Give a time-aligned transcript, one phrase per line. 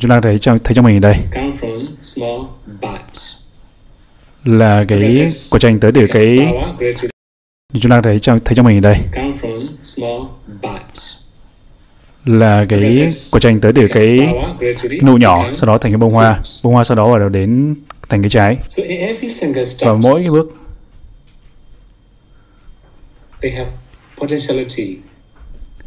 [0.00, 1.16] chúng ta thấy trong thấy trong mình ở đây.
[4.44, 6.38] Là cái quả chanh tới từ cái
[7.80, 8.98] chúng ta thấy trong thấy trong mình ở đây.
[12.24, 14.18] Là cái quả chanh tới từ cái
[15.02, 16.40] nụ nhỏ sau đó thành cái bông hoa.
[16.64, 17.74] Bông hoa sau đó bắt đầu đến
[18.08, 18.58] thành cái trái.
[19.80, 20.52] Và mỗi cái bước
[23.42, 23.70] they have
[24.18, 24.98] potentiality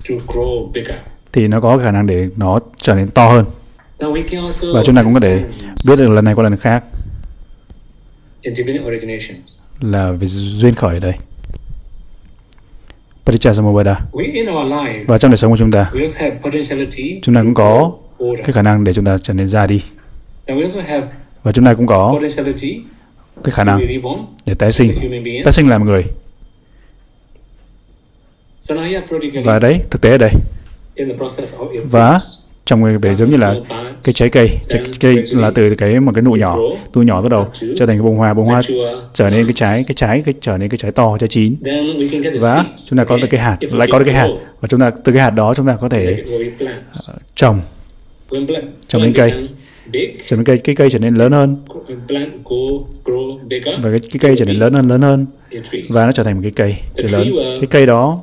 [0.09, 0.95] to grow bigger.
[1.31, 3.45] thì nó có khả năng để nó trở nên to hơn
[3.99, 5.43] Now we can also và chúng ta cũng có thể
[5.87, 6.83] biết được lần này qua lần khác.
[9.81, 11.13] Là về duyên khởi ở đây.
[13.25, 15.91] Paticca Samuppada We in our life, và trong đời sống của chúng ta
[17.21, 19.83] chúng ta cũng có cái khả năng để chúng ta trở nên ra đi.
[20.45, 21.07] And we also have
[21.43, 22.81] và chúng ta cũng có potentiality
[23.43, 23.79] cái khả năng
[24.45, 25.43] để tái sinh a human being.
[25.43, 26.03] tái sinh làm người.
[29.45, 30.31] Và đấy thực tế ở đây.
[30.95, 32.19] in the process of your và
[32.69, 33.55] trong cái về giống như là
[34.03, 36.57] cái trái cây trái cây là từ cái một cái nụ nhỏ
[36.95, 38.61] nụ nhỏ bắt đầu trở thành cái bông hoa bông hoa
[39.13, 41.55] trở nên cái trái cái trái cái trở nên cái trái to trái chín.
[42.39, 44.27] Và chúng ta có được cái hạt lại có được cái hạt.
[44.61, 46.23] và chúng ta từ cái hạt đó chúng ta có thể
[46.57, 46.81] plant.
[47.35, 47.61] trồng.
[48.87, 49.47] Trồng lên cây.
[50.27, 51.57] trở nên cây cái cây trở nên lớn hơn.
[53.49, 55.25] Bigger, và cái, cái cây trở nên lớn hơn lớn hơn.
[55.89, 57.27] Và nó trở thành một cái cây cây lớn.
[57.59, 58.21] cái cây đó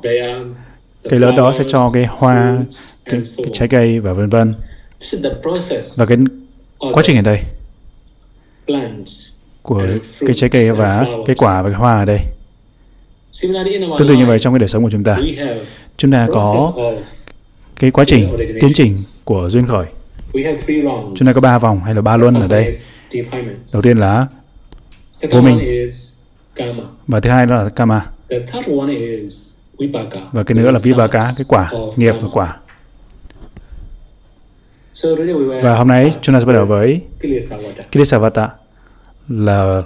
[1.09, 2.57] cái cây lớn đó sẽ cho cái hoa
[3.05, 4.53] cái, cái trái cây và vân vân.
[5.97, 6.17] Và cái
[6.93, 7.39] quá trình ở đây
[9.61, 9.81] của
[10.19, 12.19] cái trái cây và cái quả và cái hoa ở đây.
[13.97, 15.17] Tương tự như vậy trong cái đời sống của chúng ta.
[15.97, 16.73] Chúng ta có
[17.75, 19.85] cái quá trình tiến trình của duyên khởi.
[21.15, 22.69] Chúng ta có ba vòng hay là ba luân ở đây.
[23.73, 24.27] Đầu tiên là
[25.31, 25.85] vô minh.
[27.07, 28.05] và thứ hai đó là kama
[30.31, 32.57] và cái nữa là vipaka cái quả nghiệp và quả
[35.61, 37.83] và hôm nay chúng ta sẽ bắt đầu với Kilesavata.
[37.91, 38.49] Kilesavata
[39.29, 39.81] là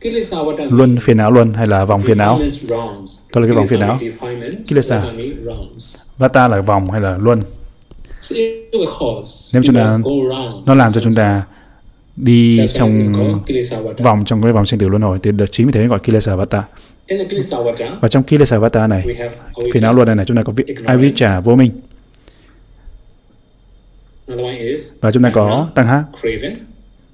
[0.00, 2.38] Kilesavata luân phiền não luân hay là vòng phiền não.
[2.68, 3.96] Đó là cái vòng phiền não.
[3.96, 4.98] Defilements, Kilesa.
[5.00, 6.02] vata means rounds.
[6.18, 7.40] Vata là vòng hay là luân
[9.54, 9.98] Nếu chúng ta-
[10.66, 11.42] nó làm cho chúng ta
[12.16, 12.98] đi That's trong
[13.98, 16.64] vòng trong cái vòng sinh tử luân hồi thì được chính vì thế gọi Kilesavata
[18.00, 19.04] và trong Kilesavata này
[19.72, 21.70] phiền não luân này, này chúng ta có vi- avijja vô minh.
[25.00, 26.54] Và chúng ta có tăng hát craven.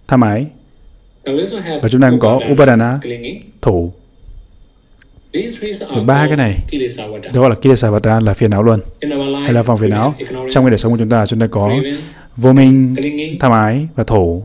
[0.09, 0.47] tham ái
[1.83, 3.01] và chúng ta cũng có upadana
[3.63, 3.93] thủ.
[5.33, 6.59] Are ba cái này
[7.35, 8.79] đó gọi là Kilesavata là phiền não life,
[9.43, 10.15] hay là vòng phiền não.
[10.51, 11.75] trong cái đời sống của chúng ta chúng ta có
[12.37, 12.95] vô minh
[13.41, 14.45] tham ái và thủ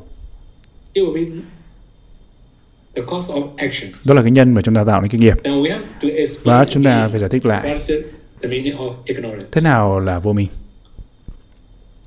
[4.05, 6.07] đó là cái nhân mà chúng ta tạo nên cái nghiệp Now we have to
[6.07, 7.99] explain và chúng ta phải giải thích lại what is it,
[8.41, 9.45] the meaning of ignorance.
[9.51, 10.47] thế nào là vô minh.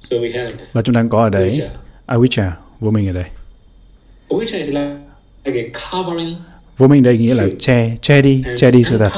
[0.00, 1.68] So we have và chúng ta có ở đấy avijja.
[2.06, 3.24] avijja vô minh ở đây.
[4.28, 4.96] Avijja is like,
[5.44, 6.36] like a covering
[6.78, 9.10] vô minh đây nghĩa là che che đi che đi sự thật.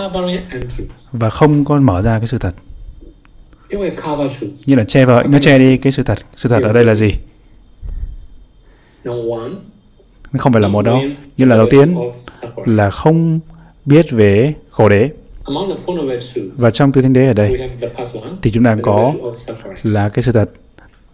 [1.12, 2.54] và không có mở ra cái sự thật.
[4.66, 6.18] Như là che vào nó che đi cái sự thật.
[6.36, 7.12] Sự thật ở đây là gì
[10.38, 10.96] không phải là một đâu.
[10.96, 11.96] knowing như là đầu tiên
[12.64, 13.40] là không
[13.84, 15.10] biết về khổ đế.
[16.56, 17.70] Và trong tứ thánh đế ở đây
[18.42, 19.12] thì chúng ta có
[19.82, 20.50] là cái sự thật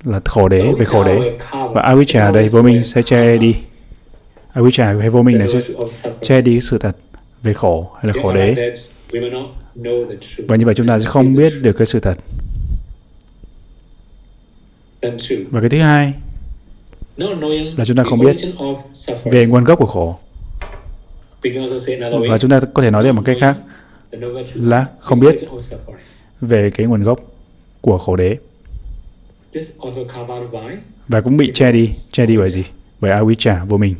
[0.05, 1.39] là khổ đế về khổ đế.
[1.51, 3.55] và avijja ở đây vô minh sẽ che đi.
[4.55, 5.61] Avijja hay vô minh này sẽ
[6.23, 6.97] che đi sự thật
[7.43, 8.73] về khổ hay là khổ đế.
[10.49, 12.19] và như vậy chúng ta sẽ không biết được cái sự thật.
[15.51, 16.13] Và cái thứ hai
[17.77, 19.31] là chúng ta không biết origin of suffering.
[19.31, 20.19] về nguồn gốc của khổ.
[22.29, 23.57] Và chúng ta có thể nói thêm một cách khác
[24.55, 25.35] là không biết
[26.41, 27.21] về cái nguồn gốc
[27.81, 28.37] của khổ đế.
[31.09, 32.65] Và cũng bị che đi che đi bởi gì?
[33.01, 33.95] Bởi avijja vô minh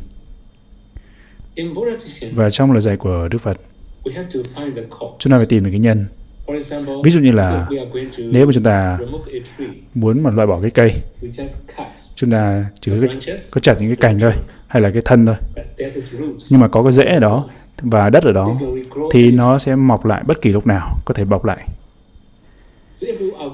[1.57, 2.35] teaching.
[2.35, 3.61] và trong lời dạy của Đức Phật
[5.19, 6.07] chúng ta phải tìm được cái nhân
[7.05, 7.69] ví dụ như là
[8.19, 8.99] nếu mà chúng ta
[9.95, 10.95] muốn mà loại bỏ cái cây
[12.15, 13.07] chúng ta chỉ có,
[13.53, 14.33] có chặt những cái cành thôi
[14.67, 15.37] hay là cái thân thôi.
[16.51, 17.49] Nhưng mà có cái rễ ở đó
[17.83, 18.61] và đất ở đó
[19.13, 21.69] thì nó sẽ mọc lại bất kỳ lúc nào có thể bọc lại.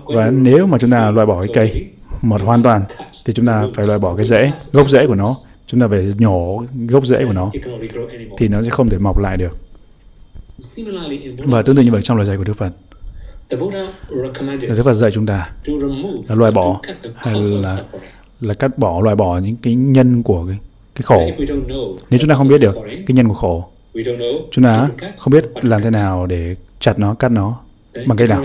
[0.05, 1.87] Và nếu mà chúng ta loại bỏ cái cây
[2.23, 2.85] một hoàn toàn
[3.27, 5.37] thì chúng ta phải loại bỏ cái rễ gốc rễ của nó.
[5.67, 7.51] Chúng ta phải nhổ gốc rễ của nó
[8.39, 9.59] thì nó sẽ không thể mọc lại được.
[11.39, 12.71] Và tương tự như vậy trong lời dạy của Đức Phật
[13.51, 16.81] Đức Phật dạy chúng ta to remove, là loại bỏ
[17.17, 17.77] hay là
[18.41, 20.59] là cắt bỏ loại bỏ những cái nhân của cái,
[20.95, 21.31] cái khổ.
[22.11, 23.65] Nếu chúng ta không biết được cái nhân của khổ
[24.51, 24.89] chúng ta
[25.19, 27.61] không biết làm thế nào để chặt nó cắt nó
[28.07, 28.45] bằng cách nào?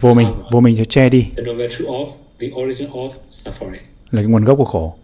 [0.00, 1.26] vô minh cover vô minh sẽ che đi.
[4.10, 4.94] Là cái nguồn gốc của khổ.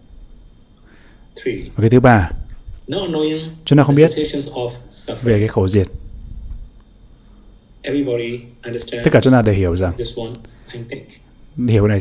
[1.45, 2.31] Và cái thứ ba,
[3.65, 4.11] chúng ta không biết
[5.23, 5.87] về cái khổ diệt.
[7.83, 10.33] Everybody understands Tất cả chúng ta đều hiểu rằng this one,
[10.73, 11.03] I think.
[11.69, 11.99] hiểu này,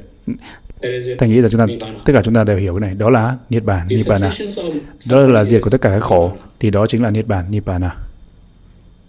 [1.19, 1.65] thành nghĩ rằng chúng ta
[2.05, 4.31] tất cả chúng ta đều hiểu cái này, đó là niết bàn, nibbana.
[4.31, 4.79] sensations of
[5.09, 7.95] Đó là diệt của tất cả các khổ, thì đó chính là niết bàn, nibbana.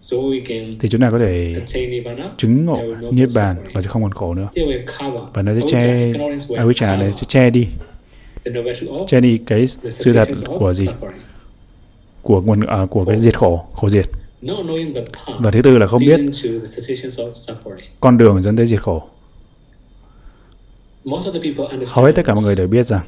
[0.02, 1.54] We can Thì chúng ta có thể
[2.38, 2.78] chứng ngộ
[3.10, 4.48] niết bàn và sẽ không còn khổ nữa.
[5.34, 6.12] Và nó sẽ che
[6.48, 7.66] avijja này cover sẽ che đi,
[9.06, 10.88] che đi cái sự thật của gì,
[12.22, 14.06] của nguồn à, của cái diệt khổ, khổ diệt.
[14.42, 16.20] Not knowing the path Và thứ tư là không biết
[18.00, 19.02] con đường dẫn tới diệt khổ.
[21.92, 23.06] Hầu hết tất cả mọi người đều biết rằng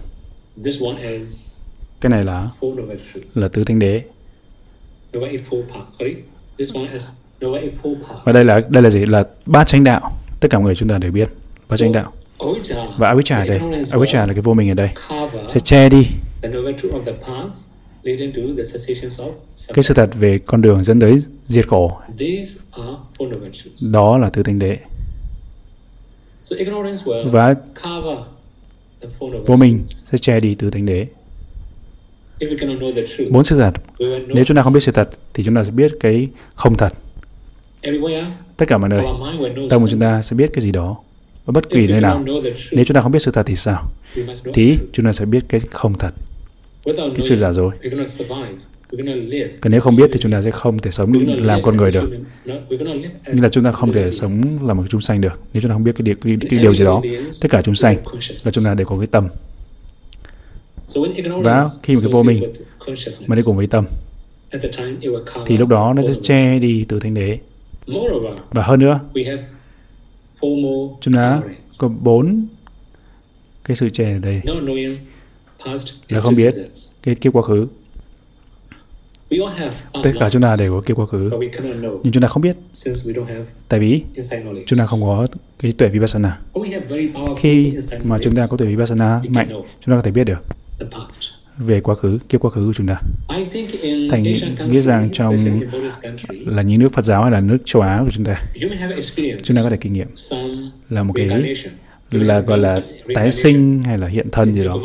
[0.64, 1.60] this one is
[2.00, 2.48] cái này là
[3.34, 4.02] là tứ thánh đế.
[8.25, 9.06] Và đây là đây là gì?
[9.06, 10.19] Là ba chánh đạo.
[10.40, 11.28] Tất cả mọi người chúng ta đều biết.
[11.69, 12.12] Ba chánh đạo.
[12.96, 13.58] Và the đây.
[13.98, 14.90] will là cái vô mình ở đây.
[15.48, 16.06] Sẽ che đi
[19.75, 21.99] cái sự thật về con đường dẫn tới diệt khổ.
[23.93, 24.43] Đó là tứ
[26.59, 27.55] ignorance will và
[29.19, 30.09] vô truths.
[30.12, 31.06] sẽ che đi tứ đế.
[32.41, 32.47] The
[33.17, 33.75] truth, bốn sự thật
[34.29, 36.93] nếu chúng ta không biết sự thật thì chúng ta sẽ biết cái không thật.
[38.56, 39.05] Tất cả mọi nơi
[39.71, 40.97] tâm của chúng ta sẽ biết cái gì đó.
[41.45, 42.25] Và bất kỳ nơi nào
[42.73, 43.91] nếu chúng ta không biết sự thật thì sao?
[44.55, 46.11] thì chúng ta sẽ biết cái không thật
[46.84, 47.75] cái sự giả dối.
[49.60, 52.10] còn nếu không biết thì chúng ta sẽ không thể sống làm con người được.
[53.32, 54.62] như là chúng ta không thể sống beings.
[54.62, 55.40] là một chúng sanh được.
[55.52, 57.02] Nếu chúng ta không biết cái điều, cái, điều gì đó
[57.42, 57.96] tất cả chúng sanh
[58.44, 59.28] là chúng ta đều có cái tâm.
[61.44, 62.52] Và khi mà cái vô minh
[63.26, 63.86] mà đi cùng với tâm
[65.46, 67.38] thì lúc đó nó sẽ che đi từ thánh đế.
[68.50, 69.00] Và hơn nữa
[71.00, 71.42] chúng ta
[71.78, 72.46] có bốn
[73.64, 74.40] cái sự che ở đây
[76.08, 76.55] là không biết
[77.02, 77.66] cái kiếp quá khứ.
[79.31, 81.31] We all have past tất cả chúng ta đều có kiếp quá khứ
[82.02, 82.56] nhưng chúng ta không biết.
[82.72, 84.64] Since we don't have tại vì inside knowledge.
[84.66, 85.26] chúng ta không có
[85.58, 86.38] cái tuệ vipassana.
[86.52, 87.72] When we have very powerful khi
[88.05, 90.38] mà chúng ta knowledge, có tuệ vipassana mạnh chúng ta có thể biết được
[90.81, 91.20] the past.
[91.58, 93.00] về quá khứ kiếp quá khứ của chúng ta.
[93.37, 95.37] I think in Thành nghĩ- rằng trong-
[96.46, 98.43] là những nước Phật giáo hay là nước châu Á của chúng ta
[99.43, 100.17] chúng ta có thể kinh nghiệm.
[100.17, 100.55] some
[100.90, 101.28] là một cái
[102.14, 102.81] như là gọi là
[103.14, 104.78] tái sinh hay là hiện thân gì đó.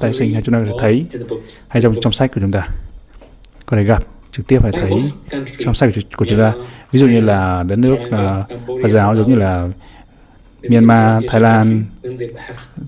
[0.00, 1.04] Tái sinh hay chúng ta có thể thấy
[1.68, 2.68] hay trong trong sách của chúng ta.
[3.66, 4.90] Có thể gặp trực tiếp hay thấy
[5.58, 6.52] trong sách của, chúng ta.
[6.92, 9.68] Ví dụ như là đất nước uh, Phật giáo giống như là
[10.62, 11.84] Myanmar, Thái Lan,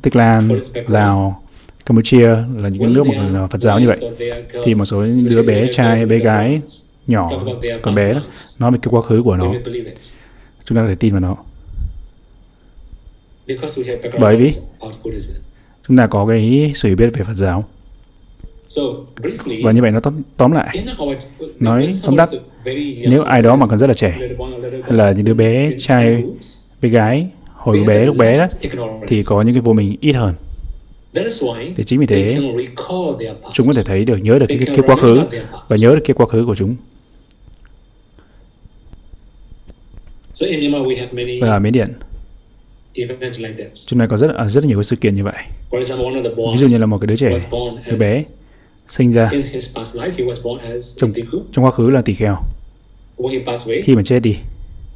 [0.02, 0.48] Tích Lan,
[0.86, 1.42] Lào,
[1.86, 4.30] Campuchia là những nước mà Phật giáo như vậy.
[4.64, 6.60] Thì một số đứa bé trai bé gái
[7.06, 7.30] nhỏ
[7.82, 8.20] còn bé đó,
[8.60, 9.54] nó về cái quá khứ của nó.
[10.64, 11.84] Chúng ta có thể tin vào nó Because we have
[13.16, 13.35] background
[14.20, 14.50] bởi vì-
[15.88, 17.64] chúng ta có cái sự hiểu biết về Phật giáo.
[18.68, 18.82] So,
[19.16, 20.68] briefly, và như vậy nó tóm, tóm lại.
[21.60, 22.28] nói tóm tắt,
[23.08, 24.16] nếu ai đó mà còn rất là trẻ
[24.82, 26.22] hay là những đứa bé trai
[26.82, 28.46] bé gái hồi bé lúc bé đó
[29.08, 30.34] thì có những cái vô mình ít hơn.
[31.14, 33.54] That is why thì chính vì thế can recall their past.
[33.54, 35.20] chúng có thể thấy được nhớ được cái, cái quá khứ
[35.68, 36.76] và nhớ được cái quá khứ của chúng.
[40.34, 41.92] So in Myanmar we have many và ở Miến Điện.
[43.86, 45.34] Chúng ta có rất à, rất nhiều cái sự kiện như vậy
[45.70, 47.50] For example, one of the boys ví dụ như là một cái đứa trẻ was
[47.50, 48.32] born đứa bé as
[48.88, 51.12] sinh ra in his past life he was born as a trong
[51.52, 52.36] trong quá khứ là tỳ kheo
[53.16, 54.36] When he passed away, khi mà chết đi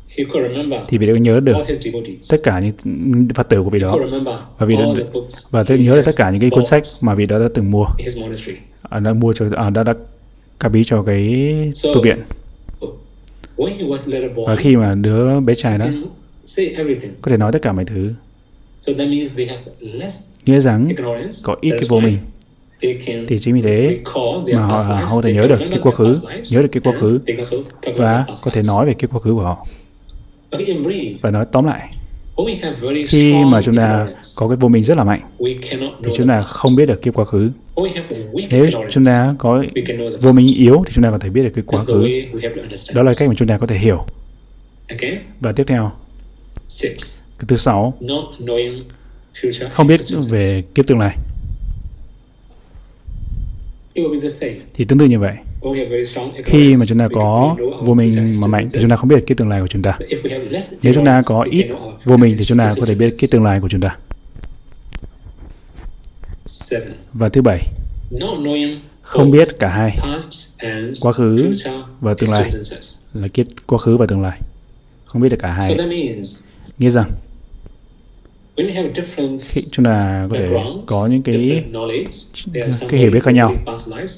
[0.09, 2.31] he could remember thì vị đó nhớ được all his devotees.
[2.31, 5.11] tất cả những phật tử của vị He đó could remember Và all đó- the
[5.13, 7.49] books và he nhớ được tất cả những cái cuốn sách mà vị đó đã
[7.55, 8.59] từng mua in his monastery.
[8.83, 9.95] à, đã mua cho à, đã đã
[10.69, 11.45] bí cho cái
[11.95, 12.19] tu viện
[14.47, 15.87] và khi mà đứa bé trai đó.
[17.23, 18.12] Có thể nói tất cả mọi thứ.
[18.80, 21.37] So that means they have less nghĩa rằng ignorance.
[21.45, 22.19] có ít cái vô mình
[22.83, 25.49] They can thì chính vì thế recall their mà họ họ có thể they nhớ
[25.49, 27.21] can được cái quá their khứ nhớ được cái quá khứ
[27.97, 29.66] và có thể nói về cái quá khứ của họ.
[31.21, 31.90] và nói tóm lại
[32.37, 35.04] when we have very khi strong mà chúng ta có cái vô mình rất là
[35.04, 37.50] mạnh thì know chúng ta không biết được cái quá khứ.
[37.75, 39.64] When we have weak nếu chúng ta có
[40.21, 42.09] vô minh yếu thì chúng ta có thể biết được cái quá khứ.
[42.95, 44.04] đó là cách mà chúng ta có thể hiểu.
[45.40, 45.92] Và tiếp theo
[47.39, 47.95] cái thứ sáu.
[48.00, 48.83] Not knowing
[49.35, 51.17] future không biết về kiếp tương lai.
[53.95, 54.57] It will be the same.
[54.75, 55.35] thì tương tự như vậy.
[56.45, 59.37] Khi mà chúng ta có vô minh mà mạnh thì chúng ta không biết kiếp
[59.37, 59.97] tương lai của chúng ta.
[59.99, 61.67] But if we have less nếu chúng ta có we ít
[62.05, 63.97] vô minh thì chúng ta có thể biết kiếp tương lai của chúng ta.
[66.47, 67.67] Seven, và thứ bảy.
[68.11, 69.99] Not knowing không biết cả hai.
[70.03, 72.50] past and quá khứ future và tương lai.
[73.15, 74.41] là kiếp quá khứ và tương lai.
[75.05, 75.77] Không biết được cả hai
[76.81, 77.11] nghĩa rằng
[79.41, 80.49] khi chúng ta có thể
[80.87, 81.65] có những cái
[82.89, 83.55] cái hiểu biết khác nhau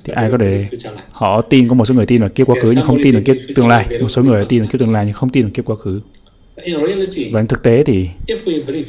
[0.05, 0.67] thì ai có thể
[1.13, 3.23] họ tin có một số người tin vào kiếp quá khứ nhưng không tin vào
[3.23, 3.87] kiếp tương lai.
[4.01, 6.01] một số người tin vào kiếp tương lai nhưng không tin vào kiếp quá khứ.
[7.33, 8.09] Và thực tế thì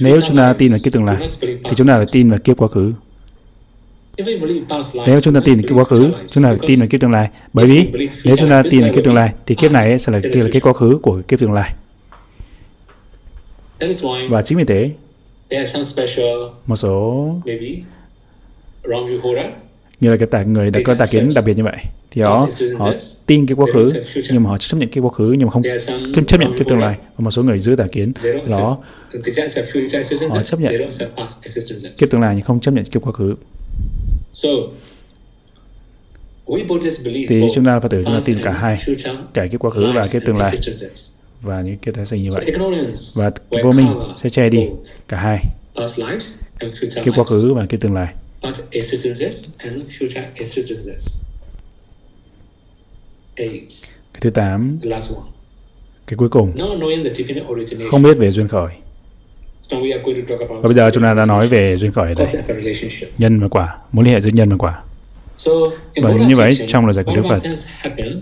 [0.02, 2.58] nếu chúng ta tin vào kiếp tương lai thì chúng ta phải tin vào kiếp
[2.58, 2.94] quá khứ.
[5.08, 7.12] Nếu chúng ta tin vào kiếp quá khứ chúng ta phải tin vào kiếp tương
[7.12, 7.30] lai.
[7.54, 10.20] Bởi vì nếu chúng ta tin vào kiếp tương lai thì kiếp này sẽ là
[10.52, 11.74] cái quá khứ của kiếp tương lai
[14.30, 14.92] và chính vì thế
[16.66, 17.28] một số
[20.00, 21.78] như là cái tài người đã có tài kiến đặc biệt như vậy.
[22.12, 22.92] Thì họ họ
[23.28, 23.86] tin cái quá khứ
[24.32, 25.62] nhưng mà họ chấp nhận cái quá khứ nhưng mà không
[26.16, 28.14] không chấp nhận cái tương lai và một số người giữ tài kiến.
[28.50, 28.78] Đó.
[30.30, 30.74] họ chấp nhận
[32.00, 33.36] cái tương lai nhưng không chấp nhận cái quá khứ.
[37.30, 38.78] Thì chúng ta phải tử chúng ta tin cả hai
[39.34, 40.52] cả cái quá khứ và cái tương lai
[41.44, 42.46] và những cái tái sinh như vậy.
[43.16, 43.32] và
[43.64, 43.88] vô minh
[44.24, 44.68] sẽ che đi
[45.08, 45.46] cả hai.
[47.06, 48.14] cái quá khứ và cái tương lai.
[54.14, 54.80] Cái thứ tám.
[56.08, 56.56] Cái cuối cùng.
[57.92, 58.70] Không biết về duyên khởi.
[60.50, 62.28] Và bây giờ chúng ta đã nói về duyên khởi đây.
[63.18, 63.78] Nhân và quả.
[63.92, 64.84] Mối liên hệ giữa nhân và quả
[65.96, 67.40] và như vậy trong lời giải của Đức Phật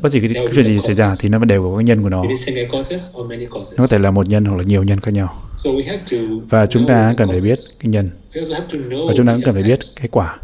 [0.02, 2.10] bất kỳ cái, cái chuyện gì xảy ra thì nó đều có cái nhân của
[2.10, 2.24] nó.
[3.78, 5.42] Nó có thể là một nhân hoặc là nhiều nhân khác nhau.
[6.50, 8.10] Và chúng ta cần phải biết cái nhân.
[9.08, 10.40] Và chúng ta cũng cần phải biết cái quả.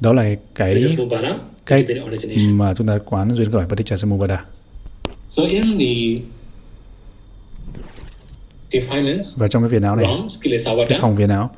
[0.00, 0.22] Đó là
[0.54, 0.82] cái
[1.66, 1.80] cách
[2.50, 3.96] mà chúng ta quán duyên khởi Paticca
[9.36, 10.06] và trong cái phiền não này
[10.88, 11.50] cái phòng phiền não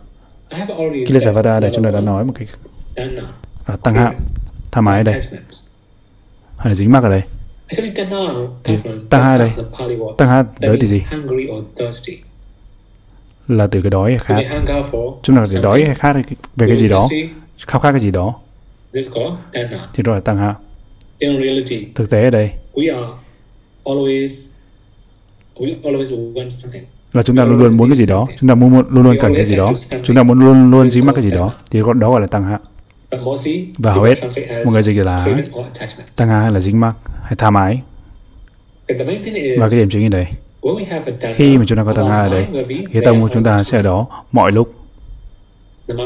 [1.06, 2.46] Kilesavada đây chúng ta đã nói một cái
[3.64, 4.12] à, tăng hạ
[4.72, 5.14] tham ái đây.
[6.56, 7.22] Hay là dính mắc ở đây?
[8.64, 8.76] Thì
[9.10, 9.50] tăng hai đây.
[10.18, 11.02] tăng hai tới từ gì?
[13.48, 14.34] là từ cái đói hay khát?
[15.22, 16.16] chúng ta để đói hay khát
[16.56, 17.08] về cái gì đó?
[17.66, 18.34] khao khát cái gì đó?
[19.94, 20.54] Thì đó là tăng hạ
[21.94, 22.50] thực tế ở đây
[27.12, 28.26] là chúng ta luôn luôn muốn cái gì đó.
[28.40, 29.72] Chúng ta muốn luôn luôn cần cái gì đó.
[30.02, 31.52] Chúng ta muốn luôn luôn dính mắc cái gì đó.
[31.70, 32.58] Thì đó gọi là tăng hạ.
[33.78, 34.14] Và hầu hết
[34.64, 35.26] một người dịch là
[36.16, 37.80] tăng hạ hay là dính mắc hay tham ái
[39.58, 40.26] và cái điểm chính ở đây
[41.34, 42.46] khi mà chúng ta có tăng hạ ở đây
[42.92, 44.74] cái tâm của chúng ta sẽ ở đó mọi lúc.
[45.88, 45.96] Cái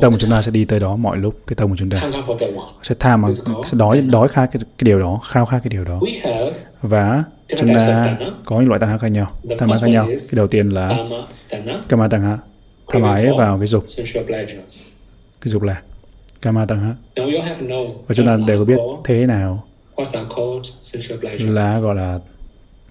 [0.00, 2.02] tâm của chúng ta sẽ đi tới đó mọi lúc cái tâm của chúng ta
[2.82, 3.28] sẽ tham mà
[3.66, 6.00] sẽ đói đói khát cái, cái điều đó khao khát cái điều đó.
[6.82, 7.24] Và
[7.58, 9.32] chúng ta có những loại tăng hạ khác nhau.
[9.58, 10.06] Tham ái khác nhau.
[10.06, 10.88] cái đầu tiên là
[11.88, 12.38] kama tăng hạ
[12.88, 13.84] tham ái vào cái dục.
[15.40, 15.82] cái dục là
[16.42, 16.94] kama tăng hạ
[18.06, 19.66] và chúng ta đều có biết thế nào
[21.38, 22.18] là gọi là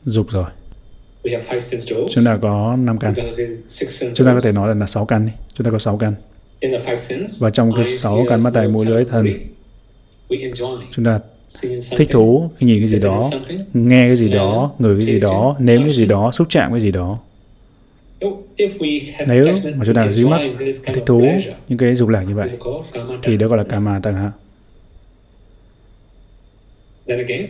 [0.05, 0.45] dục rồi.
[2.09, 3.13] Chúng ta có 5 căn.
[4.13, 5.31] Chúng ta có thể nói là, 6 căn đi.
[5.53, 6.13] Chúng ta có 6 căn.
[7.41, 9.25] Và trong cái 6 căn mắt tài mũi lưỡi thân
[10.91, 11.19] chúng ta
[11.97, 13.29] thích thú khi nhìn cái gì đó.
[13.73, 16.81] nghe cái gì đó ngửi cái gì đó nếm cái gì đó xúc chạm cái
[16.81, 17.19] gì đó.
[19.27, 19.43] Nếu
[19.75, 20.41] mà chúng ta dính mắt
[20.85, 21.25] thích thú
[21.67, 22.47] những cái dục lạc như vậy
[23.23, 24.31] thì đó gọi là kama tăng hạ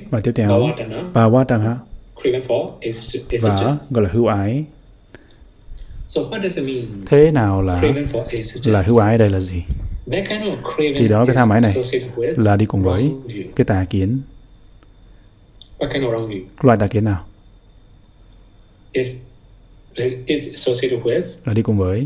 [0.09, 0.67] và tiếp theo.
[1.13, 1.77] bhava tăng hạ
[3.41, 4.63] và gọi là hữu ái.
[7.07, 7.81] Thế nào là
[8.65, 9.63] là hữu ái đây là gì
[10.77, 11.73] thì đó cái tham ái này
[12.17, 13.11] là đi cùng với
[13.55, 14.21] cái tà kiến.
[16.61, 17.25] Loại tà kiến nào?
[21.45, 22.05] Là đi cùng với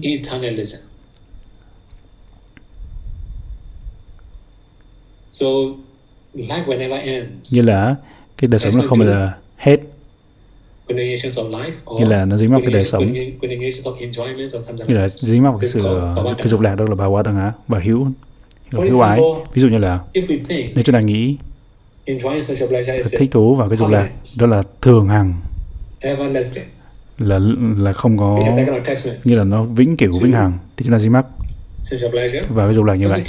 [7.52, 7.96] như là
[8.38, 9.78] cái đời sống là không bao giờ hết
[10.88, 13.14] như là nó dính mắc cái đời sống.
[14.88, 16.00] như là dính mắc cái sự
[16.38, 18.08] cái dục lạc đó là bà quá tăng á bà hữu
[18.72, 19.20] hữu ái.
[19.54, 20.00] ví dụ như là
[20.76, 21.38] nếu chúng ta nghĩ
[23.20, 25.34] thích thú vào cái dục lạc đó là thường hằng.
[27.18, 27.40] Là
[27.78, 28.40] là không có
[29.24, 31.26] như là nó vĩnh cửu vĩnh hằng thì chúng ta dính mắc.
[32.50, 33.24] vào cái dục lạc như vậy.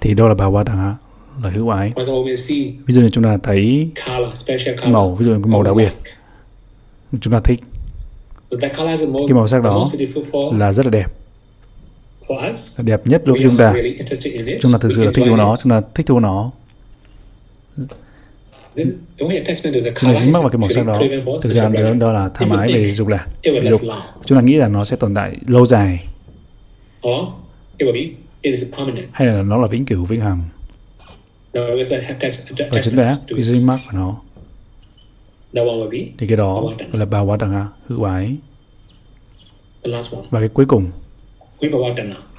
[0.00, 0.94] thì đó là bà quá tăng á
[1.42, 1.92] là hữu ái.
[2.86, 3.88] Ví dụ như chúng ta thấy
[4.86, 5.92] màu ví dụ như màu đặc biệt
[7.20, 7.60] chúng ta thích.
[9.28, 9.90] Cái màu sắc đó
[10.52, 11.06] là rất là đẹp.
[12.78, 13.74] là đẹp nhất đối với chúng ta.
[14.62, 15.56] chúng ta thực sự là thích thú nó.
[15.62, 16.50] chúng ta thích thú nó.
[18.76, 21.02] Chúng ta dính mắc vào cái màu sắc đó.
[21.42, 23.26] thực ra đó, đó là tham ái về dục lạc
[23.64, 23.80] dục.
[24.24, 26.06] chúng ta nghĩ là nó sẽ tồn tại lâu dài.
[29.12, 30.44] hay là nó là vĩnh cửu vĩnh hằng.
[32.70, 34.20] Và chúng ta cái dính mắc của nó
[36.18, 38.36] thì cái đó gọi là bà quá tầng hạ hữu ái.
[40.30, 40.90] Và cái cuối cùng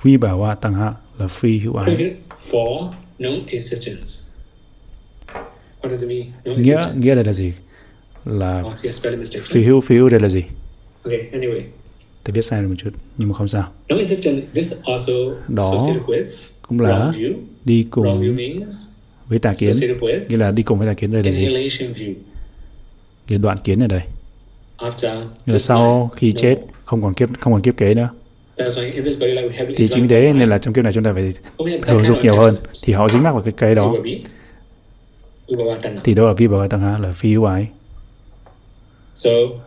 [0.02, 2.14] phi bà quá tầng hạ là phi hữu ái.
[6.46, 7.54] Nghĩa nghĩa đây là gì?
[8.26, 8.64] Là
[9.44, 10.44] phi hữu phi hữu đây là gì?
[12.24, 13.72] Tôi viết sai một chút nhưng mà không sao.
[15.48, 15.78] Đó
[16.62, 17.14] cũng là
[17.66, 18.36] đi cùng
[19.28, 19.72] với tà kiến.
[20.30, 21.46] nghĩa là đi cùng với tà kiến đây là gì
[23.28, 24.02] cái đoạn kiến ở đây.
[25.46, 28.10] Nghĩa là sau khi chết không còn kiếp không còn kiếp kế nữa.
[29.78, 31.34] Thì chính thế nên là trong kiếp này chúng ta phải
[31.82, 32.56] thừa dục nhiều hơn.
[32.84, 33.94] thì họ dính mắc vào cái cây đó.
[36.04, 37.68] Thì đó là vi bảo tăng là phi hữu ái.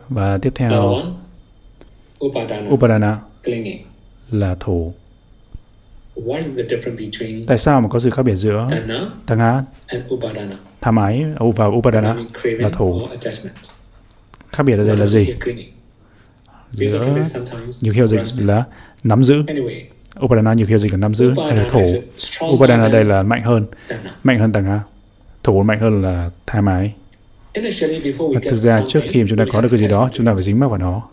[0.09, 0.95] Và tiếp theo
[2.73, 3.19] upadana.
[4.31, 4.93] là thủ
[7.47, 8.67] Tại sao mà có sự khác biệt giữa
[9.25, 9.63] tăng á,
[10.81, 13.01] tham ái và upadana là thủ?
[14.49, 15.35] Khác biệt ở đây là gì?
[16.71, 17.05] Giữa
[17.81, 18.63] nhiều khi dịch là
[19.03, 19.43] nắm giữ.
[20.25, 21.83] Upadana nhiều khi dịch là nắm giữ hay là thủ.
[22.45, 23.65] Upadana đây là mạnh hơn,
[24.23, 24.79] mạnh hơn tăng á.
[25.43, 26.93] Thủ mạnh hơn là tham ái.
[28.17, 30.43] Và thực ra trước khi chúng ta có được cái gì đó, chúng ta phải
[30.43, 31.09] dính mắc vào nó.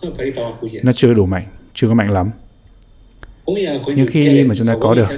[0.83, 2.31] Nó chưa đủ mạnh, chưa có mạnh lắm
[3.97, 5.09] nhưng khi mà chúng ta có được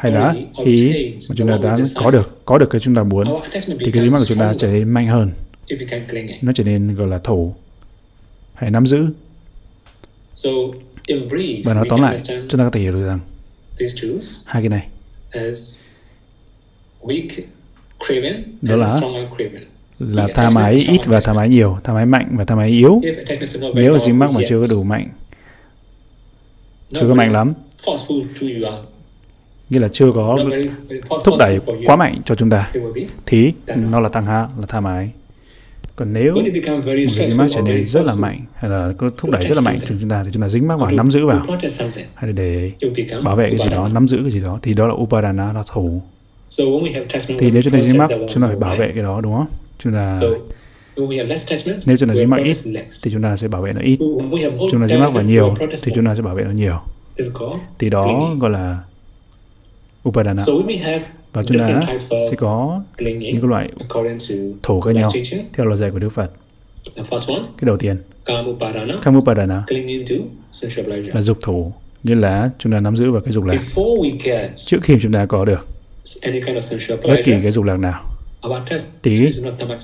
[0.00, 3.26] hay là khi mà chúng ta đã có được có được cái chúng ta muốn
[3.80, 5.30] thì cái dính mắc của chúng ta trở nên mạnh hơn?
[6.42, 7.54] nó trở nên gọi là thủ
[8.54, 9.06] hay nắm giữ.
[11.64, 13.20] Và nói tóm lại chúng ta có thể hiểu được rằng
[14.46, 14.86] hai cái này.
[18.62, 19.00] đó là
[19.98, 23.00] là tham ái ít và tham ái nhiều tham ái mạnh và tham ái yếu.
[23.74, 25.08] Nếu dính mắc mà chưa có đủ mạnh
[26.94, 27.54] chưa có mạnh lắm
[29.70, 30.38] nghĩa là chưa có
[31.24, 32.70] thúc đẩy quá mạnh cho chúng ta.
[33.26, 35.10] Thì nó là tăng hạ là tham ái
[36.00, 36.42] còn nếu một
[36.84, 39.60] cái dính mắc trở nên rất là mạnh hay là có thúc đẩy rất là
[39.60, 41.46] mạnh cho chúng ta thì chúng ta dính mắc vào nắm giữ vào.
[42.14, 42.72] hay là để
[43.22, 45.62] bảo vệ cái gì đó nắm giữ cái gì đó thì đó là upadana là
[45.72, 46.02] thủ
[47.38, 49.46] thì nếu chúng ta dính mắc chúng ta phải bảo vệ cái đó đúng không?
[49.78, 50.20] Chúng ta
[51.86, 52.56] nếu chúng ta dính mắc ít
[53.04, 53.98] thì chúng ta sẽ bảo vệ nó ít.
[54.70, 56.80] Chúng ta dính mắc vào nhiều thì chúng ta sẽ bảo vệ nó nhiều.
[57.78, 58.78] Thì đó gọi là
[60.08, 60.42] upadana.
[61.32, 63.70] Và chúng ta sẽ có những loại
[64.62, 65.10] thủ khác nhau
[65.52, 66.30] theo lời dạy của Đức Phật.
[67.36, 67.96] Cái đầu tiên
[69.02, 69.64] kamupadana.
[71.14, 73.62] Là dục thủ như là chúng ta nắm giữ vào cái dục lạc.
[74.56, 75.66] Trước khi chúng ta có được
[77.02, 78.04] bất kỳ cái dục lạc nào
[79.02, 79.16] thì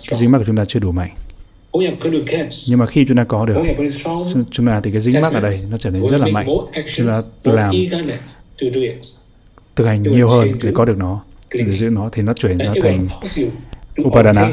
[0.09, 1.11] cái dính mắc của chúng ta chưa đủ mạnh.
[2.69, 3.57] Nhưng mà khi chúng ta có được
[4.51, 6.47] chúng ta thì cái dính mắc ở đây nó trở nên rất là mạnh.
[6.95, 7.71] chúng ta làm
[9.77, 11.21] thực hành nhiều hơn để có được nó
[11.55, 13.07] để giữ nó thì nó chuyển nó thành
[14.03, 14.51] upadana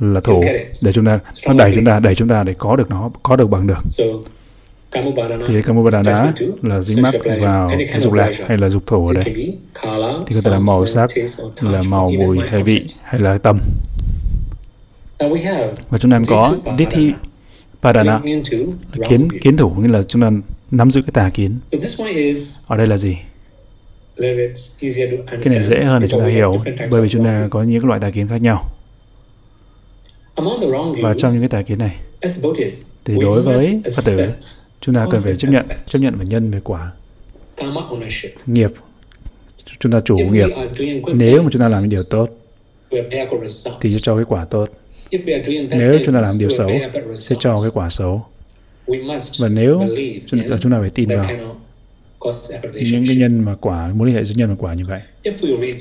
[0.00, 0.44] là thủ
[0.82, 3.36] để chúng ta nó đẩy chúng ta đẩy chúng ta để có được nó có
[3.36, 3.78] được bằng được.
[5.46, 9.24] Thì kamupadana là dính mắc vào dục lạc hay là dục thủ ở đây.
[10.26, 11.10] thì có thể là màu sắc
[11.60, 13.58] là màu mùi hay vị hay là tâm.
[15.90, 17.12] Và chúng ta có Dithi
[17.82, 18.20] Padana
[19.08, 20.30] kiến kiến thủ nghĩa là chúng ta
[20.70, 21.58] nắm giữ cái tà kiến.
[22.66, 23.16] Ở đây là gì
[25.42, 26.56] cái này dễ hơn để chúng ta hiểu
[26.90, 28.70] bởi vì chúng ta có những loại tà kiến khác nhau.
[31.02, 31.96] Và trong những cái tà kiến này
[33.04, 34.26] thì đối với Phật tử
[34.80, 36.92] chúng ta cần phải chấp nhận chấp nhận về nhân về quả.
[38.46, 38.70] Nghiệp.
[39.78, 40.48] Chúng ta chủ nghiệp.
[41.14, 42.28] nếu mà chúng ta làm những điều tốt
[43.80, 44.68] thì cho cái quả tốt.
[45.70, 46.70] Nếu chúng ta làm điều xấu
[47.16, 48.26] sẽ cho cái quả xấu.
[49.40, 49.80] Và nếu
[50.26, 51.24] chúng ta, chúng ta phải tin vào
[52.72, 55.00] những cái nhân mà quả mối liên hệ giữa nhân và quả như vậy.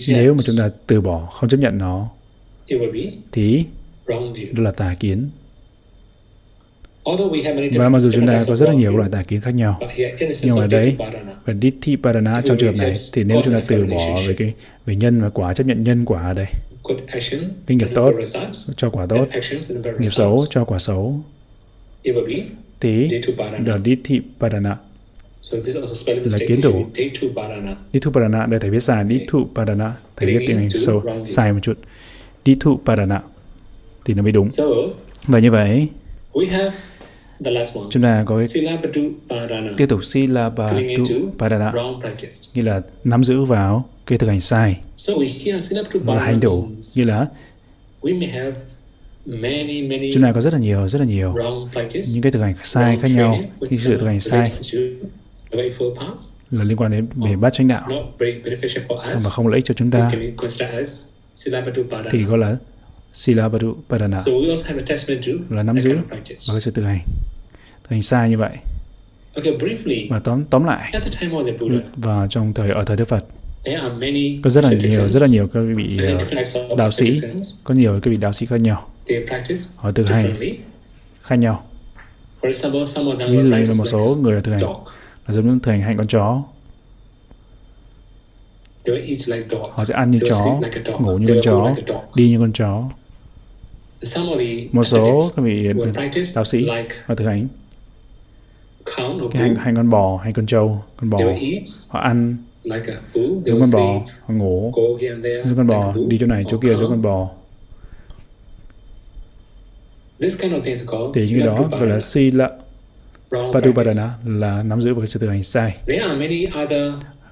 [0.08, 2.10] Nếu mà chúng ta từ bỏ không chấp nhận nó
[3.32, 3.64] thì
[4.08, 5.30] đó là tà kiến.
[7.74, 9.80] Và mặc dù chúng ta có rất là nhiều loại tà kiến khác nhau
[10.44, 10.96] nhưng mà đấy
[11.46, 12.94] và Dithi Padana trong trường hợp này.
[13.14, 14.54] thì nếu chúng ta từ bỏ về cái
[14.86, 16.48] về nhân và quả chấp nhận nhân quả ở đây
[17.68, 18.14] cái nghiệp tốt
[18.76, 19.28] cho quả tốt.
[20.00, 21.24] nghiệp xấu cho quả xấu.
[22.80, 23.08] Thì
[23.66, 24.78] là Dithi Padana
[26.26, 26.86] là kiến thủ.
[27.94, 31.60] Dithu Padana đây thầy viết sai Dithu Padana thầy viết tiếng Anh sâu sai một
[31.62, 31.78] chút.
[32.46, 33.22] Dithu Padana
[34.06, 34.48] thì nó mới đúng.
[35.28, 35.88] Và như vậy
[37.92, 38.44] chúng ta có
[39.78, 41.74] tiếp tục Silabadu Padana
[42.54, 44.78] như là nắm giữ vào cái thực hành sai.
[46.06, 47.28] Là hành đủ như là
[50.14, 51.36] chúng ta có rất là nhiều rất là nhiều
[52.14, 54.52] những cái thực hành sai khác nhau khi sự thực hành sai
[56.52, 57.90] là liên quan đến về bát chánh đạo.
[59.00, 60.12] mà không lợi ích cho chúng ta.
[62.12, 62.58] Thì gọi là
[63.14, 64.18] Sila Badu Padana.
[64.18, 66.18] So we also have attachment to là nắm giữ và
[66.54, 67.00] cái sự thực hành.
[67.84, 68.52] Thực hành sai như vậy.
[69.36, 70.94] Okay, briefly, và tóm tóm lại.
[71.96, 73.26] Và trong thời ở thời Đức Phật
[73.64, 76.00] there are many có rất là nhiều rất là nhiều các vị
[76.70, 77.20] ờ, đạo sĩ
[77.64, 78.90] có nhiều các vị đạo sĩ khác nhau.
[79.08, 80.54] They practice họ thực hành differently.
[81.22, 81.66] khác nhau.
[82.42, 82.70] Ví dụ
[83.30, 84.62] như là một số người thực hành
[85.32, 86.44] giống như thực hành con chó.
[89.72, 90.60] Họ sẽ ăn như chó
[91.00, 91.76] ngủ như con chó
[92.16, 92.84] đi như con chó.
[94.72, 95.68] Một số các vị
[96.36, 96.68] đạo sĩ
[97.06, 97.48] họ thực hành.
[99.32, 101.20] cái hành hành con bò hay con trâu con bò.
[101.90, 102.38] Họ ăn
[103.46, 104.74] giống con bò họ ngủ
[105.46, 107.30] giống con bò đi chỗ này chỗ kia giống con bò.
[110.20, 112.69] This kind of thing is called thì cái đó gọi là sila wrong
[113.54, 115.78] patupadana là nắm giữ vào cái sự thực hành sai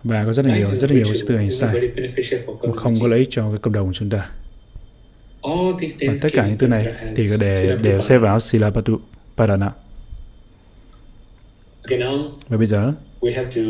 [0.04, 1.76] và có rất là nhiều rất là nhiều sự thực hành sai
[2.64, 4.30] mà không có ích cho cái cộng đồng của chúng ta.
[6.08, 9.72] Và tất cả những thứ này thì as đều, đều xếp vào sila patupadana
[11.84, 13.62] Okay, now và bây giờ we have to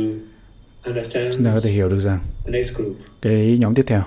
[0.83, 4.03] understand chúng ta có thể hiểu được rằng the next group, cái nhóm tiếp theo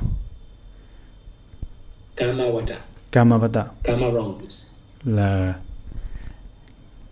[2.17, 2.77] Kamavata,
[3.11, 4.73] kamavata Kama wrongs.
[5.05, 5.55] là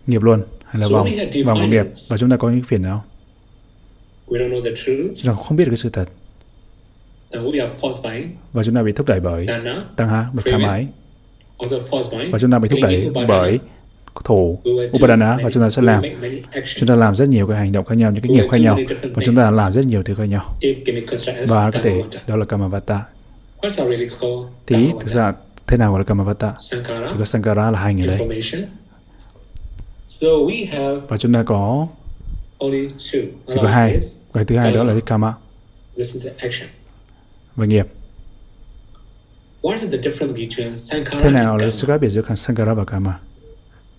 [0.07, 1.07] nghiệp luôn hay là vòng
[1.45, 2.11] vòng defiance.
[2.11, 3.05] và chúng ta có những phiền não
[4.27, 6.05] We don't know the truth, chúng ta không biết được cái sự thật.
[8.53, 9.45] Và chúng ta bị thúc đẩy bởi
[9.95, 10.87] tăng ha bởi tham ái
[12.31, 13.59] và chúng ta bị thúc đẩy bởi
[14.23, 14.59] thủ
[14.97, 16.03] Upadana và chúng ta sẽ làm.
[16.75, 18.79] chúng ta làm rất nhiều cái hành động khác nhau những cái nghiệp khác nhau.
[19.13, 20.55] và chúng ta làm rất nhiều thứ khác nhau.
[21.47, 23.05] Và có thể đó là Kamavata
[23.61, 24.47] What's our really called?
[24.67, 25.33] Thì thực ra
[25.67, 28.29] thế nào gọi là Kamavata thì có Sankara là hành ở đây information.
[28.29, 28.67] So we
[29.97, 30.08] have
[31.09, 31.87] và chúng ta có
[32.57, 33.21] only two.
[33.47, 33.97] chỉ có hai.
[34.33, 35.33] Cái thứ hai đó là cái Kama
[35.97, 36.69] this is the action.
[37.55, 37.87] và nghiệp.
[39.61, 42.85] What is the difference between Sankara thế nào là sự khác biệt giữa Sankara và
[42.85, 43.19] Kama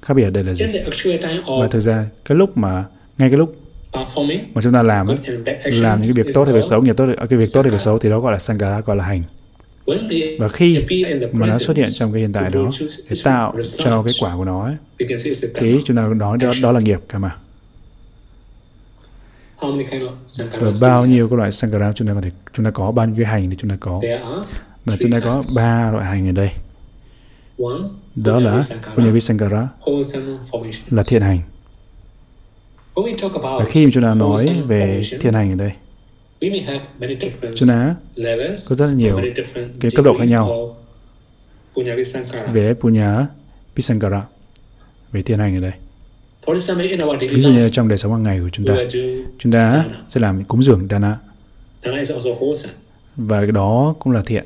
[0.03, 0.67] khác biệt ở đây là gì?
[1.61, 2.85] Và thực ra cái lúc mà
[3.19, 3.57] ngay cái lúc
[4.55, 5.19] mà chúng ta làm ấy,
[5.65, 7.71] làm những cái việc tốt hay việc xấu nghiệp tốt hay- cái việc tốt hay
[7.71, 9.23] việc xấu thì đó gọi là Sankara gọi là hành
[10.39, 10.85] và khi
[11.33, 12.71] mà nó xuất hiện trong cái hiện tại đó
[13.11, 14.77] để tạo cho cái quả của nó ấy,
[15.55, 17.31] thì chúng ta nói đó, đó là nghiệp of
[20.27, 23.07] sankaras và bao nhiêu cái loại Sankara chúng ta có thể chúng ta có bao
[23.07, 24.01] nhiêu cái hành thì chúng ta có.
[24.85, 26.51] Và three chúng ta có ba loại hành ở đây.
[28.15, 30.81] Đó là Punyavi Sankara, Punyavi Sankara wholesome formations.
[30.91, 31.41] là thiện hành.
[33.43, 35.73] Và khi mà chúng ta nói về thiện hành ở đây
[36.41, 39.21] we may have many different chúng ta levels có rất là nhiều
[39.81, 40.77] cái cấp độ khác nhau.
[42.53, 43.27] về Punya
[43.77, 44.27] Pisankara
[45.13, 45.73] về thiện hành ở đây.
[46.45, 48.67] For example, in our daily ví dụ như trong đời sống hàng ngày của chúng
[48.67, 48.75] ta
[49.39, 51.19] chúng ta sẽ làm cúng dường Dana.
[53.17, 54.45] Và cái đó cũng là thiện.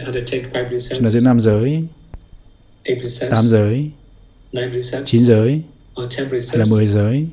[1.04, 1.84] ta giữ năm giới.
[3.30, 3.89] Tám giới.
[5.06, 5.62] Chín giới.
[5.96, 6.65] Hay là.
[6.70, 7.28] 10 giới.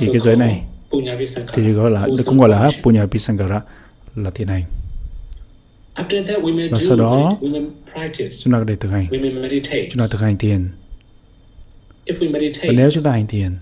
[0.00, 0.62] Thì cái giới này
[1.54, 2.70] thì gọi là cũng gọi là.
[2.82, 3.60] Punya Pisankara
[4.14, 4.64] là thiện hành.
[5.94, 9.06] After that, we may Và sau đó, chúng ta thể thực hành.
[9.10, 9.88] We may meditate.
[9.90, 10.68] chúng ta thực hành thiền.
[12.06, 13.56] If we meditate, và nếu chúng ta hành thiền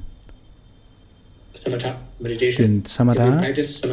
[2.56, 3.40] thiền Samatha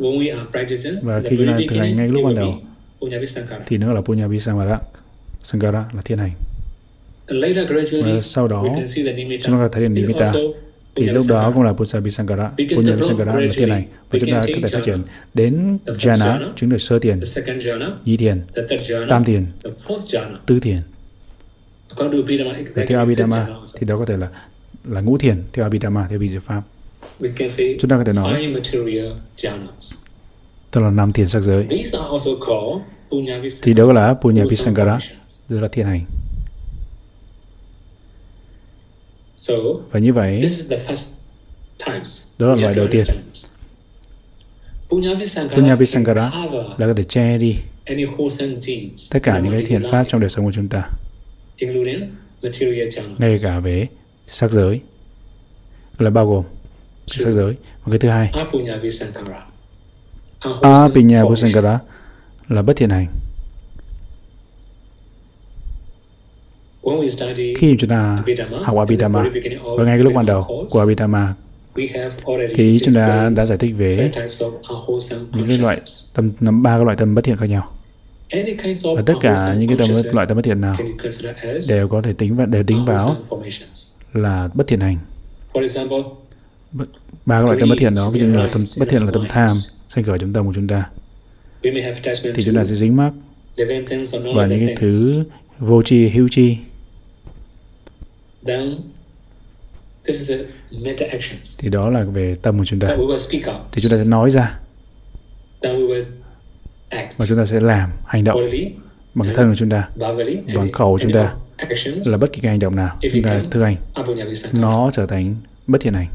[1.03, 2.55] Và in the khi chúng ta thực hành ngay lúc ban đầu,
[3.67, 4.81] thì nó là Punya Pisankara
[5.41, 5.85] Sankara.
[5.95, 6.33] Là thiện hành.
[8.05, 8.65] Và sau đó
[9.43, 10.33] chúng ta thấy được Nimitta.
[10.95, 13.71] thì lúc đó cũng là Punya can Punya develop Pisankara là gradually.
[13.71, 13.85] hành.
[14.11, 15.03] Và chúng ta có thể phát triển
[15.35, 18.41] đến jhana chứng được sơ jhana, nhị thiền
[19.09, 19.47] tam thiền
[20.47, 20.79] tứ thiền
[22.75, 23.47] và theo Abhidhamma
[23.79, 24.29] thì đó có thể là
[24.85, 26.62] là ngũ thiền theo Abhidhamma theo vị diệu pháp
[27.81, 28.55] chúng ta có thể nói.
[30.71, 31.67] tức là năm thiền sắc giới.
[31.71, 35.01] These are also called Punyavi thì đó là Punya formations.
[35.49, 36.05] tức là thiền hành.
[39.37, 39.55] So,
[39.91, 41.07] và như vậy this is the first
[41.87, 43.05] times Đó là loại đầu tiên.
[44.88, 47.57] Punya cover là có thể che đi
[49.11, 50.88] tất cả những cái daily pháp trong đời sống của chúng ta.
[51.57, 52.11] including
[52.43, 53.15] material jhanas.
[53.19, 53.87] ngay cả về
[54.27, 54.81] sắc giới
[55.99, 56.45] là bao gồm
[57.07, 58.31] sắc giới và cái thứ hai.
[60.62, 61.25] Apinya.
[61.25, 61.79] Pisankara
[62.49, 63.07] là bất thiện hành.
[67.57, 68.19] Khi chúng ta
[68.62, 69.23] học Abhidhamma
[69.79, 71.35] và ngay cái lúc ban đầu của Abhidhamma
[72.55, 74.11] thì chúng ta đã giải thích về
[75.33, 75.81] những cái loại
[76.15, 77.73] tâm ba cái loại tâm bất thiện khác nhau.
[78.97, 80.77] Và tất cả những cái tâm loại tâm bất thiện nào
[81.69, 83.17] đều có thể tính và đều tính vào
[84.12, 84.99] là bất thiện hành
[87.26, 89.24] ba loại tâm bất thiện đó ví dụ như là tâm bất thiện là tâm
[89.28, 89.48] tham
[89.88, 90.90] sanh khởi trong tâm của chúng ta.
[92.35, 93.12] Thì chúng ta sẽ dính mắc
[94.35, 95.24] và những cái thứ
[95.58, 96.56] vô tri hữu tri.
[101.61, 102.88] Thì đó là về tâm của chúng ta.
[103.72, 104.58] thì chúng ta sẽ nói ra.
[107.16, 108.38] Và chúng ta sẽ làm hành động
[109.14, 109.88] bằng cái thân của chúng ta
[110.56, 111.35] bằng khẩu của chúng ta.
[112.04, 113.76] là bất kỳ cái hành động nào chúng ta thực hành
[114.52, 115.35] nó trở thành
[115.66, 116.08] bất thiện hành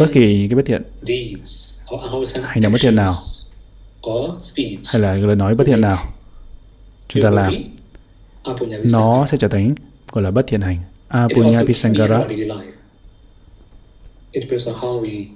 [0.00, 0.82] bất kỳ cái bất thiện
[2.42, 3.12] hành động bất thiện nào.
[4.92, 6.12] hay là lời nói bất thiện nào
[7.08, 7.54] chúng ta làm
[8.92, 9.74] nó sẽ trở thành
[10.12, 10.78] gọi là bất thiện hành.
[11.08, 12.24] Apunya pisangara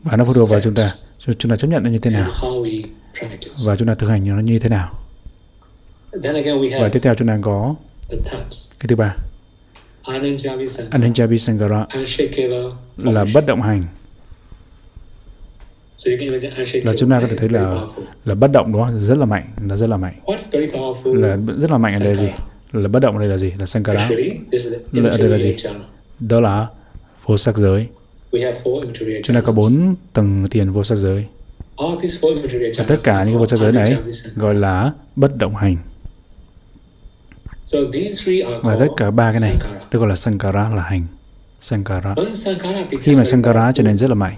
[0.02, 0.94] và nó phụ thuộc vào chúng ta.
[1.38, 2.30] Chúng ta chấp nhận nó như thế nào.
[3.66, 4.98] và chúng ta thực hành nó như thế nào.
[6.80, 7.74] Và tiếp theo chúng ta có
[8.80, 9.16] cái thứ ba
[10.04, 11.86] Ananjavi Sangara
[12.96, 13.84] là bất động hành.
[16.84, 17.86] Là chúng ta có thể thấy là
[18.24, 20.14] là bất động đó rất là mạnh là rất là mạnh.
[21.04, 22.28] Là rất là mạnh ở đây là gì?
[22.72, 23.52] Là bất động ở đây là gì?
[23.58, 24.08] Là Sankara
[24.92, 25.56] là ở đây là gì?
[26.20, 26.66] đó là
[27.26, 27.86] vô sắc giới.
[29.24, 31.26] Chúng ta có bốn tầng tiền vô sắc giới.
[32.78, 33.96] Và tất cả những vô sắc giới này
[34.36, 35.76] gọi là bất động hành
[38.62, 39.56] và tất cả ba cái này
[39.90, 41.06] được gọi là Sankara là hành.
[41.60, 42.14] Sankara.
[43.00, 44.36] Khi mà Sankara trở nên rất là mạnh.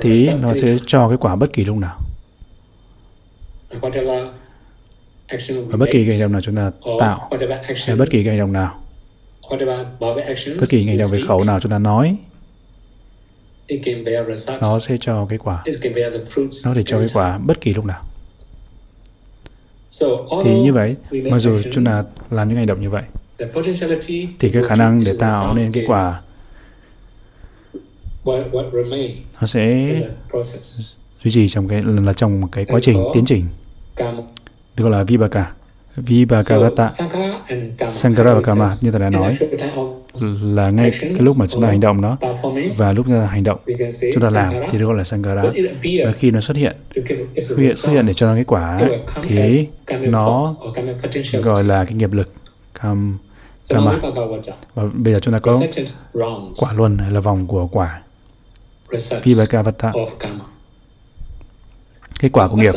[0.00, 2.00] Thì nó sẽ cho cái quả bất kỳ lúc nào.
[3.70, 3.78] Và
[5.78, 7.30] bất kỳ cái hành động nào chúng ta tạo
[7.86, 8.82] hay bất kỳ cái hành động nào.
[10.60, 12.16] bất kỳ hành động về khẩu nào chúng ta nói
[14.60, 15.62] nó sẽ cho cái quả
[16.64, 18.02] nó để cho cái quả bất kỳ lúc nào
[20.44, 20.96] thì như vậy
[21.30, 23.02] mặc dù chúng ta làm những hành động như vậy
[24.38, 26.12] thì cái khả năng để tạo nên cái quả
[29.40, 29.86] nó sẽ
[31.24, 33.46] duy trì trong cái là trong cái quá trình tiến trình.
[34.76, 35.52] Được gọi là vibhaka
[35.96, 36.86] vibhagavata
[37.86, 39.36] sankara và kama như ta đã nói
[40.42, 42.18] là ngay cái lúc mà chúng ta hành động đó
[42.76, 43.58] và lúc chúng ta hành động
[44.14, 45.42] chúng ta làm thì được gọi là sankara
[46.04, 46.76] và khi nó xuất hiện
[47.56, 48.80] hiện xuất hiện để cho nó cái quả
[49.22, 49.68] thì
[50.00, 50.46] nó
[51.42, 52.32] gọi là cái nghiệp lực
[52.74, 53.18] kam,
[53.68, 53.98] kama
[54.74, 55.60] và bây giờ chúng ta có
[56.56, 58.02] quả luân là vòng của quả.
[59.22, 59.92] Vibhagavata.
[62.20, 62.74] cái quả của nghiệp.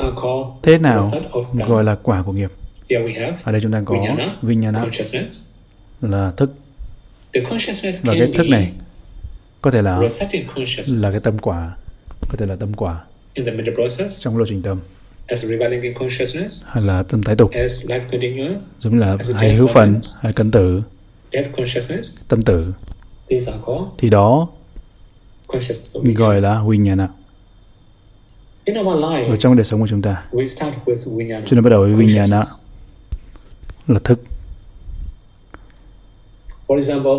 [0.62, 1.04] Thế nào
[1.68, 2.52] gọi là quả của nghiệp
[3.44, 3.96] ở đây chúng ta có
[4.42, 4.86] vinyana
[6.02, 6.54] là thức.
[8.04, 8.72] Và cái thức này
[9.62, 10.02] có thể là
[10.88, 11.76] là cái tâm quả
[12.30, 13.04] có thể là tâm quả
[14.10, 14.80] trong lộ trình tâm.
[16.68, 17.52] Hay là tâm tái tục.
[18.80, 20.82] Giống là hay hữu phần hay cân tử.
[22.30, 22.74] Tâm tử.
[23.98, 24.50] Thì đó
[26.16, 27.08] gọi là vinyana
[29.30, 30.24] ở trong đời sống của chúng ta.
[31.46, 32.42] chúng ta bắt đầu với vinyana
[33.90, 34.20] là thức.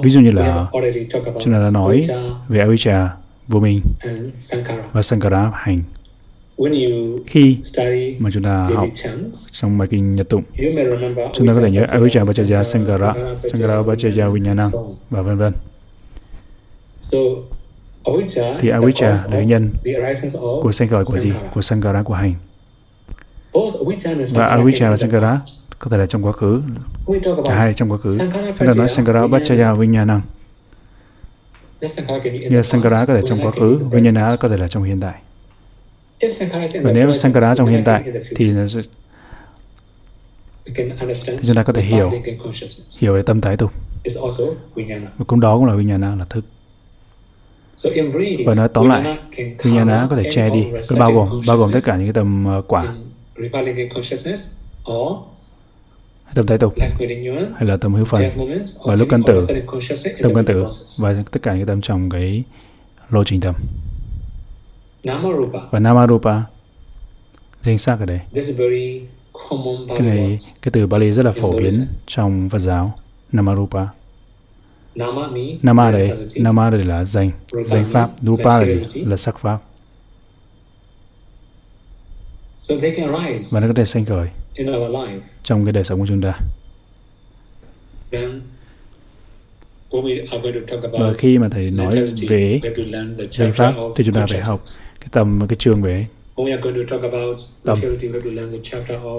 [0.02, 0.66] Ví dụ như là
[1.40, 2.00] chúng ta đã nói
[2.48, 3.08] về avijja
[3.48, 3.80] vô minh
[4.92, 5.82] và sankara hành.
[7.26, 7.56] Khi
[8.18, 8.88] mà chúng ta học
[9.52, 10.42] trong bài kinh nhật tụng
[11.32, 14.68] chúng ta có thể nhớ avijja bhajaja sankara sankara bhajaja vinyana
[15.10, 15.52] và vân vân.
[18.60, 19.70] Thì avijja là cái nhân
[20.62, 21.32] của sanh khởi của gì?
[21.54, 22.34] Của sankara của hành.
[24.32, 25.34] Và avijja và sankara
[25.80, 26.62] có thể là trong quá khứ.
[27.44, 28.18] Cả hai trong quá khứ.
[28.58, 30.22] Chúng ta nói sankara bachaya vinyanam
[32.50, 33.78] như sankara có thể trong quá khứ.
[33.90, 35.14] Vinyana có thể là trong hiện tại.
[36.82, 38.04] Và nếu sankara trong hiện tại
[38.36, 38.52] thì
[41.46, 42.10] chúng ta có thể hiểu
[43.00, 43.72] hiểu về tâm tái tục
[45.18, 46.44] và cũng đó cũng là vinyana là thức.
[48.46, 49.18] Và nói tóm lại
[49.62, 50.66] vinyana có thể che đi.
[50.98, 52.94] bao gồm bao gồm tất cả những cái tầm uh, quả
[56.34, 56.74] tâm tái tục
[57.56, 58.22] hay là tâm hữu phần.
[58.84, 59.40] Và lúc căn tử.
[60.22, 60.66] tâm căn tử.
[61.00, 62.42] Và tất cả những tâm trong cái
[63.10, 63.54] lô trình tâm.
[65.70, 66.42] Và namarupa.
[67.62, 68.20] Danh sắc ở đây
[69.88, 71.72] cái này cái từ Bali rất là phổ biến
[72.06, 72.94] trong Phật giáo.
[73.32, 73.86] Namarupa.
[75.62, 77.30] Nama đây nama đây là danh.
[77.64, 78.10] Danh pháp.
[78.22, 79.04] Rupa là gì?
[79.04, 79.58] là sắc pháp
[83.52, 84.28] và nó có thể sanh khởi
[85.42, 86.38] trong cái đời sống của chúng ta.
[90.92, 91.90] Và khi mà thầy nói
[92.28, 92.60] về
[93.30, 94.60] danh pháp thì chúng ta phải học
[95.00, 96.06] cái tầm cái chương về
[97.64, 97.78] tâm.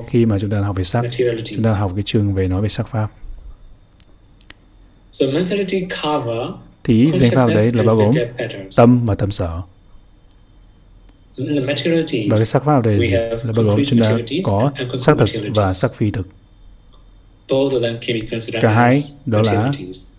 [0.10, 1.06] khi mà chúng ta học về sắc
[1.46, 3.08] chúng ta học cái chương về nói về sắc pháp.
[6.84, 8.12] Thì danh pháp đấy là bao gồm
[8.78, 9.62] tâm và tâm sở
[11.38, 13.12] và cái sắc pháp đây
[13.44, 16.28] là bao gồm chúng ta có sắc thực và sắc phi thực.
[18.62, 19.72] Cả hai đó là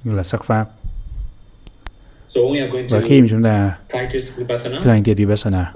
[0.04, 0.68] là sắc pháp.
[2.90, 3.78] Và khi mà chúng ta
[4.62, 5.72] thực hành thiền vipassana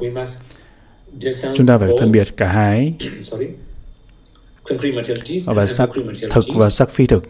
[1.54, 2.94] chúng ta phải phân biệt cả hai
[5.46, 5.90] và sắc
[6.30, 7.24] thực và sắc phi thực.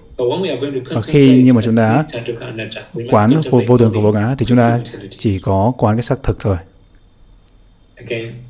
[0.91, 2.05] Và khi nhưng mà chúng ta
[3.11, 4.81] quán vô, vô thường của vô ngã thì chúng ta
[5.19, 6.57] chỉ có quán cái sắc thực thôi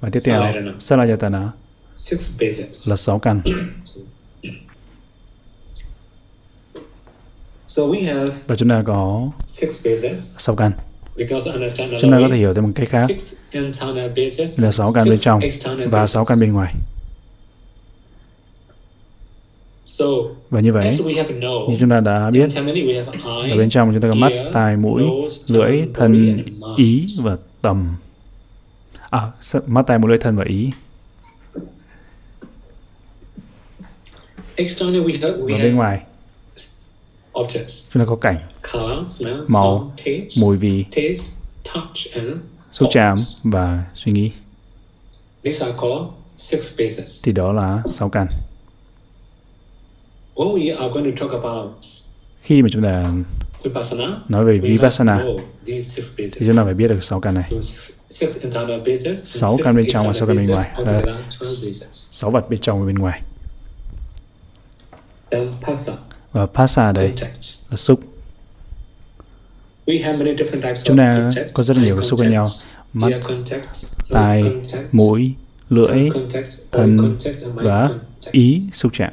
[0.01, 1.53] và tiếp theo Salayatana
[2.87, 3.43] là sáu căn.
[8.47, 9.31] Và chúng ta có
[10.15, 10.73] sáu căn.
[12.01, 13.07] Chúng ta có thể hiểu theo một cách khác.
[14.57, 15.41] Là sáu căn bên trong
[15.91, 16.75] và sáu căn bên ngoài.
[20.51, 20.99] Và như vậy,
[21.69, 22.49] như chúng ta đã biết,
[23.51, 25.03] ở bên trong chúng ta có mắt, tai, mũi,
[25.49, 26.43] lưỡi, thân,
[26.77, 27.97] ý và tầm.
[29.11, 29.31] À,
[29.67, 30.71] mắt, tai, mũi, lưỡi, thân và ý.
[34.57, 36.03] Và bên ngoài,
[37.35, 38.39] chúng ta có cảnh,
[39.49, 39.93] màu,
[40.41, 40.85] mùi vị,
[42.73, 43.15] xúc chạm
[43.45, 44.31] và suy nghĩ.
[47.25, 48.29] Thì đó là sáu căn.
[52.43, 53.05] Khi mà chúng ta
[54.29, 55.25] nói về Vipassana.
[55.67, 57.45] thì chúng ta phải biết được sáu căn này.
[59.17, 60.71] Sáu căn bên trong và sáu căn bên ngoài.
[60.79, 61.01] Là
[61.91, 63.23] sáu vật bên trong và bên ngoài.
[66.33, 67.13] Và Passa đây
[67.71, 68.01] là xúc.
[70.85, 72.45] Chúng ta có rất nhiều xúc với nhau.
[72.93, 73.13] Mắt,
[74.11, 74.45] tai,
[74.93, 75.35] mũi,
[75.71, 76.11] lưỡi,
[76.73, 77.17] thân
[77.55, 77.91] và
[78.31, 79.13] ý xúc chạm.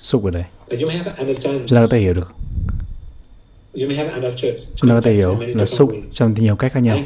[0.00, 0.44] Xúc ở đây.
[1.40, 2.32] Chúng ta có thể hiểu được
[4.76, 6.98] chúng ta có thể hiểu là xúc trong nhiều cách khác nhau.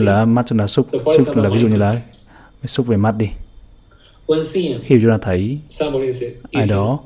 [0.00, 2.00] Là mắt chúng ta xúc xúc là ví dụ như là
[2.66, 3.28] xúc về mắt đi.
[4.82, 5.58] Khi chúng ta thấy
[6.52, 7.00] ai đó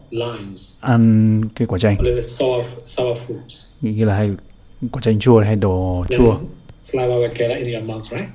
[0.81, 1.97] ăn cái quả chanh
[3.81, 4.31] như là hay
[4.93, 6.39] quả chanh chua hay đồ chua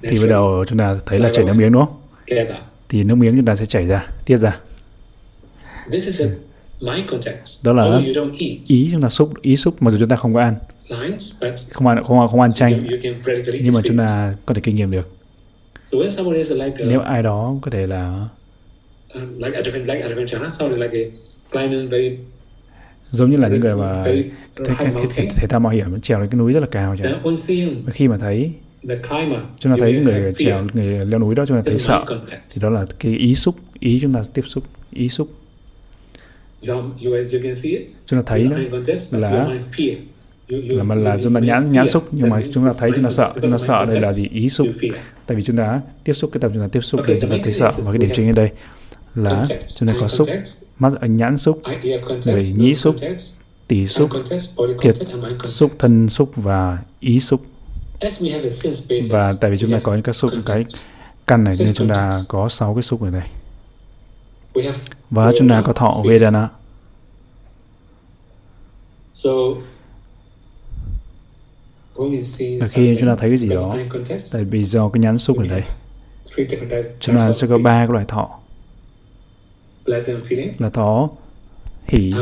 [0.02, 1.96] thì bắt đầu chúng ta thấy là chảy nước miếng đúng không?
[2.90, 4.60] thì nước miếng chúng ta sẽ chảy ra tiết ra
[7.64, 8.02] đó là
[8.68, 10.56] ý chúng ta xúc ý xúc mà dù chúng ta không có ăn.
[11.72, 12.80] Không ăn không không ăn chanh.
[13.64, 15.10] nhưng mà chúng ta có thể kinh nghiệm được.
[16.78, 18.28] Nếu ai đó có thể là
[23.12, 24.04] giống như là những người mà
[24.66, 27.20] thể, thể, thao mạo hiểm trèo lên cái núi rất là cao chẳng
[27.92, 28.52] khi mà thấy
[29.60, 32.06] chúng ta thấy người trèo người leo núi đó chúng ta thấy sợ.
[32.50, 35.32] thì đó là cái ý xúc ý chúng ta tiếp xúc ý xúc
[38.06, 38.50] chúng ta thấy
[39.12, 39.46] là
[40.78, 43.10] là mà là chúng ta nhãn nhãn xúc nhưng mà chúng ta thấy chúng ta
[43.12, 43.34] sợ.
[43.42, 44.28] chúng ta sợ đây là gì?
[44.32, 44.68] Ý xúc.
[45.26, 47.38] Tại vì chúng ta tiếp xúc cái tập chúng ta tiếp xúc để chúng ta
[47.44, 47.72] thấy sợ.
[47.78, 48.50] và cái điểm chính ở đây
[49.16, 49.44] là
[49.78, 50.28] chúng ta có xúc
[50.80, 51.62] mắt nhãn xúc
[52.26, 52.96] người nhĩ xúc
[53.68, 54.10] tỷ xúc
[54.82, 54.96] thiệt
[55.44, 57.42] xúc thân xúc và ý xúc.
[59.10, 60.66] Và tại vì chúng ta có những cái xúc cái
[61.28, 63.24] căn này nên chúng ta có sáu cái xúc ở đây
[65.10, 66.50] và chúng ta có thọ Vedana.
[72.60, 73.76] Và khi chúng ta thấy cái gì đó,
[74.34, 75.62] tại vì do cái nhãn xúc ở đây,
[77.00, 78.40] chúng ta sẽ có ba cái loại thọ.
[80.60, 81.10] Là thọ
[81.88, 82.14] hỷ,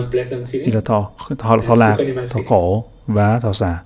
[0.52, 1.98] là thọ, thọ, thọ lạc,
[2.30, 3.84] thọ khổ và thọ xả.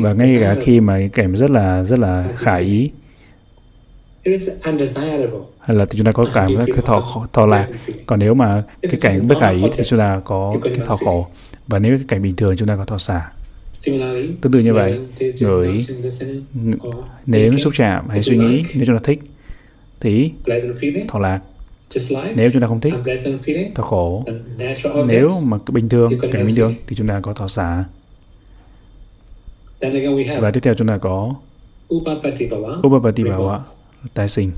[0.00, 2.90] Và ngay cả khi mà cảnh rất là rất là khả ý,
[5.68, 7.68] hay là chúng ta có cảm cái thọ thọ lạc.
[8.06, 11.26] Còn nếu mà cái cảnh bất khả ý thì chúng ta có cái thọ khổ.
[11.66, 13.30] Và nếu cái cảnh bình thường chúng ta có thọ xả.
[14.40, 15.00] Tương tự như vậy
[15.40, 15.76] người
[17.26, 19.20] nếu xúc chạm hay suy nghĩ nếu chúng ta thích
[20.00, 20.32] thì
[21.08, 21.40] thọ lạc.
[22.36, 22.94] nếu chúng ta không thích
[23.74, 24.24] thọ khổ.
[25.08, 27.84] nếu mà bình thường cảnh bình thường thì chúng ta có thọ xả.
[30.40, 31.34] Và tiếp theo chúng ta có
[32.86, 33.58] Upapati Bhava
[34.14, 34.50] tái sinh.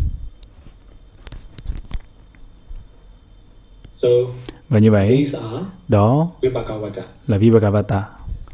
[4.68, 5.26] Và như vậy,
[5.88, 6.30] đó
[7.26, 8.04] là Vibhagavata,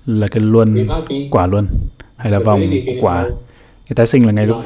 [0.06, 0.88] là cái luân,
[1.30, 1.66] quả luân,
[2.16, 2.60] hay là vòng
[3.00, 3.22] quả.
[3.88, 4.56] Cái tái sinh là ngay lúc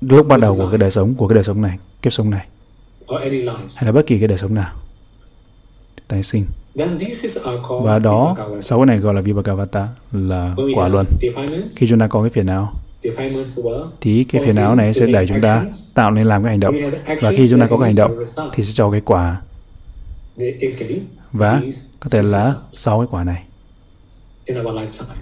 [0.00, 2.46] lúc bắt đầu của cái đời sống, của cái đời sống này, kiếp sống này,
[3.76, 4.72] hay là bất kỳ cái đời sống nào.
[6.08, 6.46] Tái sinh.
[7.68, 11.06] và đó sáu cái này gọi là vibhagavata là quả luân.
[11.76, 12.72] khi chúng ta có cái phiền não
[14.00, 15.64] thì cái phiền não này sẽ đẩy chúng ta
[15.94, 16.74] tạo nên làm cái hành động.
[17.20, 18.22] Và khi chúng ta có cái hành động
[18.52, 19.40] thì sẽ cho cái quả
[21.32, 21.60] và
[22.00, 23.44] có thể là sáu cái quả này.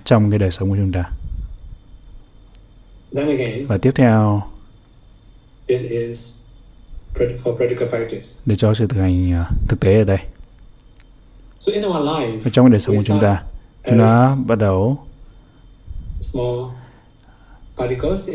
[0.04, 1.10] Trong cái đời sống của chúng ta.
[3.68, 4.42] Và tiếp theo.
[8.46, 10.18] để cho sự thực hành à, thực tế ở đây.
[12.44, 13.42] Ở trong cái đời sống của chúng ta
[13.84, 14.98] chúng ta bắt đầu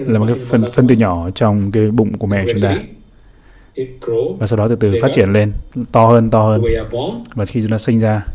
[0.07, 2.75] là một cái phân phân tử nhỏ trong cái bụng của mẹ chúng ta
[4.39, 5.53] và sau đó từ từ phát triển lên
[5.91, 6.63] to hơn to hơn.
[7.33, 8.25] Và khi chúng ta sinh ra.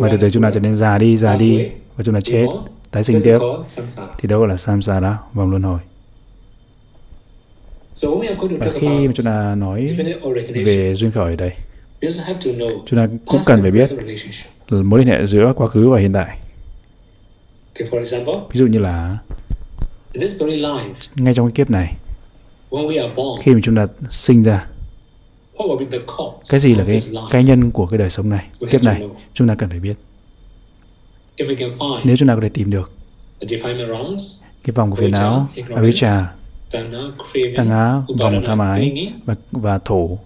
[0.00, 1.68] Và từ từ chúng ta trở nên già đi già đi.
[1.96, 2.46] Và chúng ta chết
[2.90, 3.38] tái sinh tiếp.
[4.18, 5.18] thì đó gọi là samsara?
[5.32, 5.78] Vòng luân hồi.
[8.60, 9.86] Và khi mà chúng ta nói
[10.54, 11.52] về duyên khởi ở đây
[12.86, 13.90] chúng ta cũng cần phải biết
[14.70, 16.38] mối liên hệ giữa quá khứ và hiện tại.
[18.50, 19.18] Ví dụ như là
[21.14, 21.96] ngay trong cái kiếp này
[23.42, 24.66] khi mà chúng ta sinh ra
[26.50, 28.46] cái gì là cái cái nhân của cái đời sống này?
[28.70, 29.02] Kiếp này
[29.34, 29.94] chúng ta cần phải biết.
[32.04, 32.90] Nếu chúng ta có thể tìm được
[34.64, 36.22] cái vòng của phiền não avijja
[37.56, 40.18] tăng á vòng tham ái và, và thổ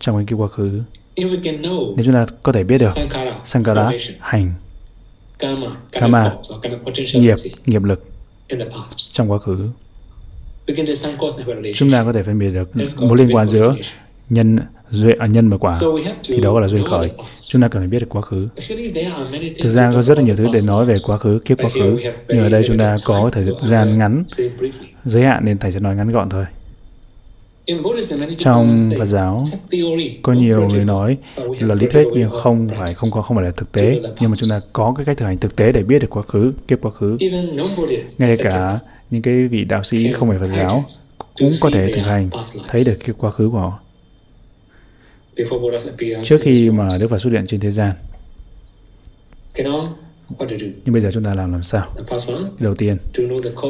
[0.00, 0.82] trong cái kiếp quá khứ.
[1.16, 2.90] nếu chúng ta có thể biết được
[3.44, 3.90] sankara
[4.20, 4.54] hành
[5.92, 6.36] karma
[7.14, 7.34] nghiệp
[7.66, 8.04] nghiệp lực
[9.12, 9.68] trong quá khứ
[11.74, 13.76] chúng ta có thể phân biệt được mối liên quan giữa
[14.30, 14.58] nhân
[14.90, 15.72] duyên à, nhân và quả.
[16.24, 17.10] Thì đó gọi là duyên khởi.
[17.42, 18.48] chúng ta cần phải biết được quá khứ.
[19.62, 21.98] Thực ra có rất là nhiều thứ để nói về quá khứ kiếp quá khứ.
[22.28, 24.24] nhưng ở đây chúng ta có thời gian ngắn.
[25.04, 26.44] giới hạn nên thầy sẽ nói ngắn gọn thôi.
[28.38, 29.44] Trong Phật giáo
[30.22, 33.52] có nhiều người nói là lý thuyết nhưng không phải không có không phải là
[33.56, 34.00] thực tế.
[34.20, 36.22] nhưng mà chúng ta có cái cách thực hành thực tế để biết được quá
[36.22, 37.16] khứ kiếp quá khứ.
[38.18, 38.70] Ngay cả
[39.10, 40.84] những cái vị đạo sĩ không phải Phật giáo
[41.38, 42.30] cũng có thể thực hành
[42.68, 43.80] thấy được cái quá khứ của họ
[46.24, 47.92] trước khi mà Đức Phật xuất hiện trên thế gian.
[50.84, 51.94] Nhưng bây giờ chúng ta làm làm sao?
[52.58, 52.96] Đầu tiên,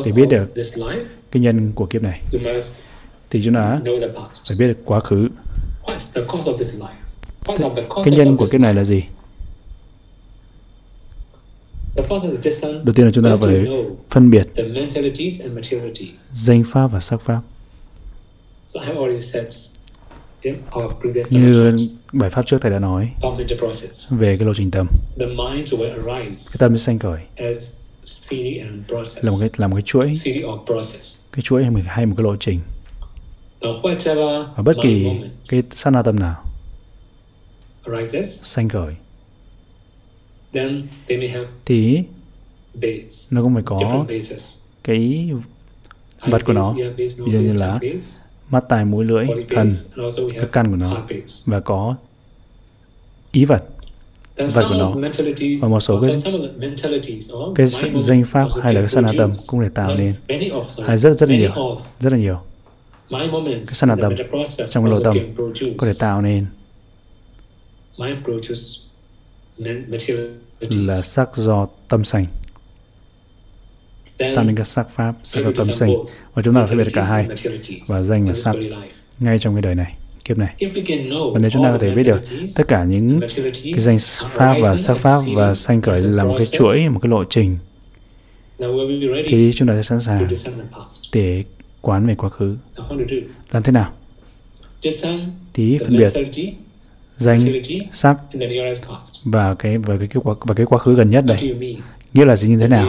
[0.05, 0.55] để biết được
[1.31, 2.21] cái nhân của kiếp này,
[3.31, 3.81] thì chúng ta
[4.49, 5.29] phải biết được quá khứ.
[8.05, 9.03] Cái nhân của kiếp này là gì?
[11.97, 13.67] Đầu tiên là chúng ta phải
[14.11, 14.47] phân biệt
[16.15, 17.41] danh pháp và sắc pháp.
[21.31, 21.77] Như
[22.13, 23.11] bài pháp trước thầy đã nói
[24.11, 24.87] về cái lộ trình tâm.
[25.19, 27.21] Cái tâm sẽ sanh khởi.
[29.23, 30.13] là một cái là một cái chuỗi,
[31.33, 32.61] cái chuỗi hay một, hay một cái lộ trình.
[34.57, 35.07] Và bất kỳ
[35.51, 36.45] cái sát na tâm nào
[38.25, 38.95] sanh khởi
[41.65, 42.03] thì
[43.33, 44.07] nó cũng phải có
[44.85, 45.31] cái
[46.29, 46.75] vật của nó.
[46.97, 47.81] ví dụ như là
[48.51, 49.73] mắt tai mũi lưỡi thân
[50.35, 51.07] các căn của nó.
[51.47, 51.97] và có
[53.33, 53.65] ý vật
[54.37, 54.95] vật của nó.
[55.61, 56.17] và một số cái
[57.55, 57.67] cái
[58.01, 60.15] danh pháp hay là cái sanh tâm cũng để tạo nên.
[60.87, 62.39] hay rất rất là nhiều rất là nhiều.
[63.11, 64.13] cái sanh tâm
[64.71, 65.17] trong cái lộ tâm
[65.77, 66.47] có thể tạo nên
[70.59, 72.27] là sắc do tâm sanh.
[74.19, 75.97] Tạo nên các sắc pháp sắc do tâm sinh
[76.35, 77.29] và chúng ta phải biết cả hai
[77.89, 78.57] và danh và sắc
[79.19, 79.95] ngay trong cái đời này
[80.25, 80.55] kiếp này.
[81.33, 82.21] Và nếu chúng ta có thể biết được
[82.57, 83.21] tất cả những
[83.65, 83.99] cái danh
[84.31, 87.59] pháp và sắc pháp và sanh khởi là một cái chuỗi một cái lộ trình.
[89.25, 90.29] Thì chúng ta sẽ sẵn sàng
[91.13, 91.45] để
[91.81, 92.57] quán về quá khứ.
[93.53, 93.93] Làm thế nào?
[95.55, 96.13] Thì phân biệt
[97.17, 97.41] danh
[97.93, 98.17] sắc
[99.25, 101.57] và cái và cái quá và cái quá khứ gần nhất đây.
[102.15, 102.89] Nghĩa là gì như thế nào?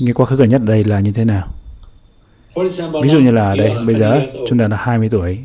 [0.00, 1.54] nghĩa quá khứ gần nhất đây là như thế nào?
[3.02, 5.38] Ví dụ như là đây bây giờ chúng ta là 20 tuổi.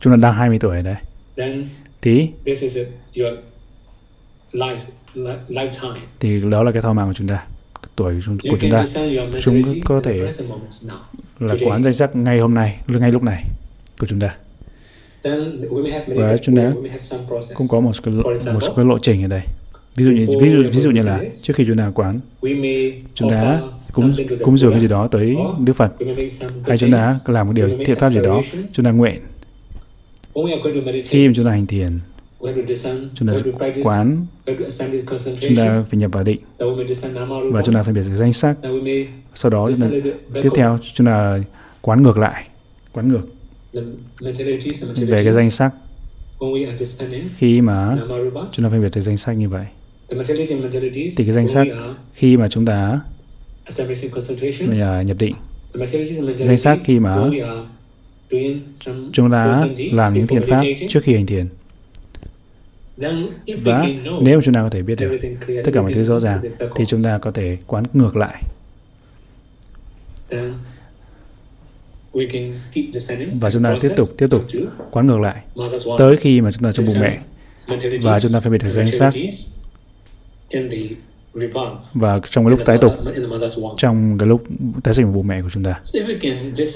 [0.00, 0.96] Chúng ta đang 20 tuổi đây.
[2.02, 2.28] Thì
[6.20, 7.46] thì đó là cái thọ mạng của chúng ta
[7.96, 8.84] tuổi của chúng ta.
[9.40, 10.30] chúng có thể
[11.38, 13.44] là quán danh sách ngay hôm nay ngay lúc này
[13.98, 14.36] của chúng ta
[16.06, 16.72] và chúng ta
[17.54, 19.42] cũng có một cái, một cái lộ trình ở đây.
[19.96, 22.20] Ví dụ như ví dụ ví dụ như là trước khi chúng ta quán
[23.14, 23.60] chúng ta
[23.94, 24.12] cúng
[24.44, 25.92] cúng dường cái gì đó tới Đức Phật.
[26.62, 28.40] hay chúng ta làm một điều thiện pháp gì đó
[28.72, 29.20] chúng ta nguyện.
[31.04, 31.98] Khi mà chúng ta hành thiền
[33.14, 33.34] chúng ta
[33.84, 34.26] quán
[35.40, 36.40] chúng ta phải nhập vào định.
[37.52, 38.56] Và chúng ta phải biệt danh sắc
[39.34, 40.10] sau đó chúng ta,
[40.42, 41.38] tiếp theo chúng ta
[41.80, 42.48] quán ngược lại.
[42.92, 43.22] Quán ngược
[43.72, 45.70] về cái danh sắc.
[47.36, 47.94] khi mà
[48.52, 49.66] chúng ta phân biệt được danh sách như vậy
[51.16, 51.66] thì cái danh sách
[52.14, 53.00] khi mà chúng ta
[55.06, 55.34] nhập định.
[56.38, 57.30] Danh sách khi mà
[59.12, 61.48] chúng ta làm những thiền pháp trước khi hành thiền.
[63.64, 63.86] Và
[64.22, 65.18] nếu chúng ta có thể biết được
[65.64, 66.42] tất cả mọi thứ rõ ràng
[66.76, 68.42] thì chúng ta có thể quán ngược lại
[73.40, 74.44] và chúng ta tiếp tục tiếp tục
[74.90, 75.42] quán ngược lại
[75.98, 77.18] tới khi mà chúng ta trong bụng mẹ.
[78.02, 79.14] và chúng ta phải biết được danh sách
[81.94, 82.92] và trong cái lúc tái tục
[83.76, 84.44] trong cái lúc
[84.84, 85.80] tái sinh của bụng mẹ của chúng ta.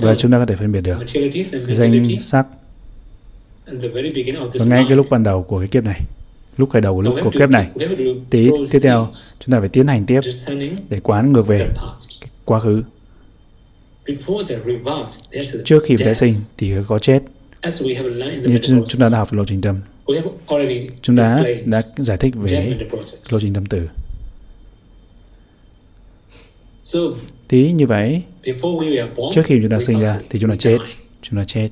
[0.01, 0.99] Và chúng ta có thể phân biệt được
[1.68, 2.47] danh sắc
[4.55, 6.01] và ngay cái lúc ban đầu của cái kiếp này
[6.57, 7.70] lúc khởi đầu của lúc của kiếp này
[8.30, 9.09] tí tiếp theo
[9.39, 10.20] chúng ta phải tiến hành tiếp
[10.89, 11.68] để quán ngược về
[12.45, 12.82] quá khứ
[15.64, 17.20] trước khi tái sinh thì có chết.
[18.44, 19.80] Như chúng ta đã học về lộ trình tâm.
[21.02, 22.76] Chúng ta đã giải thích về
[23.30, 23.88] lộ trình tâm tử
[27.48, 28.22] tí như vậy
[29.32, 30.78] trước khi chúng ta sinh ra thì chúng ta chết.
[31.22, 31.68] chúng ta chết.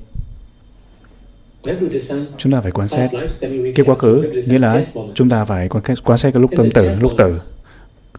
[2.37, 3.09] Chúng ta phải quan sát
[3.75, 4.31] cái quá khứ.
[4.47, 5.69] nghĩa là chúng ta phải
[6.03, 6.89] quan sát cái lúc tâm tử.
[7.01, 7.31] lúc tử.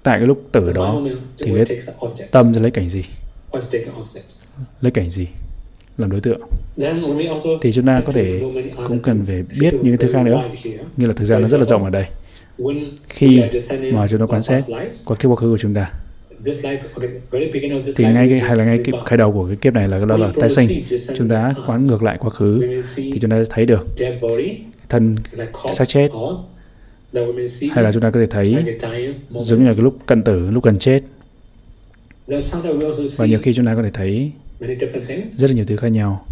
[0.02, 1.02] tại cái lúc tử đó
[1.38, 1.78] thì cái
[2.30, 3.02] tâm sẽ lấy cảnh gì
[4.80, 5.26] lấy cảnh gì?
[5.98, 6.40] Làm đối tượng.
[7.62, 8.40] Thì chúng ta có thể
[8.88, 10.42] cũng cần phải biết những thứ khác nữa.
[10.96, 12.04] như là thực ra nó rất là rộng ở đây.
[13.08, 13.42] khi
[13.92, 14.62] mà chúng ta quan sát
[15.06, 15.92] qua cái quá khứ của chúng ta.
[17.96, 20.16] thì ngay cái hay là ngay cái khởi đầu của cái kiếp này là đó
[20.16, 20.84] là tái sinh.
[21.18, 23.86] chúng ta quán ngược lại quá khứ thì chúng ta thấy được
[24.88, 25.16] thân
[25.72, 26.08] xác chết.
[27.72, 28.56] hay là chúng ta có thể thấy
[29.30, 31.00] giống như là cái lúc cận tử lúc gần chết
[33.16, 34.32] và nhiều khi chúng ta có thể thấy
[35.28, 36.26] rất là nhiều thứ khác nhau.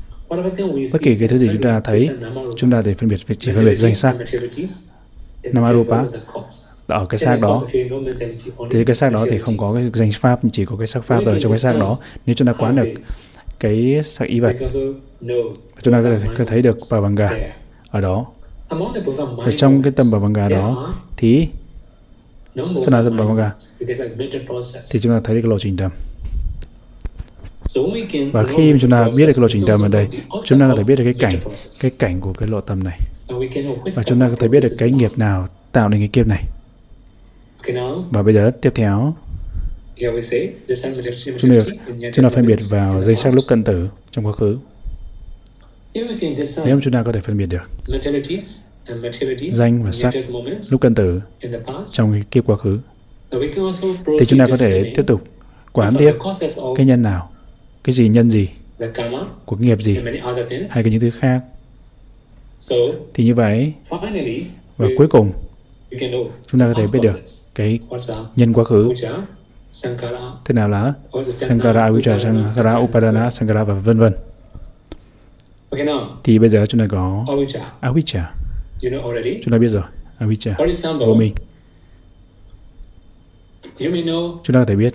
[0.93, 2.11] Bất kỳ cái thứ gì chúng ta thấy
[2.57, 4.17] chúng ta để phân biệt chỉ phân biệt danh sắc.
[5.53, 6.05] namarupa
[6.87, 7.63] ở cái xác đó
[8.71, 11.25] thì cái xác đó thì không có cái danh pháp chỉ có cái sắc pháp
[11.27, 11.99] ở trong cái xác đó.
[12.27, 12.89] nếu chúng ta quán được
[13.61, 14.57] cái sắc ý vật
[15.83, 17.31] chúng ta có thể thấy được bà bằng gà
[17.91, 18.27] ở đó.
[19.39, 21.49] Ở trong cái tâm bà bằng gà đó thì
[22.57, 23.53] Sana Bhavaga
[24.91, 25.91] thì chúng ta thấy được cái lộ trình tâm
[28.33, 30.09] và khi chúng ta biết được cái lộ trình tâm ở đây
[30.45, 31.41] chúng ta có thể biết được cái cảnh
[31.83, 32.99] cái cảnh của cái lộ tâm này.
[33.95, 36.45] Và chúng ta có thể biết được cái nghiệp nào tạo nên cái kiếp này.
[38.11, 39.15] Và bây giờ tiếp theo.
[41.39, 41.65] Chúng ta,
[42.15, 44.59] chúng ta phân biệt vào dây sắc lúc cận tử trong quá khứ.
[46.65, 47.63] Nếu chúng ta có thể phân biệt được
[49.53, 50.15] danh và sắc
[50.71, 51.21] lúc cận tử
[51.91, 52.79] trong cái kiếp quá khứ.
[54.21, 55.25] Thì chúng ta có thể tiếp tục
[55.73, 56.13] quán tiếp
[56.77, 57.31] cái nhân nào
[57.85, 58.49] cái gì nhân gì
[59.45, 59.99] của nghiệp gì
[60.71, 61.41] hay cái những thứ khác.
[63.15, 63.73] Thì như vậy
[64.77, 65.33] và cuối cùng
[66.47, 67.21] chúng ta có thể biết được
[67.55, 67.79] cái
[68.37, 68.93] nhân quá khứ.
[70.45, 74.15] Thế nào là Sankara, Avijja, Sankara, Upadana, Sankara và vân vân.
[76.25, 77.25] Thì bây giờ chúng ta có
[77.81, 78.25] Avijja.
[78.81, 79.83] Chúng ta biết rồi,
[80.19, 80.55] Avijja,
[80.99, 81.35] vô minh.
[83.79, 84.95] Chúng ta có thể biết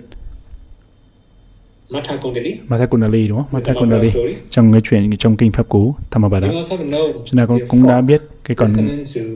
[2.68, 3.46] Matha Kundali đúng không?
[3.52, 4.10] Matha Kundali
[4.50, 6.48] trong cái chuyện trong kinh pháp cú Thammapada
[7.24, 8.68] chúng ta cũng đã biết cái con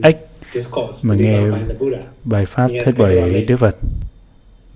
[0.03, 0.17] ếch
[1.05, 1.41] mà nghe
[2.23, 3.75] bài pháp thuyết bởi Đức Phật.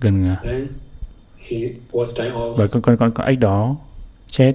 [0.00, 0.36] Gần
[2.56, 3.76] và con con con con ếch đó
[4.30, 4.52] chết.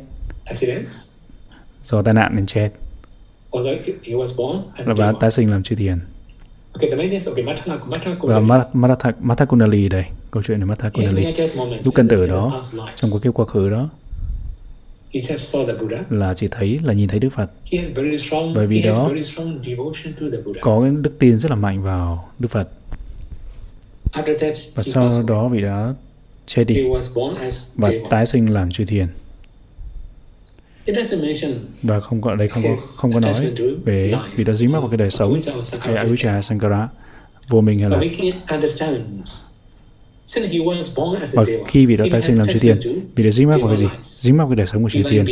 [1.85, 2.69] do tai nạn nên chết
[4.85, 5.99] và tái sinh làm chư thiền.
[8.21, 8.39] Và
[9.19, 11.33] Matha Kundali đây câu chuyện là Matha Kundali.
[11.85, 12.63] lúc cân tử đó
[12.95, 13.89] trong cái kiếp quá khứ đó
[16.09, 17.51] là chỉ thấy là nhìn thấy Đức Phật.
[18.55, 19.11] Bởi vì đó
[20.61, 22.69] có cái đức tin rất là mạnh vào Đức Phật.
[24.75, 25.93] Và sau đó vị đã
[26.47, 26.87] chết đi
[27.75, 29.07] và tái sinh làm chư thiền
[31.83, 33.33] và không có đây không có không có nói
[33.85, 35.39] về vì đó dính mắc vào cái đời sống
[35.79, 36.89] hay avijja sankara.
[37.49, 37.97] Vô minh hay là
[41.33, 42.77] và khi vị đó tái sinh làm chư thiên
[43.15, 43.87] vì đó dính mắc vào cái gì?
[44.05, 45.25] dính mắc vào cái đời sống của chư thiên.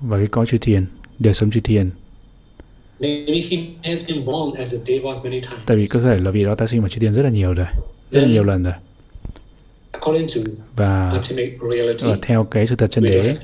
[0.00, 0.86] và cái có chư thiên
[1.18, 1.90] đời sống chư thiên.
[5.66, 7.54] Tại vì có thể là vì đó tái sinh vào chư thiên rất là nhiều
[7.54, 7.66] rồi
[8.10, 8.74] rất là nhiều lần rồi
[10.76, 11.12] và,
[12.02, 13.36] và theo cái sự thật chân đế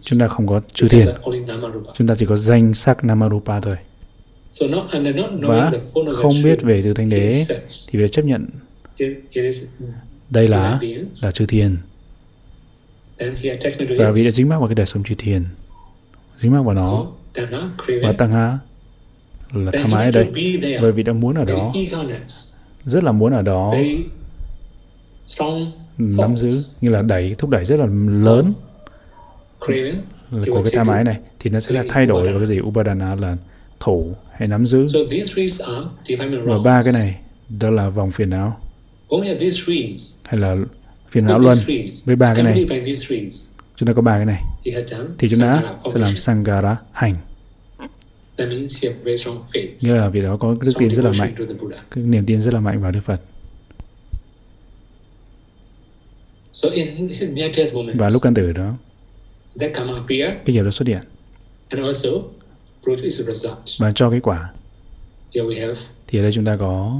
[0.00, 1.06] chúng ta không có chư thiên.
[1.94, 3.76] chúng ta chỉ có danh sắc namarupa thôi.
[5.40, 5.70] Và
[6.12, 7.44] không biết về từ thánh đế
[7.88, 8.46] thì phải chấp nhận
[10.30, 10.80] đây là
[11.22, 11.76] là chư thiên.
[13.98, 15.44] Và vì đã dính mắc vào cái đời sống chư thiên
[16.38, 17.06] dính mắc vào nó
[18.02, 18.58] và tăng há
[19.52, 20.24] là tham ái ở đây.
[20.82, 21.70] bởi vì đang muốn ở đó.
[22.84, 23.74] rất là muốn ở đó
[26.00, 26.48] nắm giữ
[26.80, 27.86] như là đẩy thúc đẩy rất là
[28.22, 28.52] lớn.
[30.46, 32.60] Của cái tham ái này thì nó sẽ là thay đổi vào cái gì?
[32.60, 33.36] Upadana là
[33.80, 34.86] thủ hay nắm giữ.
[36.44, 37.20] Và ba cái này
[37.60, 38.60] đó là vòng phiền não.
[40.24, 40.56] Hay là
[41.10, 41.58] phiền não luân.
[42.04, 42.66] với ba cái này.
[43.76, 44.42] chúng ta có ba cái này.
[45.18, 45.62] Thì chúng ta
[45.94, 47.16] sẽ làm sangara hành.
[49.82, 51.34] Nghĩa là vì đó có đức tin rất là mạnh.
[51.90, 53.20] cái niềm tin rất là mạnh vào Đức Phật
[57.94, 58.74] và lúc căn tử đó
[60.44, 61.00] cái nghiệp đó xuất hiện.
[63.78, 64.52] và cho kết quả.
[66.06, 66.98] Thì ở đây chúng ta có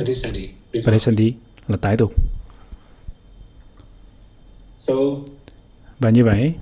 [0.87, 1.35] Padesandi
[1.69, 2.13] là tái tục.
[5.99, 6.53] Và như vậy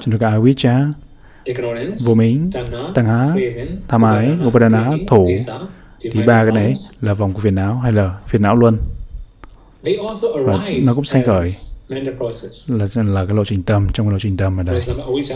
[0.00, 0.90] chúng ta có avijja
[2.06, 2.50] vô minh
[2.94, 3.34] tăng há
[3.88, 5.28] tham ái upadana thủ
[6.00, 8.78] thì ba cái này là vòng của phiền não hay là phiền não luân
[10.46, 11.52] và nó cũng sinh khởi.
[12.68, 14.80] là là cái lộ trình tâm trong cái lộ trình tâm ở đây.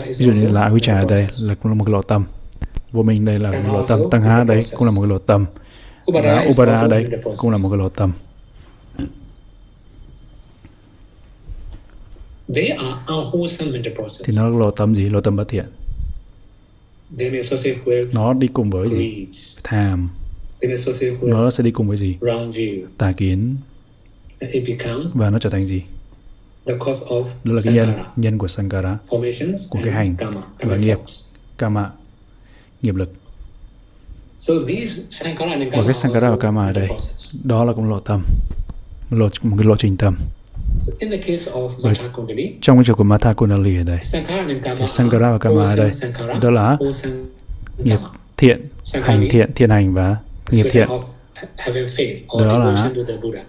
[0.07, 2.25] Ví dụ như là avijja ở đây là cũng là một cái lộ tâm.
[2.91, 3.99] Vô minh đây là một lộ tâm.
[4.11, 5.45] Tăng há đây cũng là một cái lộ tâm.
[6.23, 7.05] và upadana đây
[7.41, 8.11] cũng là một cái lộ tâm.
[14.25, 15.09] Thì nó lộ tâm gì?
[15.09, 15.65] Lộ tâm bất thiện.
[18.15, 19.27] Nó đi cùng với gì?
[19.63, 20.09] tham.
[21.21, 22.15] Nó sẽ đi cùng với gì?
[22.97, 23.55] tà kiến
[25.13, 25.81] và nó trở thành gì?
[27.43, 28.97] đó là cái nhân nhân của sankara
[29.69, 30.15] của cái hành
[30.59, 30.97] và nghiệp
[31.57, 31.91] kama
[32.81, 33.13] nghiệp lực.
[35.71, 36.89] Và cái sankara và kama ở đây
[37.43, 38.23] đó là cũng lộ tâm
[39.11, 40.15] lộ, một cái lộ trình tâm
[41.83, 41.93] và
[42.61, 43.99] trong cái trường của Matha Kundali ở đây
[44.79, 45.91] thì Sankara và Kama ở đây
[46.41, 46.77] đó là
[47.83, 47.99] nghiệp
[48.37, 48.59] thiện
[49.01, 50.17] hành thiện thiện hành và
[50.51, 50.87] nghiệp thiện.
[52.39, 52.91] đó là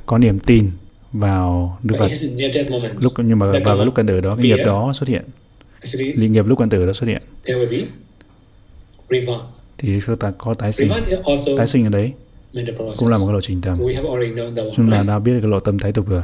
[0.06, 0.70] có niềm tin
[1.12, 2.08] vào Đức Phật.
[3.02, 5.22] lúc nhưng mà vào cái lúc căn tử đó cái nghiệp đó xuất hiện.
[6.16, 7.22] Nghiệp lúc căn tử đó xuất hiện.
[9.78, 10.92] Thì chúng ta có tái sinh.
[11.56, 12.12] Tái sinh ở đấy.
[12.96, 13.78] cũng là một cái lộ trình tâm
[14.76, 16.22] chúng ta đã biết cái lộ tâm tái tục rồi.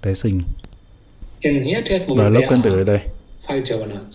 [0.00, 0.40] Tái sinh.
[2.08, 3.00] Và lúc căn tử ở đây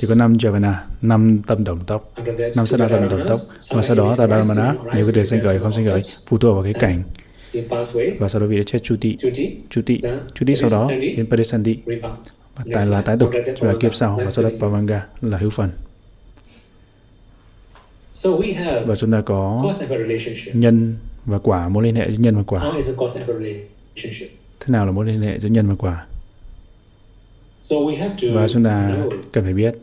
[0.02, 2.14] thì có năm javana, năm tâm đồng tốc,
[2.56, 3.40] năm sát tâm đồng tốc,
[3.74, 6.64] và sau đó tadamana, nếu cái đời sinh khởi không sinh khởi, phụ thuộc vào
[6.64, 7.04] cái cảnh.
[8.20, 9.18] Và sau đó vị đã chết chuti,
[9.70, 10.02] chuti,
[10.36, 11.80] chuti sau đó đến padesandi,
[12.56, 15.70] và tại là tái tục, và kiếp sau, và sau đó pavanga là hữu phần.
[18.86, 19.72] Và chúng ta có
[20.54, 20.96] nhân
[21.26, 22.72] và quả, mối liên hệ với nhân và quả.
[24.60, 26.06] Thế nào là mối liên hệ giữa nhân và quả?
[28.34, 28.98] Và chúng ta
[29.32, 29.76] cần phải biết.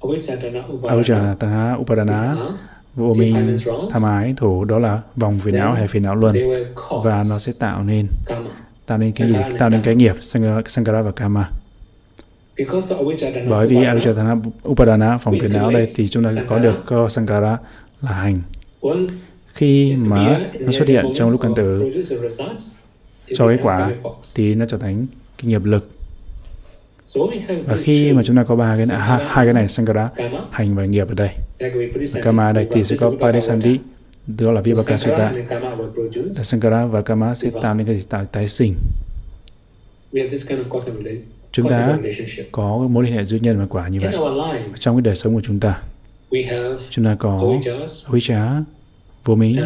[0.00, 2.36] Avijja, Tanha, Upadana,
[2.98, 3.56] vô minh,
[3.90, 6.36] tham ái, thủ đó là vòng phiền não hay phiền não luân.
[7.04, 8.06] và nó sẽ tạo nên
[8.86, 9.34] tạo nên cái gì?
[9.58, 10.16] Tạo nên cái nghiệp
[10.66, 11.50] Sankara và Kama.
[13.48, 14.36] Bởi vì Avijja, Tanha,
[14.68, 17.58] Upadana, vòng phiền não đây thì chúng ta có được có Sankara
[18.02, 18.40] là hành.
[19.52, 21.90] Khi mà nó xuất hiện trong lúc căn tử
[23.34, 23.90] cho cái quả
[24.34, 25.06] thì nó trở thành
[25.38, 25.90] cái nghiệp lực.
[27.66, 30.10] Và khi mà chúng ta có ba cái này, hai, cái này Sankara,
[30.50, 31.30] hành và nghiệp ở đây,
[32.22, 32.52] Kama
[33.00, 33.78] có Parisandhi,
[34.26, 35.32] đó là Vibhaka Sutta.
[36.32, 38.74] Sankara và Kama sẽ tạo nên cái tạo tái sinh.
[41.52, 41.98] Chúng ta
[42.52, 44.14] có mối liên hệ giữa nhân và quả như vậy.
[44.78, 45.82] Trong cái đời sống của chúng ta,
[46.90, 47.58] chúng ta có
[48.06, 48.62] Avijja,
[49.24, 49.56] vô minh,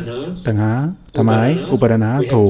[0.46, 2.46] tăng há, tham ái, upadana, thủ.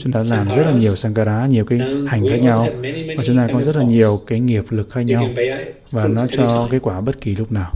[0.00, 2.68] Chúng ta làm rất là nhiều sankara, nhiều cái hành khác nhau.
[3.16, 5.28] Và chúng ta có rất là nhiều cái nghiệp lực khác nhau.
[5.90, 7.72] Và nó cho cái quả bất kỳ lúc nào.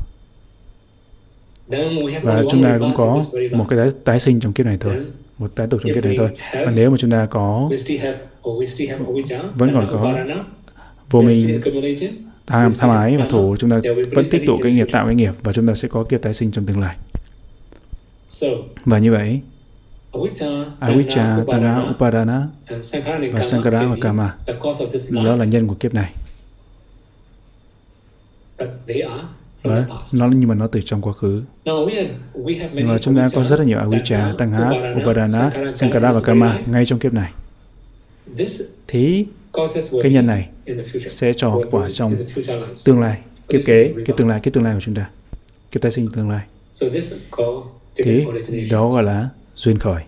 [2.23, 5.07] Và chúng ta cũng có một cái tái, tái sinh trong kiếp này thôi.
[5.39, 6.31] Một tái tục trong kiếp này thôi.
[6.53, 7.71] Và nếu mà chúng ta có
[9.55, 10.15] vẫn còn có
[11.11, 11.61] vô minh,
[12.47, 13.81] tham, tham ái và thủ, chúng ta
[14.13, 16.35] vẫn tích tụ cái nghiệp tạo cái nghiệp và chúng ta sẽ có kiếp tái
[16.35, 16.97] sinh trong tương lai.
[18.85, 19.41] Và như vậy,
[20.81, 22.47] Avijja, Tana, Upadana
[23.33, 24.35] và Sankara và Kama
[25.11, 26.11] đó là nhân của kiếp này.
[29.63, 31.43] Và nó nhưng mà nó từ trong quá khứ.
[32.73, 36.85] Nhưng mà chúng ta có rất là nhiều Avijja, Tana, Upadana, Sankara và Kama ngay
[36.85, 37.33] trong kiếp này.
[38.89, 39.27] Thì
[40.03, 40.49] cái nhân này
[41.11, 42.13] sẽ cho quả trong
[42.87, 45.11] tương lai, kiếp kế, kiếp tương lai, kiếp tương lai của chúng ta,
[45.71, 46.47] kiếp tái sinh tương lai.
[47.97, 48.25] Thì
[48.71, 50.03] đó gọi là duyên khởi.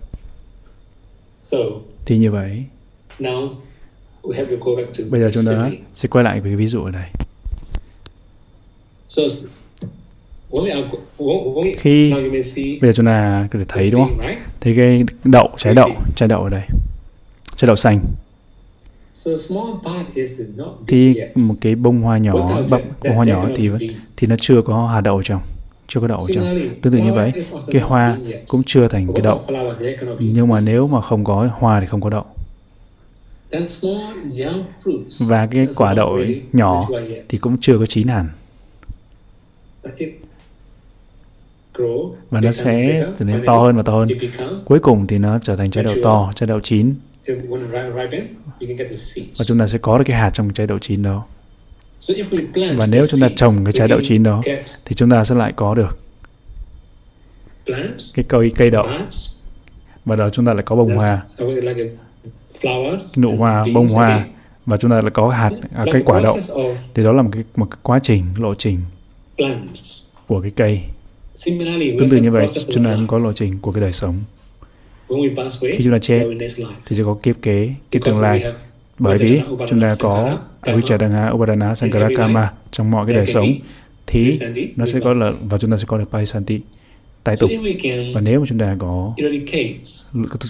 [2.07, 2.65] Thì như vậy
[5.11, 7.09] bây giờ chúng ta sẽ quay lại với cái ví dụ ở đây
[11.79, 12.13] khi
[12.81, 14.19] bây giờ chúng ta có thể thấy đúng không?
[14.61, 16.63] thấy cái đậu trái đậu trái đậu ở đây.
[17.57, 18.01] Trái đậu xanh.
[20.87, 21.15] Thì
[21.49, 22.33] một cái bông hoa nhỏ
[22.71, 23.71] bông, bông hoa nhỏ thì
[24.17, 25.43] thì nó chưa có hạt đậu trong
[25.89, 26.45] chưa có đậu trong.
[26.83, 27.33] Tương tự như vậy
[27.67, 29.41] cái hoa cũng chưa thành cái đậu.
[30.19, 32.25] nhưng mà nếu mà không có hoa thì không có đậu.
[35.21, 36.19] Và cái quả đậu
[36.53, 36.89] nhỏ
[37.29, 38.29] thì cũng chưa có chín hẳn
[42.31, 44.09] và nó sẽ trở nên to hơn và to hơn.
[44.65, 46.95] Cuối cùng thì nó trở thành trái đậu to trái đậu chín.
[49.39, 51.25] Và chúng ta sẽ có được cái hạt trong trái đậu chín đó.
[52.77, 54.43] Và nếu chúng ta trồng cái trái đậu chín đó
[54.85, 55.99] thì chúng ta sẽ lại có được
[58.15, 58.87] cái cây cây đậu.
[60.05, 61.23] Và đó chúng ta lại có bông hoa.
[63.19, 64.27] Nụ hoa bông hoa.
[64.67, 66.39] Và chúng ta lại có hạt à, cây quả đậu.
[66.95, 68.81] Thì đó là một cái một cái quá trình lộ trình
[70.27, 70.81] của cái cây.
[71.99, 74.15] Tương tự như vậy chúng ta cũng có lộ trình của cái đời sống.
[75.61, 76.27] khi chúng ta chết
[76.87, 78.45] thì sẽ có kiếp kế kiếp tương lai.
[78.99, 83.49] bởi vì chúng ta có Avicharanga, Upadana, Sankarakama trong mọi cái đời sống
[84.07, 84.39] thì
[84.77, 86.61] nó sẽ có là và chúng ta sẽ có được Paisanti
[87.25, 87.51] tái tục.
[88.15, 89.15] và nếu mà chúng ta có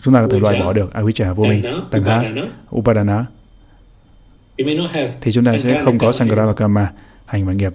[0.02, 2.22] chúng ta có thể loại bỏ được avijja vô minh tangha
[2.76, 3.26] upadana
[5.20, 6.92] thì chúng ta sẽ không có sankhara và kama
[7.26, 7.72] hành và nghiệp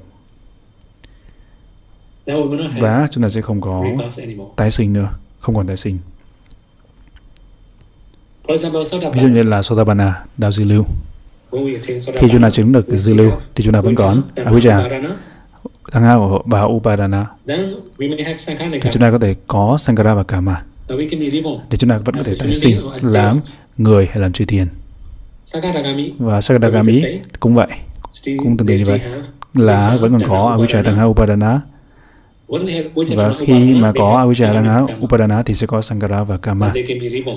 [2.79, 3.83] và chúng ta sẽ không có
[4.55, 5.09] tái sinh nữa
[5.39, 5.97] không còn tái sinh.
[9.13, 10.85] Ví dụ như là Sotabana, đạo dư lưu.
[12.13, 14.21] Khi chúng ta chứng được dư lưu thì chúng ta vẫn còn.
[14.35, 15.03] Avijja
[15.91, 16.15] Sangha
[16.45, 17.27] và Upadana.
[17.47, 20.63] Thì chúng ta có thể có Sankara và Kama
[21.69, 23.41] để chúng ta vẫn có thể tái sinh làm
[23.77, 24.67] người hay làm chư thiên.
[26.17, 27.03] Và Sakadagami
[27.39, 27.67] cũng vậy.
[28.37, 29.01] Cũng tương tự như vậy.
[29.53, 30.57] là vẫn còn có.
[30.57, 31.61] Avijja Tangha Upadana
[33.15, 36.73] và khi mà có Avijja Tangha Upadana thì sẽ có Sankara và Kama.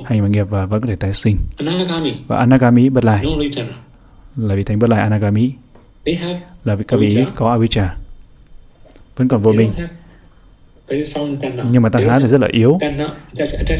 [0.05, 1.37] Hành và nghiệp và vẫn có thể tái sinh.
[2.27, 3.25] Và Anagami bất lại.
[4.37, 5.51] Là vị thánh bất lại Anagami.
[6.65, 7.89] Là vị các vị có Avijja
[9.17, 9.73] vẫn còn vô minh.
[11.71, 12.79] nhưng mà tăng há thì rất là yếu.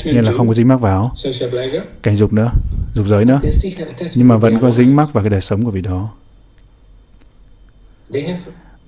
[0.05, 1.13] nên là không có dính mắc vào.
[2.03, 2.51] cảnh dục nữa.
[2.95, 3.41] Dục giới nữa.
[4.17, 6.15] Nhưng mà vẫn có dính mắc vào cái đời sống của vị đó.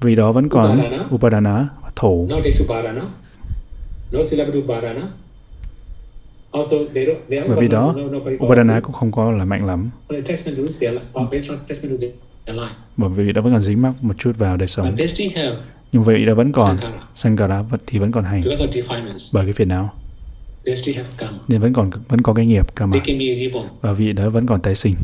[0.01, 0.80] Vì đó vẫn còn
[1.14, 2.26] upadana thổ
[7.49, 7.95] và vì đó
[8.45, 9.90] upadana cũng không có là mạnh lắm.
[12.97, 14.97] Bởi vì đó vẫn còn dính mắc một chút vào đời sống.
[15.92, 16.78] Nhưng vậy đã vẫn còn
[17.14, 17.64] Sankara.
[17.86, 18.42] Thì vẫn còn hành.
[19.34, 19.92] Bởi cái phiền não.
[21.49, 22.97] Nên vẫn còn vẫn có cái nghiệp karma.
[23.80, 24.95] Và vị đó vẫn còn tái sinh.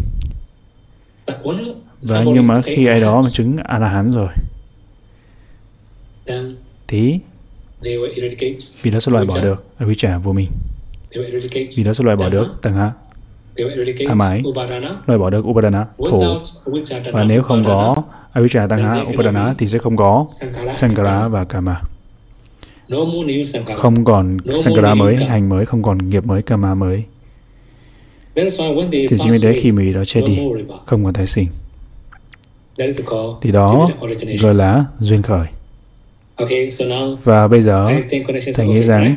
[2.03, 4.29] Và nhưng mà khi ai đó mà chứng a la hán rồi
[6.91, 7.19] thì
[8.83, 9.65] vì đó sẽ loại bỏ được.
[9.79, 10.49] Avijja vô minh.
[11.77, 12.93] Vì đó sẽ loại bỏ được tầng hạ
[14.09, 14.43] tham ái
[15.07, 16.23] loại bỏ được upadana thủ
[17.13, 17.95] và nếu không có
[18.35, 20.27] avijja tanha upadana thì sẽ không có
[20.75, 21.29] sankara.
[21.29, 21.83] Và kama
[23.77, 27.05] không còn sankara mới hành mới không còn nghiệp mới kama mới.
[28.35, 30.39] Thì chính vì thế khi mỹ đó chết đi
[30.87, 31.49] không còn tái sinh.
[33.43, 33.89] Thì đó
[34.43, 35.47] gọi là duyên khởi
[37.25, 37.87] và bây giờ
[38.55, 39.17] thầy nghĩ rằng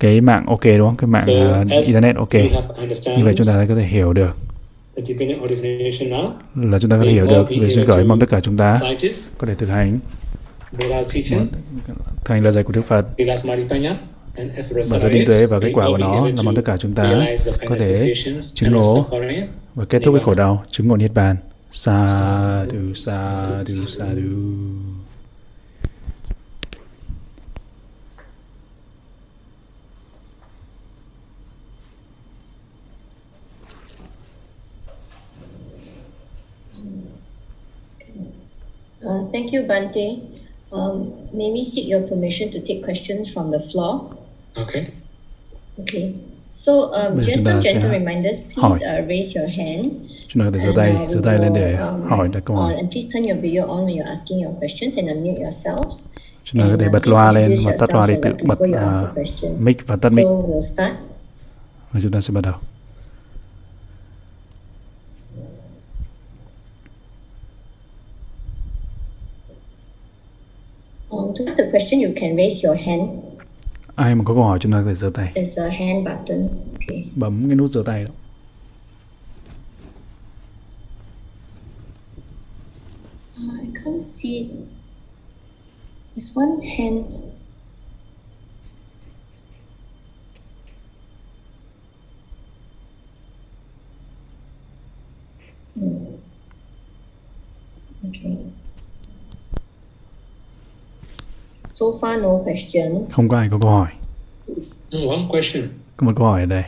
[0.00, 0.96] cái mạng ok đúng không?
[0.96, 2.34] Cái mạng uh, internet ok.
[2.34, 4.36] Như vậy chúng ta có thể hiểu được.
[6.54, 7.46] là chúng ta có thể hiểu được.
[7.60, 8.80] về duyên khởi mong tất cả chúng ta
[9.38, 9.98] có thể thực hành.
[12.16, 13.06] Thực hành lời dạy của Đức Phật.
[14.90, 17.26] Và sự tinh tuệ và kết quả của nó là mong tất cả chúng ta
[17.68, 18.14] có thể
[18.54, 19.06] chứng ngộ
[19.74, 21.36] và kết thúc cái khổ đau chứng ngộ niết bàn.
[21.72, 22.06] Sa
[22.72, 24.20] du sa du sa du
[39.04, 40.20] Uh, thank you, Bante.
[40.72, 44.16] Um, may we seek your permission to take questions from the floor?
[44.56, 44.92] Okay.
[45.80, 46.14] Okay.
[46.48, 48.40] So um, just some gentle reminders.
[48.40, 49.90] Please uh, raise your hand.
[50.28, 52.74] Chúng ta có thể giơ tay, giơ tay lên để um, hỏi đặt câu hỏi.
[52.74, 56.02] And please turn your video on when you're asking your questions and unmute yourselves.
[56.44, 59.86] Chúng ta có thể bật loa lên và tắt loa để tự bật uh, mic
[59.86, 60.24] và tắt mic.
[60.24, 60.92] So we'll start.
[61.92, 62.54] Và chúng ta sẽ bắt đầu.
[71.10, 73.10] Um, to ask the question, you can raise your hand.
[73.94, 75.32] Ai mà có câu hỏi chúng ta giơ tay.
[75.34, 76.48] There's a hand button.
[76.72, 77.06] Okay.
[77.16, 78.12] Bấm cái nút giơ tay đó.
[83.36, 84.38] Uh, I can't see.
[84.38, 84.50] it.
[86.14, 87.04] There's one hand.
[98.08, 98.59] Okay.
[101.80, 103.12] So far no questions.
[103.12, 103.88] Không có ai có câu hỏi.
[104.92, 105.68] One question.
[105.96, 106.62] Có một câu hỏi ở đây.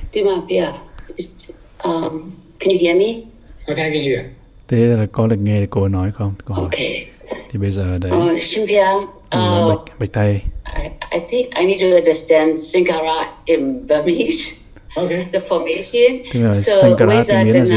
[1.82, 3.22] Um, can you hear me?
[3.66, 4.20] Okay, I can hear.
[4.68, 6.34] Thế là có được nghe cô nói không?
[6.44, 6.64] Câu hỏi.
[6.64, 7.06] Okay.
[7.50, 10.32] Thì bây giờ đấy, Uh, Shimpia, uh, bạch, bạch thầy.
[10.32, 14.56] I, I think I need to understand Sankara in Burmese,
[14.96, 15.26] Okay.
[15.32, 16.32] the formation.
[16.32, 17.76] Tức là so, Sankara tiếng Miến là gì?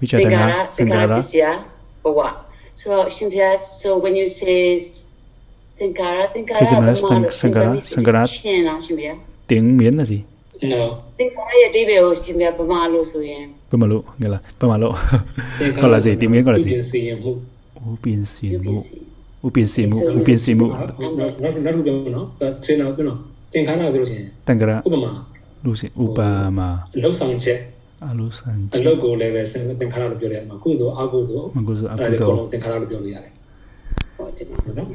[0.00, 1.22] Vichayatana, Sankara, Sankara.
[1.22, 2.32] Sankara.
[2.74, 4.78] So, Shimpia, so when you say
[5.78, 6.94] Tinkara, Tinkara, Tinkara,
[7.42, 9.16] Tinkara, Tinkara, Tinkara,
[9.46, 10.20] Tiếng Miến là gì?
[10.62, 11.02] No.
[11.16, 13.50] Tinkara là đi về hồ chim bè Burma lô rồi em.
[13.70, 14.92] Burma lô, nghe là Burma lô.
[15.82, 16.16] Còn là gì?
[16.20, 16.70] Tiếng Miến còn là gì?
[16.70, 17.40] Upin Simu.
[17.90, 18.78] Upin Simu.
[19.46, 19.96] Upin Simu.
[20.20, 20.68] Upin Simu.
[20.68, 22.26] Nó nó nó nó nó
[22.68, 23.16] thế nào thế nào?
[23.52, 24.14] Tinkara biểu gì?
[24.46, 24.82] Tinkara.
[24.84, 25.08] Upama.
[25.62, 26.78] Lưu xin Upama.
[26.92, 27.58] Lâu sang chết.
[28.10, 29.42] အလုဆန်အလုတ်ကိုလည်းပဲ
[29.80, 33.32] သင်္ခါရလို့ပြောရတယ်မှာကုသိုလ်အကုသိုလ်အကုသိုလ်အကုသိုလ်တင်္ခါရလို့ပြောလို့ရတယ်
[34.16, 34.46] ဟုတ်တယ်
[34.78, 34.88] နော်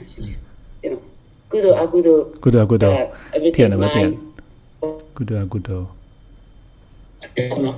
[1.49, 4.09] Kudo, akudo, Kudo uh, everything Thiện là thiện.
[4.09, 5.49] mind.
[5.49, 5.85] Kudo.
[7.35, 7.75] It's not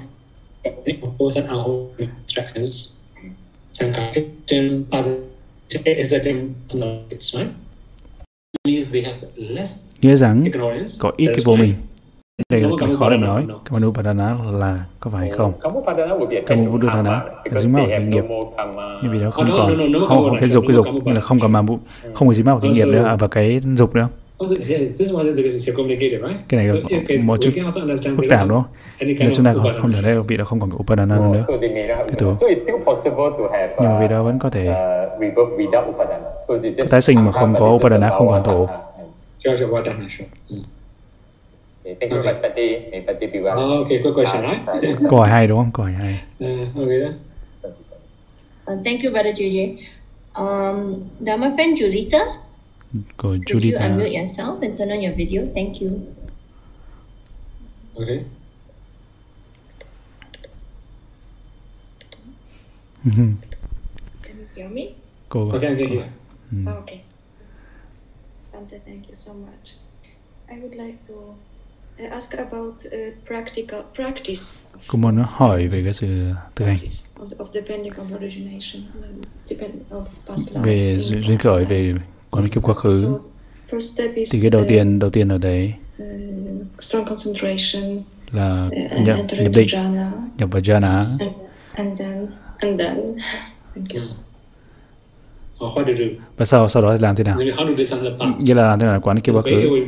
[3.74, 5.18] Sankirtan other
[5.86, 7.52] is that in knowledge right
[8.68, 11.76] means they have less Nghĩa rằng ignorance có ít cái vô mình.
[12.50, 13.46] Đây là cái khó để nói.
[13.66, 15.54] Kamanupadana là có phải không?
[15.62, 18.24] Kamu karma là dính mắc vào cái nghiệp.
[18.58, 19.00] karma.
[19.04, 21.22] Nhưng vì nó không no, còn không có cái dục cái dục no, như là
[21.22, 21.62] không còn mà
[22.14, 24.08] không có dính mắc vào cái nghiệp nữa à, và cái dục nữa.
[26.50, 26.74] Cái này là
[27.24, 27.52] một chút
[28.04, 28.74] phức tạp đúng không?
[29.00, 30.02] kind chúng ta không, không thể upadana.
[30.02, 31.44] thấy vị đó không còn cái Upadana nữa.
[31.48, 32.34] Cái thứ.
[32.40, 34.66] so it's still possible to have Nhưng mà vị uh, đó vẫn có thể
[35.90, 36.26] Upadana.
[36.48, 38.68] Just tái sinh mà không có Upadana, không hoàn thổ.
[42.00, 42.10] Sure.
[42.10, 43.08] Mm.
[43.08, 43.54] Okay.
[43.56, 44.62] Oh, okay, good question, right?
[45.10, 45.72] Câu hỏi hay đúng không?
[45.74, 46.20] Câu hỏi hay.
[46.40, 47.14] uh, okay, then.
[48.68, 49.78] Uh, thank you, Brother JJ.
[50.36, 52.20] Um, Dharma friend Julita,
[53.18, 55.42] Của could you unmute yourself and turn on your video?
[55.56, 55.92] Thank you.
[57.96, 58.24] Okay.
[63.04, 64.96] Can you hear me?
[65.30, 66.06] Cô Okay, I can hear.
[66.68, 67.02] Oh, okay.
[68.54, 69.76] Bante, thank you so much.
[70.50, 71.36] I would like to
[72.10, 72.92] ask about uh,
[73.28, 76.08] practical practice of, cô muốn hỏi về cái sự
[76.56, 80.66] thực hành practice of, the, of depending on origination, um, depend of past lives.
[80.66, 81.94] về duyên khởi về
[82.32, 82.92] quan kiếp quá khứ.
[82.92, 83.08] So,
[83.78, 85.74] first step is Thì cái đầu uh, tiên đầu tiên ở đấy
[86.04, 86.08] uh,
[86.80, 89.68] strong concentration là uh, and nhập nhập định,
[90.38, 91.18] nhập vào jhana.
[91.20, 91.32] and,
[91.74, 92.28] and then
[92.58, 92.96] and then
[93.76, 94.02] thank you.
[94.02, 94.16] Or what to do?
[96.38, 97.38] Và sau sau đó làm thế nào?
[98.40, 99.86] Nghĩa là làm thế nào quán kiếp quá khứ.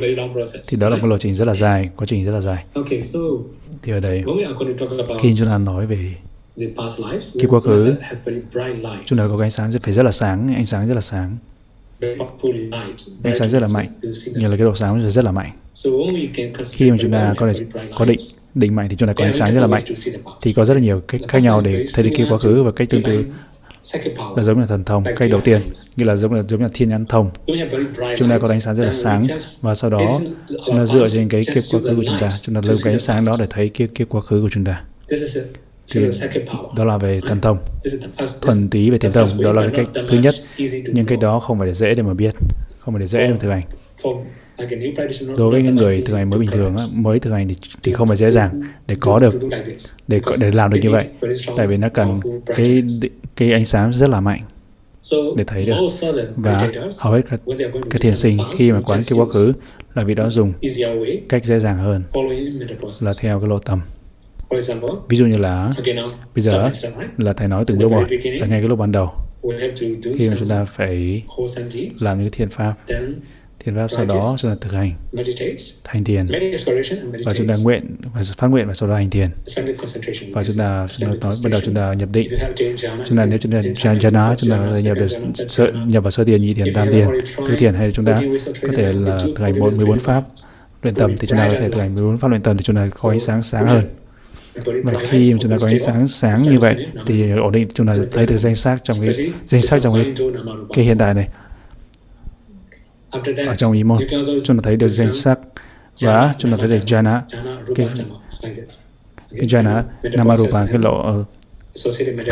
[0.68, 2.64] Thì đó là một lộ trình rất là dài, quá trình rất là dài.
[2.74, 3.18] Okay, so
[3.82, 4.24] Thì ở đây
[5.22, 6.14] khi chúng ta nói về
[6.58, 7.94] the past lives, Kiếp quá khứ,
[9.04, 11.36] chúng ta có cái ánh sáng phải rất là sáng, ánh sáng rất là sáng,
[13.22, 14.50] ánh sáng rất là mạnh, như that.
[14.50, 15.50] là cái độ sáng rất là mạnh.
[16.72, 17.64] Khi mà chúng ta có thể
[17.94, 18.18] có định
[18.54, 19.80] định mạnh thì chúng ta có ánh sáng rất là mạnh.
[19.80, 20.36] different ways to see the past.
[20.42, 22.72] Thì có rất là nhiều cách khác nhau để thấy được kiếp quá khứ và
[22.72, 23.24] cách tương tự.
[24.36, 25.04] Là giống như thần thông.
[25.16, 27.30] Cách đầu tiên như là giống là giống như thiên nhãn thông.
[28.18, 29.22] Chúng ta có ánh sáng rất là sáng
[29.60, 30.20] và sau đó
[30.66, 32.92] chúng ta dựa trên cái kiếp quá khứ của chúng ta, chúng ta see cái
[32.92, 34.84] ánh sáng đó để thấy kiếp kiếp quá khứ của chúng ta.
[35.92, 36.06] Thì.
[36.76, 37.58] Đó là về thần thông.
[38.42, 40.34] Thuần túy về thần thông, đó là cái cách thứ nhất.
[40.92, 42.34] Nhưng cái đó không phải để dễ để mà biết,
[42.78, 43.62] không phải để dễ để mà thực hành.
[45.36, 47.92] Đối với những người thực hành mới bình thường, á, mới thực hành thì, thì
[47.92, 49.34] không phải dễ dàng để có được
[50.08, 51.08] để để làm được như vậy.
[51.56, 52.14] Tại vì nó cần
[52.46, 52.82] cái
[53.36, 54.40] cái ánh sáng rất là mạnh
[55.36, 55.72] để thấy được.
[56.36, 56.58] và
[57.00, 57.40] hầu hết các,
[57.90, 59.52] các thiền sinh khi mà quán kiếp quá khứ
[59.94, 60.52] là vị đó dùng
[61.28, 62.02] cách dễ dàng hơn
[63.02, 63.80] là theo cái lộ tầm.
[65.08, 65.72] Ví dụ như là
[66.34, 66.70] bây giờ
[67.18, 69.10] là thầy nói từng very beginning, là ngay cái lúc ban đầu.
[70.18, 71.22] khi mà chúng ta phải
[72.02, 72.74] làm những thiền pháp
[73.64, 74.92] thiền pháp sau đó chúng ta thực hành
[75.84, 76.26] thành thiền
[77.24, 79.28] và chúng ta nguyện và phát nguyện và sau đó hành thiền
[80.32, 82.30] và chúng ta chúng ta nói bắt đầu chúng ta nhập định
[83.04, 85.08] chúng ta nếu chúng ta jhana, chúng ta có thể nhập được
[85.48, 88.16] sơ, nhập vào sơ thiền nhị thiền tam thiền tứ thiền hay chúng ta
[88.62, 90.24] có thể là thực hành bốn 14 pháp
[90.82, 92.76] luyện tầm thì chúng ta có thể thực hành 14 pháp luyện tầm thì chúng
[92.76, 93.84] ta có ánh sáng sáng hơn
[94.64, 97.96] và khi chúng ta có ánh sáng sáng như vậy thì ổn định chúng ta
[98.12, 100.28] thấy được danh sắc trong cái danh sắc trong cái
[100.74, 101.28] cái hiện tại này
[103.46, 103.98] ở trong ý môn
[104.44, 105.38] chúng ta thấy được danh sắc
[106.00, 107.20] và chúng ta thấy được jhana
[107.74, 107.88] cái
[109.30, 111.24] cái jhana namarupa cái lộ ờ,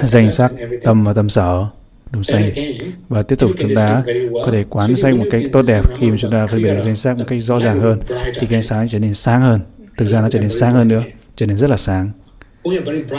[0.02, 0.52] danh sắc
[0.82, 1.66] tâm và tâm sở
[2.12, 2.50] đủ xanh.
[3.08, 4.02] và tiếp tục chúng ta
[4.44, 6.82] có thể quán xanh một cách tốt đẹp khi mà chúng ta phân biệt được
[6.84, 8.00] danh sắc một cách rõ ràng hơn.
[8.08, 9.60] thì cái ánh sáng trở nên sáng hơn.
[9.96, 11.02] Thực ra nó trở nên sáng hơn nữa.
[11.36, 12.10] trở nên rất là sáng.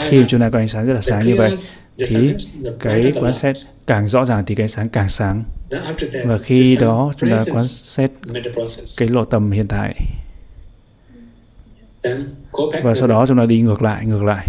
[0.08, 1.56] Khi chúng ta có ánh sáng rất là sáng như vậy
[1.98, 2.34] thì
[2.80, 3.52] cái quan sát
[3.86, 5.44] càng rõ ràng thì cái sáng càng sáng.
[6.24, 8.10] Và khi đó chúng ta quan sát
[8.98, 9.94] cái lộ tầm hiện tại.
[12.82, 14.48] Và sau đó chúng ta đi ngược lại ngược lại.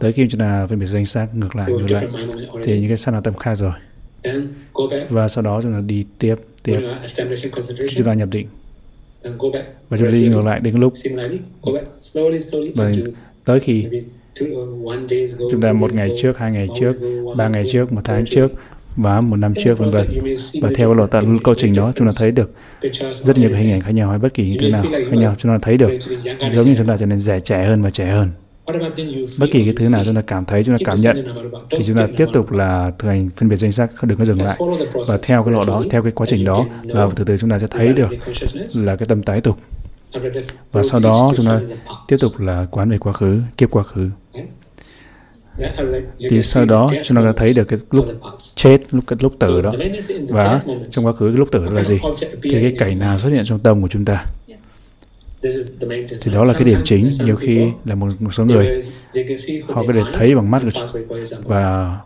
[0.00, 2.06] Tới khi chúng ta phân biệt danh sắc ngược lại ngược lại.
[2.64, 3.72] thì những cái sát là tâm khác rồi.
[5.08, 6.80] Và sau đó chúng ta đi tiếp tiếp.
[7.78, 8.46] Khi chúng ta nhập định.
[9.88, 10.92] Và chúng ta đi ngược lại đến lúc.
[12.74, 12.92] Và
[13.44, 13.88] tới khi
[15.50, 16.92] chúng ta một ngày trước hai ngày trước
[17.36, 18.52] ba ngày trước một tháng trước
[18.96, 20.06] và một năm trước vân vân.
[20.62, 22.54] và theo lộ tận câu trình đó chúng ta thấy được
[23.12, 25.34] rất nhiều hình ảnh khác nhau hay bất kỳ thứ nào khác nhau.
[25.38, 25.90] chúng ta thấy được
[26.52, 28.30] giống như chúng ta trở nên trẻ trẻ hơn và trẻ hơn.
[29.38, 31.26] Bất kỳ cái thứ nào chúng ta cảm thấy chúng ta cảm nhận
[31.70, 34.24] thì chúng ta tiếp tục là thực hành phân biệt danh sắc không đừng có
[34.24, 34.56] dừng lại.
[35.08, 37.58] và theo cái lộ đó theo cái quá trình đó và từ từ chúng ta
[37.58, 38.08] sẽ thấy được
[38.76, 39.56] là cái tâm tái tục
[40.72, 41.60] và sau đó chúng ta
[42.08, 44.10] tiếp tục là quán về quá khứ kiếp quá khứ.
[46.30, 48.06] Thì sau đó chúng ta thấy được cái lúc
[48.54, 49.72] chết lúc cái lúc tử đó.
[50.28, 50.60] Và
[50.90, 51.98] trong quá khứ cái lúc tử là gì?
[52.42, 54.26] Thì cái cảnh nào xuất hiện trong tâm của chúng ta.
[56.20, 57.08] Thì đó là cái điểm chính.
[57.24, 58.82] Nhiều khi là một, một số người
[59.68, 60.62] họ có thể thấy bằng mắt
[61.44, 61.96] và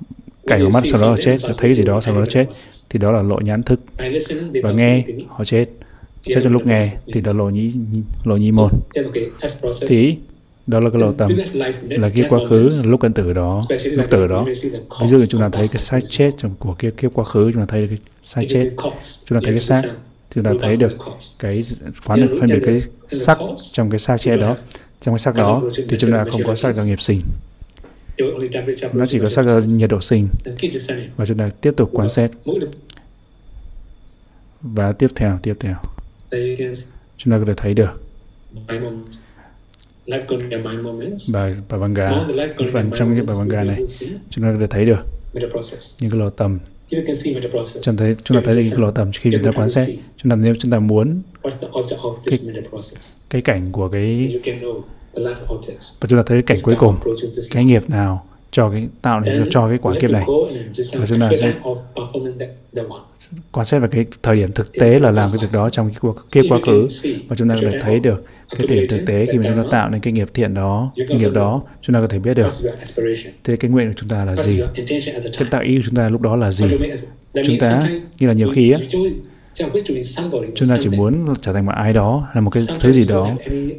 [0.46, 2.46] cảnh của mắt sau đó là chết thấy gì đó sau đó chết.
[2.90, 3.80] Thì đó là lộ nhãn thức.
[4.62, 5.66] Và nghe họ chết
[6.34, 7.72] chết trong lúc nghe thì đó lộ nhĩ
[8.24, 8.70] lộ nhĩ môn.
[9.88, 10.16] Thì
[10.68, 11.30] đó là cái lộ tâm
[11.80, 14.44] là cái quá khứ lúc cận tử đó lúc tử đó.
[15.00, 17.62] ví dụ chúng ta thấy cái xác chết trong của kiếp kiếp quá khứ chúng
[17.62, 18.70] ta thấy cái xác chết
[19.24, 19.82] chúng ta thấy cái xác
[20.34, 20.96] chúng ta thấy được
[21.38, 21.62] cái
[21.94, 23.38] phán được phân biệt cái sắc
[23.72, 24.56] trong cái xác chết đó.
[25.02, 27.20] trong cái sắc đó thì chúng ta không có sắc do nghiệp sinh.
[28.92, 30.28] Nó chỉ có sắc do nhiệt độ sinh.
[31.16, 32.30] Và chúng ta tiếp tục quan sát.
[34.62, 35.76] và tiếp theo tiếp theo
[37.16, 37.90] chúng ta có thể thấy được.
[41.32, 42.10] Bài bài văn gà.
[42.72, 43.76] Phần trong cái bài văn gà này
[44.30, 45.00] chúng ta có thể thấy được.
[46.00, 46.58] Những cái lỗ tầm.
[46.90, 47.04] Chúng
[47.84, 49.86] ta thấy chúng ta thấy được những cái lỗ tầm khi chúng ta quan sát.
[50.16, 51.22] Chúng ta nếu chúng ta muốn
[52.24, 52.38] cái,
[53.30, 54.40] cái cảnh của cái
[56.00, 56.96] và chúng ta thấy cái cảnh cuối cùng.
[57.50, 60.24] cái nghiệp nào cho cái tạo nên cho cái quả kiếp này.
[60.92, 61.54] và chúng ta sẽ
[63.52, 65.96] quan sát vào cái thời điểm thực tế là làm cái việc đó trong cái
[66.00, 66.86] cuộc kiếp quá khứ.
[67.28, 68.24] và chúng ta có thể thấy được
[68.56, 70.92] cái thời điểm thực tế khi mà chúng ta tạo nên cái nghiệp thiện đó
[71.08, 72.52] cái nghiệp đó chúng ta có thể biết được
[73.44, 74.60] thế cái nguyện của chúng ta là gì.
[75.38, 76.66] cái tạo ý của chúng ta lúc đó là gì.
[77.46, 77.88] chúng ta
[78.18, 78.78] như là nhiều khi á
[80.54, 83.30] chúng ta chỉ muốn trở thành một ai đó là một cái thứ gì đó.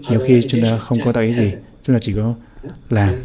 [0.09, 1.51] nhiều khi chúng ta không có tạo ý gì
[1.83, 2.33] chúng ta chỉ có
[2.89, 3.15] làm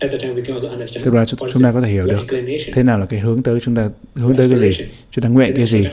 [0.00, 2.26] Thực ra chúng ta có thể hiểu được
[2.72, 5.52] thế nào là cái hướng tới chúng ta hướng tới cái gì, chúng ta nguyện
[5.56, 5.84] cái gì.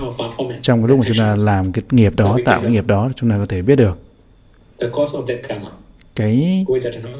[0.62, 3.30] Trong cái lúc mà chúng ta làm cái nghiệp đó, tạo cái nghiệp đó, chúng
[3.30, 3.98] ta có thể biết được.
[6.16, 6.66] Cái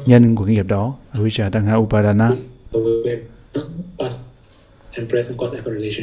[0.06, 2.30] nhân của cái nghiệp đó, Avijja Tangha Upadana.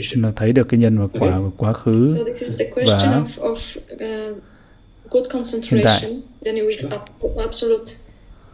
[0.10, 2.08] Chúng ta thấy được cái nhân và quả của quá khứ
[2.86, 3.22] và
[5.72, 6.02] hiện tại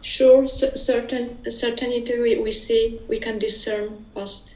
[0.02, 0.46] sure
[0.86, 1.28] certain
[1.62, 4.54] certainty we, we see we can discern past.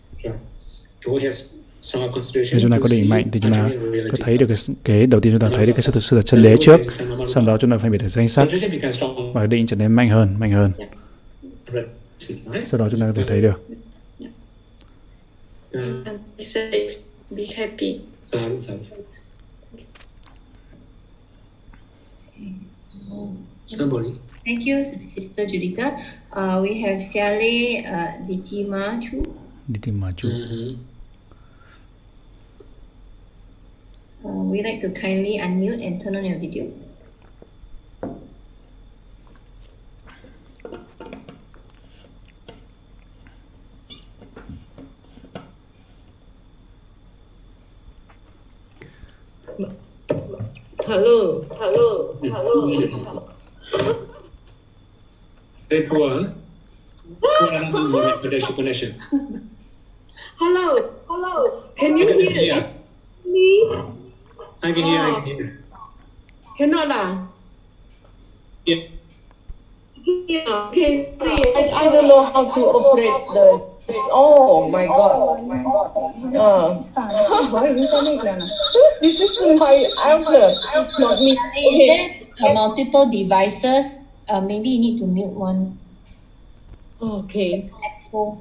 [1.07, 3.71] Nếu chúng ta có định mạnh thì chúng ta
[4.11, 6.23] có thấy được cái, cái đầu tiên chúng ta thấy được cái sự thật, sự
[6.23, 6.81] chân đế trước
[7.29, 8.49] sau đó chúng ta phải biết được danh sắc
[9.35, 10.73] và định trở nên mạnh hơn mạnh hơn.
[12.71, 13.61] Sau đó chúng ta có thể thấy được.
[17.31, 18.01] Be happy.
[23.67, 24.09] Somebody.
[24.45, 25.99] Thank you, Sister Julita.
[26.31, 29.25] Uh, we have Siale uh, Ditimachu.
[29.73, 30.29] Ditimachu.
[30.29, 30.85] Mm-hmm.
[34.29, 36.71] Uh, we'd like to kindly unmute and turn on your video.
[50.85, 53.29] Hello, hello, hello.
[53.73, 54.09] hello.
[55.69, 56.33] Very poor, huh?
[58.21, 58.91] connection, connection.
[60.37, 61.63] Hello, hello.
[61.77, 62.69] Can you hear
[63.25, 63.65] me?
[64.63, 65.65] I can hear, I can hear.
[66.59, 67.29] Cannot ah?
[68.67, 68.93] Yeah.
[70.05, 71.17] Yeah, okay.
[71.21, 73.73] I, I don't know how to operate the.
[74.13, 75.13] Oh my god.
[75.17, 75.97] Oh my god.
[76.37, 76.85] Uh,
[79.01, 80.57] this is my answer,
[81.01, 81.33] not me.
[81.33, 84.04] Is there uh, multiple devices?
[84.29, 85.79] Uh, maybe you need to mute one.
[87.01, 87.71] Okay.
[87.85, 88.39] Echo.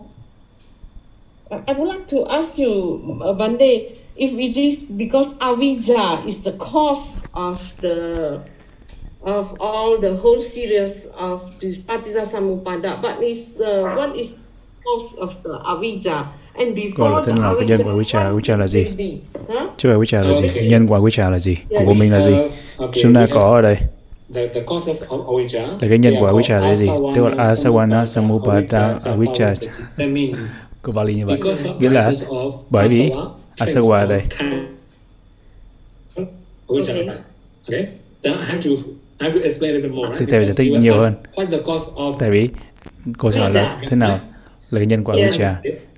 [1.51, 3.61] I would like to ask you, uh, Bande,
[4.15, 8.41] if it is because avijja is the cause of the
[9.23, 14.37] of all the whole series of this patija samupada, but is uh, what is
[14.83, 16.27] cause of the avijja?
[16.55, 18.31] And Gọi là before thế the nào cái nhân của avijja, avijja?
[18.31, 18.83] what Avijja là gì?
[18.83, 19.53] will be?
[19.59, 19.69] Huh?
[19.77, 20.47] Chứ avijja là gì?
[20.49, 20.67] Okay.
[20.69, 21.55] Nhân của avijja là gì?
[21.69, 21.87] Của Yes.
[21.87, 22.33] vô minh là gì?
[22.77, 23.77] Okay, Chúng ta we có have ở đây
[24.33, 25.67] the, the causes of avijja.
[25.67, 26.87] là cái nhân are avijja là gì?
[27.15, 27.45] Tức là
[29.05, 29.55] avijja.
[29.97, 31.35] That means Của Bali như vậy.
[31.37, 32.11] because of Nghĩa là
[32.69, 33.11] bởi vì
[33.57, 34.21] asawa, đây.
[34.21, 36.25] of kind-
[36.67, 36.99] avijja Okay.
[37.07, 37.13] arise.
[37.67, 37.85] Okay.
[38.23, 38.69] Then I have to
[39.19, 40.09] I have to explain a bit more.
[40.09, 40.19] Right?
[40.19, 41.13] Thì thầy giải thích nhiều hơn.
[41.35, 42.49] What's the cause of Tại vì
[43.17, 44.19] câu hỏi là thế nào
[44.71, 45.35] là cái nhân của Yes.
[45.35, 45.53] avijja?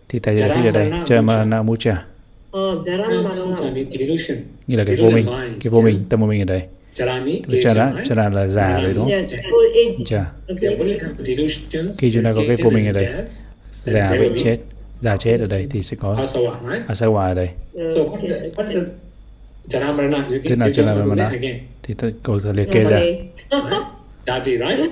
[0.10, 2.06] Thì thầy giải thích ở đây, Chamarana Mucha,
[2.58, 2.86] Oh,
[4.00, 4.38] delusion.
[4.68, 5.26] như là cái vô minh,
[5.64, 6.62] cái vô minh, tâm vô minh ở đây.
[6.96, 9.12] Chara, Chara là già rồi đúng không?
[10.48, 10.76] Okay.
[10.80, 12.00] only have delusions.
[12.00, 13.08] Khi chúng ta có cái vô minh ở đây,
[13.72, 14.58] già bị chết,
[15.02, 16.14] già chết ở đây thì sẽ có
[16.88, 17.50] Asawa, ở đây.
[17.74, 17.90] Thế
[20.44, 21.60] can, nào name again.
[21.84, 23.02] Thì tôi cô sẽ liệt kê ra.
[24.28, 24.92] Dati, right?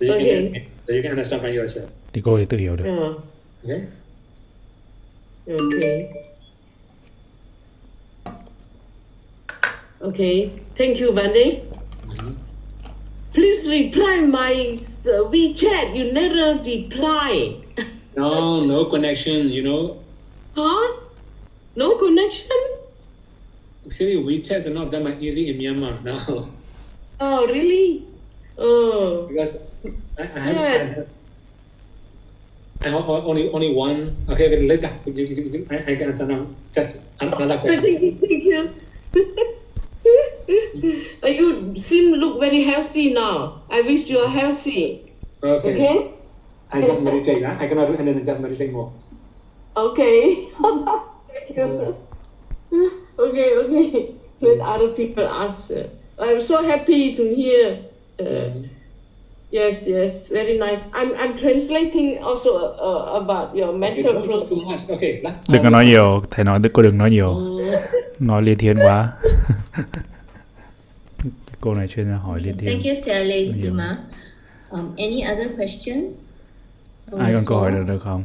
[0.00, 0.24] So you Okay.
[0.24, 0.62] can name it.
[0.86, 1.86] so you can understand by yourself.
[2.12, 2.84] Thì cô thì tự hiểu được.
[3.64, 3.80] Okay.
[5.46, 6.27] okay.
[10.00, 10.52] Okay.
[10.76, 11.62] Thank you, Bande.
[13.32, 14.52] Please reply my
[15.04, 15.94] uh, WeChat.
[15.94, 17.56] You never reply.
[18.16, 19.48] No, no connection.
[19.48, 20.02] You know,
[20.56, 20.96] Huh?
[21.76, 22.56] No connection?
[23.86, 26.18] actually WeChat is not that much easy in Myanmar now
[27.20, 28.04] Oh, really?
[28.58, 29.26] Oh.
[29.28, 29.56] because
[30.18, 30.54] I, I have.
[30.54, 30.62] Yeah.
[30.72, 31.08] I have
[32.82, 34.14] I have only only one.
[34.28, 34.90] Okay, later.
[35.06, 36.46] You, you, you, I, I can answer now.
[36.72, 37.82] Just another question.
[37.82, 38.12] Thank you.
[38.18, 38.44] Thank
[39.14, 39.54] you.
[41.38, 43.62] You seem look very healthy now.
[43.70, 45.00] I wish you are healthy.
[45.42, 45.72] Okay.
[45.74, 46.10] Okay?
[46.72, 47.44] I just meditate.
[47.44, 47.56] Huh?
[47.60, 48.24] I cannot do anything.
[48.24, 48.92] Just meditate more.
[49.76, 50.48] Okay.
[51.28, 51.94] Thank you.
[53.18, 54.14] Okay, okay.
[54.40, 55.72] Let other people ask.
[56.18, 57.78] I'm so happy to hear.
[58.20, 58.68] Uh,
[59.50, 60.82] yes, yes, very nice.
[60.94, 64.48] I'm, I'm translating also uh, about your Okay, mental don't process.
[64.48, 64.90] too much.
[64.90, 65.20] Okay.
[65.22, 67.34] la- Đừng có nói nhiều, thầy nói cô đừng nói nhiều.
[68.18, 69.12] Nói liên thiên quá.
[71.60, 72.70] cô này chuyên hỏi liên thiên.
[72.70, 73.98] Thank you, Sally Tima.
[74.70, 76.28] Um, any other questions?
[77.10, 78.24] from Ai còn câu hỏi được được không?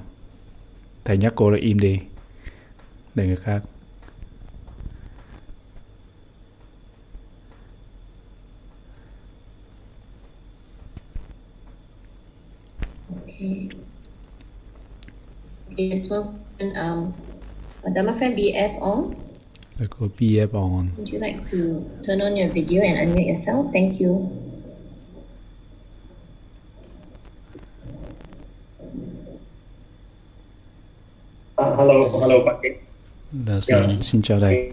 [1.05, 1.99] Thầy nhắc cô là im đi.
[3.15, 3.61] Để người khác.
[13.09, 13.69] Okay.
[15.77, 16.27] Let's move
[16.59, 16.73] on.
[16.73, 17.13] Um,
[17.95, 19.13] Dharma friend BF on.
[19.79, 20.87] Rồi cô PF on.
[20.97, 21.57] Would you like to
[22.07, 23.67] turn on your video and unmute yourself?
[23.73, 24.29] Thank you.
[31.57, 32.83] Uh, hello, hello, Patrick.
[33.47, 34.71] Là xin, xin chào thầy.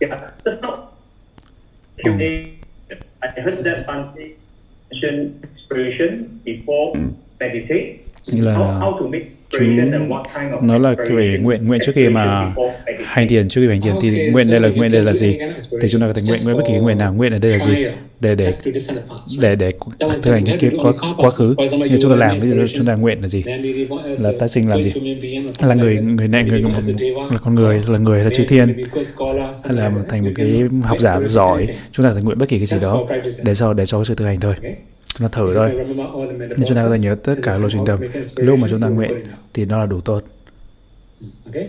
[0.00, 0.74] Yeah, just now,
[2.04, 2.44] today,
[3.20, 4.36] I heard that Bante
[4.90, 6.92] mentioned inspiration before
[7.40, 7.98] meditate.
[8.26, 11.16] Như là how, how to make chú inspiration and what kind of nó là cái
[11.16, 12.54] về nguyện nguyện trước khi mà
[13.04, 15.38] hành thiền trước khi hành thiền thì nguyện đây là nguyện đây là gì?
[15.82, 17.14] Thì chúng ta có thể nguyện nguyện bất kỳ nguyện nào.
[17.14, 17.86] Nguyện ở đây là gì?
[18.20, 18.52] Để để
[19.40, 19.72] để để
[20.22, 21.54] thực hành cái quá, quá khứ.
[21.90, 23.42] như chúng ta were làm ví dụ chúng ta nguyện là gì?
[24.18, 24.92] là tái sinh làm gì?
[25.60, 26.70] là người người này người một,
[27.30, 28.84] là con người là người là chư thiên.
[29.64, 31.66] hay là thành một cái học giả giỏi.
[31.92, 33.06] chúng ta thể nguyện bất kỳ cái gì đó
[33.44, 34.54] để sau để cho sự thực hành thôi?
[35.20, 35.70] Chúng ta thử thôi
[36.58, 37.98] nên chúng ta có thể nhớ tất cả lộ trình tập
[38.36, 39.12] lúc mà chúng ta nguyện
[39.54, 40.22] thì nó là đủ tốt
[41.46, 41.68] Okay?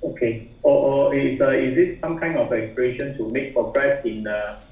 [0.00, 0.40] Okay.
[0.68, 4.24] Or, or is, uh, is it some kind of inspiration to make progress in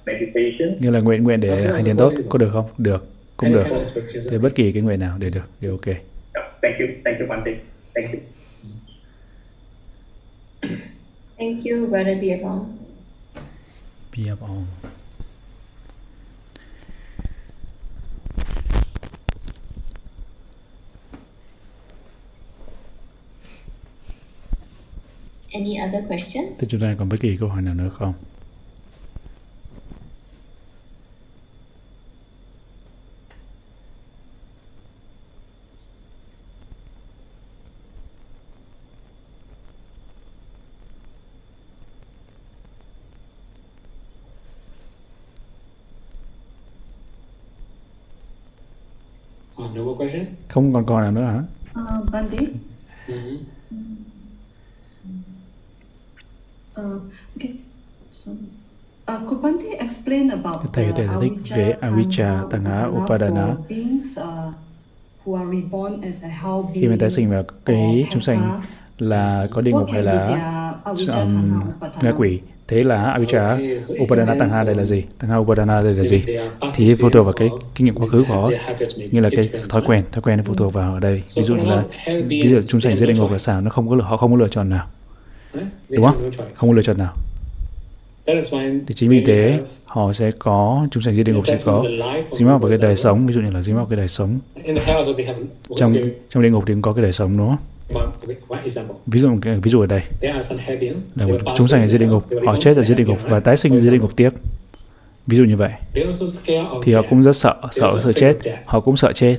[0.06, 0.76] meditation?
[0.80, 3.06] như là nguyện nguyện để hành thiền tốt có được không được
[3.36, 3.64] cũng được
[4.30, 5.96] thì bất kỳ cái nguyện nào đều được đều ok
[6.62, 7.50] thank you, thank you, Bante.
[7.94, 8.20] Thank you.
[11.38, 12.66] Thank you, Brother BF on.
[25.52, 26.60] Any other questions?
[26.60, 28.14] Thế chúng ta còn bất kỳ câu hỏi nào nữa không?
[49.58, 50.22] No more question?
[50.48, 51.42] Không còn câu nào nữa hả?
[51.82, 52.38] Uh, Bande,
[53.08, 53.57] Mm-hmm.
[56.80, 57.02] Uh,
[57.36, 57.52] okay,
[58.08, 62.48] so uh, could Bande explain about Thầy có the thể giải thích về avijja, Avijja,
[62.50, 63.54] Tanha, Upadana.
[63.68, 64.24] beings uh,
[65.24, 68.60] who are reborn as a hell being khi mà tái sinh vào cái chúng sanh
[68.98, 70.26] là có địa ngục hay là
[70.84, 71.60] avijja um,
[72.02, 72.40] ngạ quỷ?
[72.68, 75.02] Thế là avijja so it upadana tanga đây là gì?
[75.18, 76.22] Tanga upadana đây là gì?
[76.74, 78.50] thì phụ thuộc vào cái kinh nghiệm quá khứ của họ
[79.12, 81.22] như là cái thói quen thói quen nó phụ thuộc vào ở đây.
[81.36, 81.84] Ví dụ như là
[82.28, 83.60] ví dụ chúng sanh dưới địa ngục là sao?
[83.60, 84.86] Nó không có lựa- họ không có lựa chọn nào
[85.88, 86.30] đúng không?
[86.54, 87.14] không có lựa chọn nào.
[88.86, 91.84] Thì chính vì thế họ sẽ có chúng sanh dưới địa ngục sẽ có
[92.32, 94.08] dính mắc vào cái đời sống ví dụ như là dính mắc vào cái đời
[94.08, 94.38] sống.
[95.76, 95.96] Trong
[96.30, 97.58] trong địa ngục thì cũng có cái đời sống đúng không?
[98.64, 98.96] Example.
[99.06, 99.28] ví dụ
[99.62, 100.02] ví dụ ở đây.
[101.14, 102.24] Là một chúng sanh ở dưới địa ngục.
[102.46, 104.30] Họ chết ở dưới địa ngục và tái sinh dưới địa ngục tiếp.
[105.26, 105.72] Ví dụ như vậy.
[106.82, 108.36] Thì họ cũng rất sợ sợ sợ chết.
[108.64, 109.36] họ cũng sợ chết.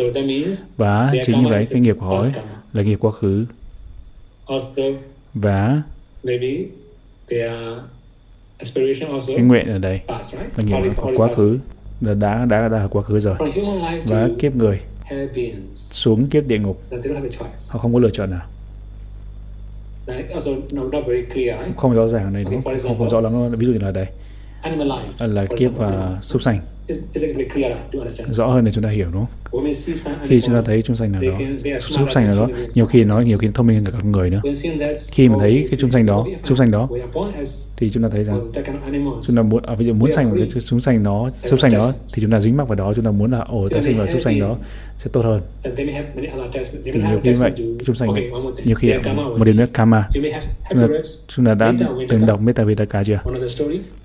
[0.77, 2.31] Và chính như vậy cái nghiệp của họ ấy
[2.73, 3.45] là nghiệp quá khứ.
[5.33, 5.81] Và
[9.27, 9.99] cái nguyện ở đây
[10.57, 11.59] là nghiệp của quá khứ
[12.01, 13.35] đã đã đã, đã là quá khứ rồi.
[14.07, 14.79] Và kiếp người
[15.75, 16.83] xuống kiếp địa ngục.
[17.71, 18.45] Họ không có lựa chọn nào.
[21.77, 22.97] Không rõ ràng Okay, đúng không?
[22.97, 23.51] không rõ lắm.
[23.57, 24.07] ví dụ như là đây.
[25.27, 26.21] Là kiếp và animal.
[26.21, 28.31] súc sanh Is, is it very clear to understand?
[28.31, 29.73] rõ hơn để chúng ta hiểu đúng không?
[30.27, 33.03] Khi chúng ta thấy chúng sanh nào they đó súc sanh nào đó nhiều khi
[33.03, 34.41] nó nhiều khi thông minh hơn cả con người nữa.
[35.11, 36.89] Khi mà thấy we cái chúng sanh đó súc sanh đó
[37.77, 38.51] thì chúng ta thấy rằng
[39.27, 40.45] chúng ta muốn à, ví dụ muốn sanh free.
[40.53, 43.05] cái chúng sanh đó súc sanh đó thì chúng ta dính mắc vào đó chúng
[43.05, 44.57] ta muốn là ồ tái sinh vào súc sanh đó
[44.97, 45.41] sẽ tốt hơn.
[45.63, 47.51] Thì nhiều have khi vậy
[47.85, 48.67] chúng sanh okay, one more thing.
[48.67, 50.23] nhiều khi một điểm nữa karma chúng
[50.73, 50.87] ta,
[51.27, 51.73] chúng ta đã
[52.09, 53.19] từng đọc Metta Vitaka chưa?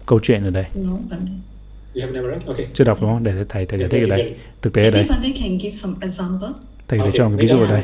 [0.06, 0.65] Câu chuyện ở đây
[1.95, 2.47] Read?
[2.47, 2.66] Okay.
[2.75, 3.25] chưa đọc đúng không?
[3.25, 4.35] Để thầy thầy giải thích ở đây.
[4.62, 5.07] thực tế ở đây.
[6.89, 7.83] Thầy Okay, cho một ví dụ ở đây?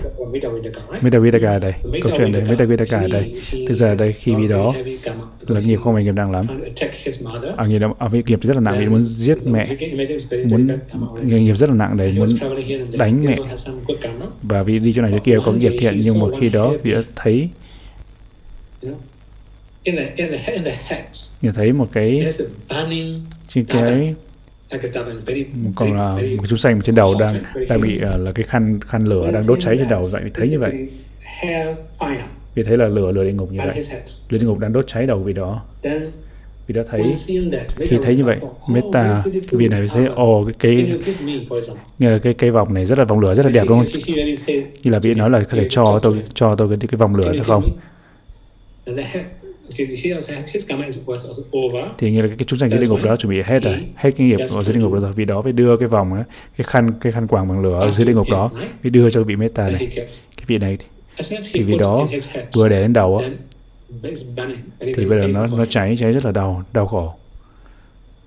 [1.00, 1.72] Metta Vitaka ở đây.
[2.02, 3.22] Câu chuyện Metta Vitaka ở đây.
[3.22, 4.74] he- he thực ra ở đây khi vì đó
[5.40, 6.46] because nghiệp he không phải nghiệp nặng lắm.
[6.46, 7.50] trying to attack his mother.
[7.56, 9.68] à, nghiệp, à, nghiệp rất là nặng vì muốn giết mẹ.
[10.44, 10.78] muốn
[11.44, 12.28] nghiệp rất là nặng đấy He muốn
[12.98, 13.36] đánh He mẹ.
[14.42, 16.92] và vì đi chỗ này chỗ kia có nghiệp thiện nhưng một khi đó vì
[16.92, 17.48] đã thấy
[21.42, 22.26] nhìn thấy một cái
[23.54, 24.14] trên cái
[24.68, 27.34] a diamond, very còn là một chúng sanh trên đầu đang
[27.68, 30.48] đang bị ờ, là cái khăn khăn lửa đang đốt cháy trên đầu vậy thấy
[30.48, 30.88] như vậy.
[32.54, 33.84] vì thấy là lửa lửa địa ngục như vậy.
[34.28, 35.62] lửa địa ngục đang đốt cháy đầu vì đó.
[36.66, 37.14] Vì đã thấy
[37.76, 38.36] khi thấy như vậy
[38.68, 40.98] meta cái vị này thấy ồ cái
[41.98, 44.00] cái cái cây vòng này rất là vòng lửa rất là đẹp đúng không?
[44.82, 47.24] Như là vị nói là có thể cho tôi cho tôi cái cái vòng lửa
[47.26, 47.62] "Can được không
[49.86, 51.84] give me?" And the head, okay, he also has- his karma is- was also over.
[51.98, 53.78] thì như là cái chúng sanh dưới địa ngục đó chuẩn bị hết rồi.
[53.96, 55.12] Hết cái nghiệp ở dưới địa ngục đó rồi.
[55.12, 56.24] Vì đó phải đưa cái vòng á,
[56.56, 58.50] cái khăn cái khăn quàng bằng lửa ở dưới địa ngục đó.
[58.82, 59.88] phải đưa cho vị meta này.
[60.36, 60.78] cái vị này
[61.52, 62.08] thì vì đó
[62.54, 63.28] vừa để lên đầu á,
[64.80, 67.14] thì bây giờ nó nó cháy cháy rất là đau đau khổ.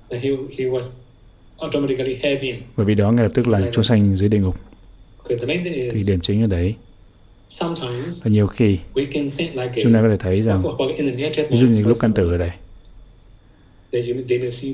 [0.09, 0.81] Then he he was
[1.57, 2.53] automatically heavy.
[2.77, 4.55] bởi vì đó ngay lập tức là chúng sanh dưới địa ngục
[5.29, 6.75] thì điểm chính ở đấy
[8.23, 10.63] và nhiều khi we can think like chúng ta có thể thấy rằng
[11.49, 12.51] ví dụ như lúc căn tử ở đây.
[13.91, 14.13] Thì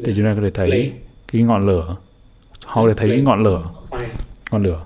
[0.05, 0.91] the chúng ta có thể thấy
[1.31, 1.95] cái ngọn lửa.
[2.65, 3.63] Họ có thể thấy cái ngọn lửa.
[4.51, 4.85] Ngọn lửa.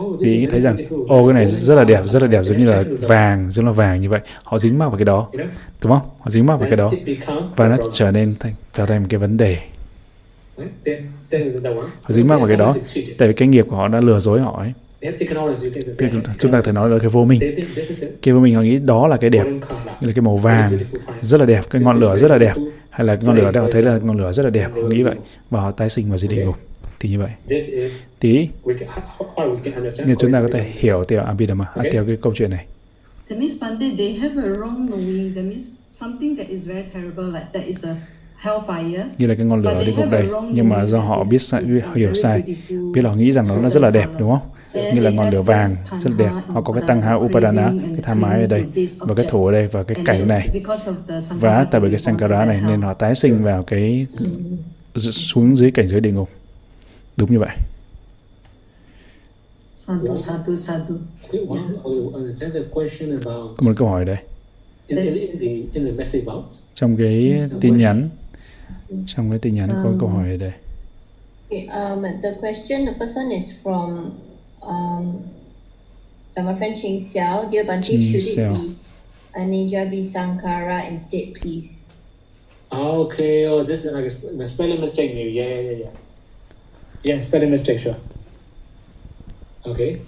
[0.00, 0.76] Oh, thì is thấy rằng
[1.08, 3.72] ô cái này rất là đẹp rất là đẹp giống như là vàng giống là
[3.72, 4.20] vàng như vậy.
[4.42, 5.28] Họ dính mắc vào cái đó
[5.80, 6.02] đúng không?
[6.18, 6.90] Họ dính mắc vào cái đó.
[7.56, 9.58] Và nó trở nên thành trở thành một cái vấn đề.
[12.02, 12.74] Họ dính mắc vào cái đó.
[13.18, 14.72] Tại vì cái nghiệp của họ đã lừa dối họ ấy
[16.38, 17.40] Chúng ta có thể nói là cái vô minh.
[17.40, 19.44] They think this is a cái vô minh họ nghĩ đó là cái đẹp.
[20.00, 20.78] Là cái màu very vàng
[21.20, 21.70] rất là đẹp.
[21.70, 22.54] Cái ngọn lửa rất là đẹp.
[22.56, 22.70] Beautiful.
[22.90, 24.68] hay là ngọn lửa đang thấy là ngọn lửa rất là đẹp.
[24.74, 25.14] Họ nghĩ vậy.
[25.50, 26.56] và họ tái sinh vào dưới địa ngục.
[27.00, 27.30] Thì như vậy.
[27.48, 28.48] This is tí.
[28.64, 30.08] we can, how, how we can understand.
[30.08, 32.66] nhưng chúng ta có thể hiểu theo Abhidhamma à, theo cái câu chuyện này.
[33.28, 35.34] That means Bande, they have a wrong knowing.
[35.34, 37.96] That means something that is very terrible, like that is a.
[39.18, 41.64] như là cái ngọn lửa have a đây nhưng mà do họ biết sai,
[41.94, 44.48] hiểu sai biết là họ nghĩ rằng nó rất là đẹp đúng không?
[44.94, 48.00] Như là ngọn lửa vàng rất là đẹp họ có cái tăng ha upadana cái
[48.02, 48.64] tham ái ở đây
[48.98, 50.48] và cái thủ ở đây và cái cảnh này.
[50.54, 53.62] Because of the và tại vì they cái sankara này nên họ tái sinh vào
[53.62, 54.06] cái
[54.94, 56.28] xuống dưới cảnh giới địa ngục.
[57.16, 57.56] Đúng như vậy.
[59.92, 60.08] Oh,
[63.24, 64.16] có một câu hỏi đây.
[66.74, 68.08] trong cái tin nhắn
[69.06, 70.52] trong cái tin nhắn có câu hỏi ở đây
[71.50, 74.10] Okay, um, the question, the first one is from
[74.66, 75.22] um,
[76.36, 77.44] my friend Ching Xiao.
[77.50, 78.74] Dear Bante, should it be
[79.34, 81.88] Anijabi Sankara instead, please?
[82.70, 85.30] Okay, oh, this is like a, s- a spelling mistake, maybe.
[85.32, 85.90] Yeah, yeah, yeah, yeah.
[87.04, 87.96] Yeah, spelling mistake, sure.
[89.66, 89.98] Okay.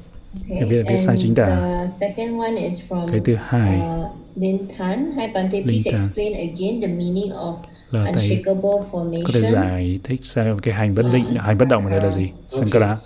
[0.50, 0.68] Okay.
[0.68, 1.46] Viết viết sai chính tả.
[1.46, 4.06] The second one is from cái thứ hai uh,
[4.36, 5.12] Lin Tan.
[5.12, 7.56] Hi Bante, please explain again the meaning of
[7.94, 9.22] là formation.
[9.24, 12.10] Có thể giải thích sao cái hành bất định, hành bất động ở đây là
[12.10, 12.28] gì?
[12.50, 12.96] Sankara.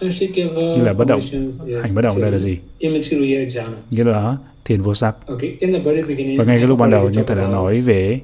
[0.00, 1.20] Như là bất động,
[1.68, 2.58] hành bất động ở đây là gì?
[3.90, 5.14] Nghĩa là thiền vô sắc.
[6.38, 8.20] Và ngay cái lúc ban đầu như thầy đã nói về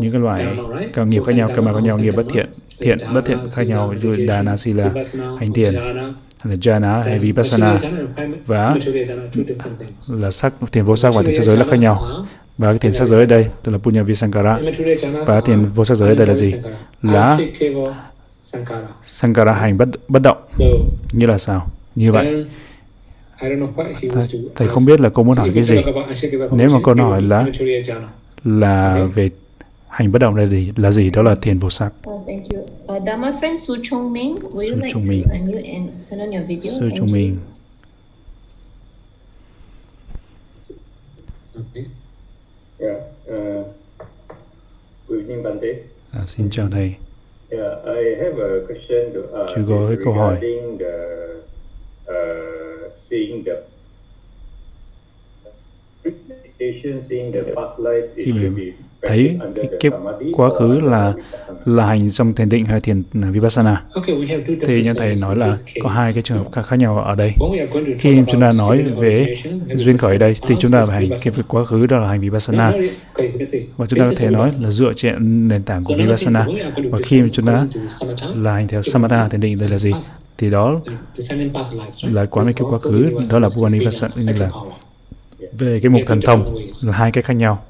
[0.00, 0.46] những cái loại
[0.94, 2.46] các nghiệp khác nhau, karma khác nhau, nghiệp bất thiện,
[2.80, 4.90] thiện, bất thiện khác nhau, dụ Dana, Sila,
[5.38, 5.74] hành thiền,
[6.40, 7.78] hay là Jhana hay Vipassana
[8.46, 8.76] và
[10.12, 12.26] là sắc thiền vô sắc và thiền sắc giới là khác nhau
[12.58, 14.58] và cái thiền sắc giới ở đây tức là Punya Visankara
[15.26, 16.54] và thiền vô sắc giới ở đây là gì
[17.02, 17.38] là
[19.02, 20.38] Sankara hành bất bất động
[21.12, 22.46] như là sao như vậy
[23.40, 24.22] thầy,
[24.54, 25.76] thầy không biết là cô muốn hỏi cái gì
[26.52, 27.46] nếu mà cô hỏi là
[28.44, 29.30] là về
[29.90, 32.60] hành bất động là gì là gì đó là thiền vô sắc oh, thank you.
[32.96, 35.24] Uh, friend Su Chong Ming would you Su like Chong to Ming.
[35.24, 37.14] unmute and turn on your video Su Thank Chong you.
[37.14, 37.36] Minh
[41.56, 41.86] Okay.
[42.80, 42.96] Yeah.
[43.28, 43.64] Uh,
[45.08, 45.66] good evening, Bante.
[46.12, 46.94] à, xin chào thầy
[47.50, 49.52] Yeah, I have a question to ask.
[49.56, 50.34] Chưa có It's cái câu hỏi.
[50.40, 50.94] regarding the
[52.08, 53.52] uh, seeing the
[56.04, 56.49] meditation, seeing the past lives, it
[58.16, 58.72] Khi mình
[59.02, 59.36] thấy
[59.80, 59.92] kiếp
[60.32, 61.60] quá khứ là vipassana?
[61.64, 63.82] là hành trong thiền định hay thiền vipassana.
[63.94, 66.62] Okay, we have two thì như thầy nói là có hai cái trường hợp khác,
[66.62, 67.32] khác nhau ở đây.
[67.98, 70.94] Khi chúng ta nói về orientation, we have duyên khởi đây thì chúng ta phải
[70.94, 71.34] hành vipassana.
[71.34, 72.72] cái quá khứ đó là hành vipassana.
[73.76, 74.64] và chúng ta có thể of nói vipassana.
[74.64, 76.44] là dựa trên nền tảng của vipassana.
[76.44, 77.66] when we are going to và khi chúng ta
[78.34, 79.92] là hành theo samatha thiền định đây là gì?
[80.38, 80.80] Thì đó
[82.10, 84.89] là quán về cái quá khứ đó là Vipassana, Purvani being a Vipassana là power.
[85.58, 86.56] Về cái mục thần thông
[86.86, 87.64] là hai cái khác nhau.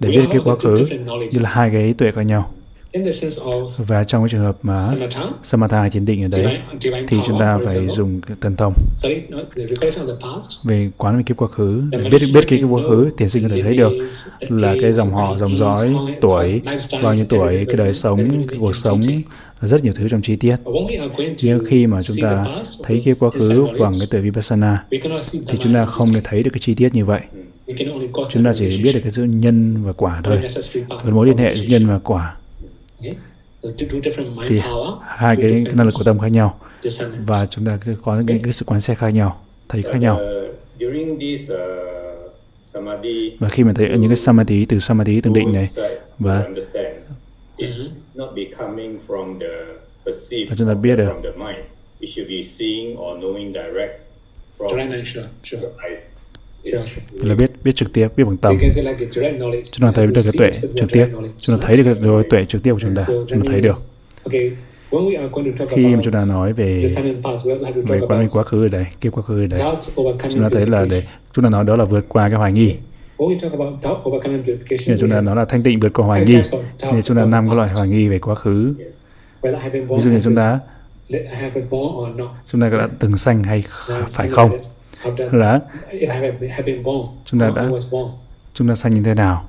[0.00, 0.86] Để biết cái quá khứ
[1.32, 2.50] như là hai cái tuệ khác nhau.
[3.78, 4.74] Và trong cái trường hợp mà
[5.42, 6.58] samatha, thiền định ở đấy
[7.08, 8.74] thì chúng ta phải dùng thần thông.
[10.64, 13.48] Về quán về kiếp quá khứ để biết biết cái quá khứ thiền sinh có
[13.54, 13.92] thể thấy được
[14.40, 16.60] là cái dòng họ dòng dõi tuổi
[17.02, 19.00] bao nhiêu tuổi cái đời sống cái cuộc sống
[19.62, 20.56] rất nhiều thứ trong chi tiết.
[21.42, 22.46] Nhưng khi mà chúng ta
[22.82, 24.84] thấy cái quá khứ bằng cái tuệ vipassana
[25.30, 27.20] thì chúng ta không thể thấy được cái chi tiết như vậy.
[28.32, 30.38] Chúng ta chỉ biết được cái sự nhân và quả thôi.
[30.42, 32.36] Necessary mối liên hệ giữa nhân và quả
[34.48, 34.60] thì
[35.06, 36.58] hai cái năng lực của tâm khác nhau.
[37.26, 40.20] Và chúng ta có có cái, cái sự quan sát khác nhau thấy khác nhau.
[43.38, 45.68] Và khi mà thấy những cái samadhi từ samadhi từng định này
[46.18, 46.48] và
[48.14, 49.74] understand, it not be coming from the
[50.04, 51.06] perceived Và chúng ta biết được.
[51.08, 51.64] from the mind.
[52.00, 54.00] It should be seeing or knowing direct
[54.58, 56.02] from Direct knowledge, sure, sure, the eyes.
[56.64, 57.28] sure, sure.
[57.28, 59.62] là biết biết trực tiếp biết bằng tâm We can say like a direct knowledge.
[59.72, 61.06] chúng ta thấy được cái tuệ trực tiếp
[61.38, 63.60] chúng ta thấy được cái rồi tuệ trực tiếp của chúng ta chúng ta thấy
[63.60, 63.74] được
[64.24, 64.50] Okay,
[64.90, 67.46] when we are going to talk khi mà about chúng ta nói về descending past,
[67.46, 69.34] we also have to về talk quán about quá khứ ở đây kiếp quá khứ
[69.44, 71.02] ở đây doubt overcoming chúng ta thấy là để
[71.32, 72.74] chúng ta nói đó là vượt qua cái hoài nghi
[74.86, 76.34] Nên chúng ta nói là thanh tịnh vượt qua hoài nghi
[76.92, 78.74] nên chúng ta năm cái loại hoài nghi về quá khứ.
[79.42, 80.60] Ví born dụ như chúng ta
[82.44, 83.64] chúng ta đã từng sanh hay
[84.10, 84.50] phải không?
[85.32, 85.60] là?
[87.24, 87.62] Chúng ta đã-
[88.54, 89.48] chúng ta sanh như thế nào?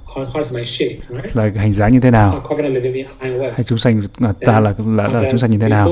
[1.34, 2.42] Là hình dáng như thế nào?
[3.56, 5.88] Hay chúng sanh là ta là là, là chúng sanh như thế nào?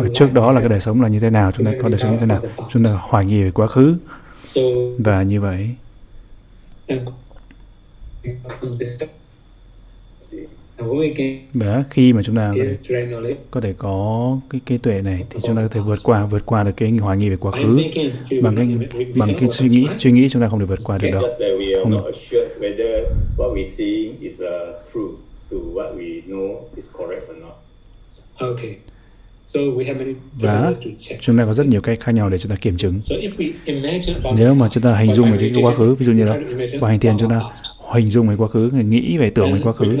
[0.00, 1.52] và trước đó là cái đời sống là như thế nào?
[1.52, 2.40] Chúng ta có đời sống như thế nào?
[2.70, 3.94] chúng ta hoài nghi về quá khứ.
[4.98, 5.70] Và như vậy
[6.88, 7.04] can
[11.54, 12.64] và khi mà chúng ta có
[13.22, 16.26] thể, có thể có cái cái tuệ này thì chúng ta có thể vượt qua
[16.26, 17.78] vượt qua được cái hoài nghi về quá khứ
[18.42, 18.68] bằng cái
[19.16, 21.22] bằng cái suy nghĩ suy nghĩ chúng ta không thể vượt qua được đâu
[21.82, 21.90] Không.
[21.90, 23.04] not assured whether
[23.36, 25.16] what we see is uh, true
[25.50, 27.56] to what we know is correct or not.
[28.38, 28.76] Okay.
[30.40, 30.72] Và
[31.20, 33.00] chúng ta có rất nhiều cách khác nhau để chúng ta kiểm chứng.
[33.00, 35.94] So if we imagine about nếu mà chúng ta hình dung về cái quá khứ
[35.94, 36.38] ví dụ như là
[36.80, 37.40] qua hành about chúng ta
[37.92, 39.96] hình dung về quá khứ nghĩ về tưởng về quá khứ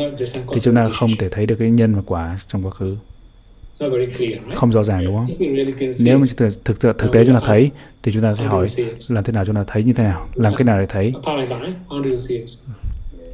[0.52, 2.96] thì chúng ta không thể thấy được cái nhân và quả trong quá khứ.
[4.54, 5.26] Không rõ ràng đúng không?
[6.04, 7.70] Nếu mà thực thực, thực, tế chúng ta thấy
[8.02, 8.66] thì chúng ta sẽ hỏi
[9.08, 10.28] làm thế nào chúng ta thấy như thế nào?
[10.34, 11.12] Làm cái nào để thấy?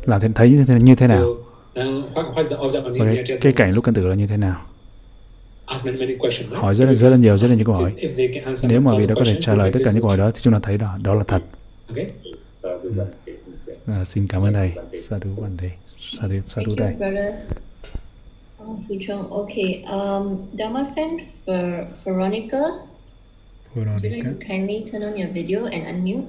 [0.04, 1.36] Làm thế thấy như thế, như thế nào?
[1.74, 4.78] và cái, cái cảnh lúc căn tử là như thế nào Ask many, many questions,
[5.34, 5.58] right?
[6.52, 8.70] Hỏi rất là rất là nhiều rất là nhiều câu hỏi If they can answer
[8.70, 10.18] nếu mà vị the đó có thể trả we lời tất cả những câu hỏi
[10.18, 11.42] đó thì chúng ta thấy đó đó là thật
[11.88, 12.06] Okay.
[13.86, 14.72] À, xin cảm ơn thầy
[15.08, 15.70] sa thú văn thầy
[16.00, 17.34] sa thú sa thú thầy brother.
[18.64, 19.30] Oh, Suchong.
[19.30, 19.82] Okay.
[19.86, 22.62] Um, Dharma friend for Veronica,
[23.74, 26.24] would you like Veronica to kindly turn on your video and unmute?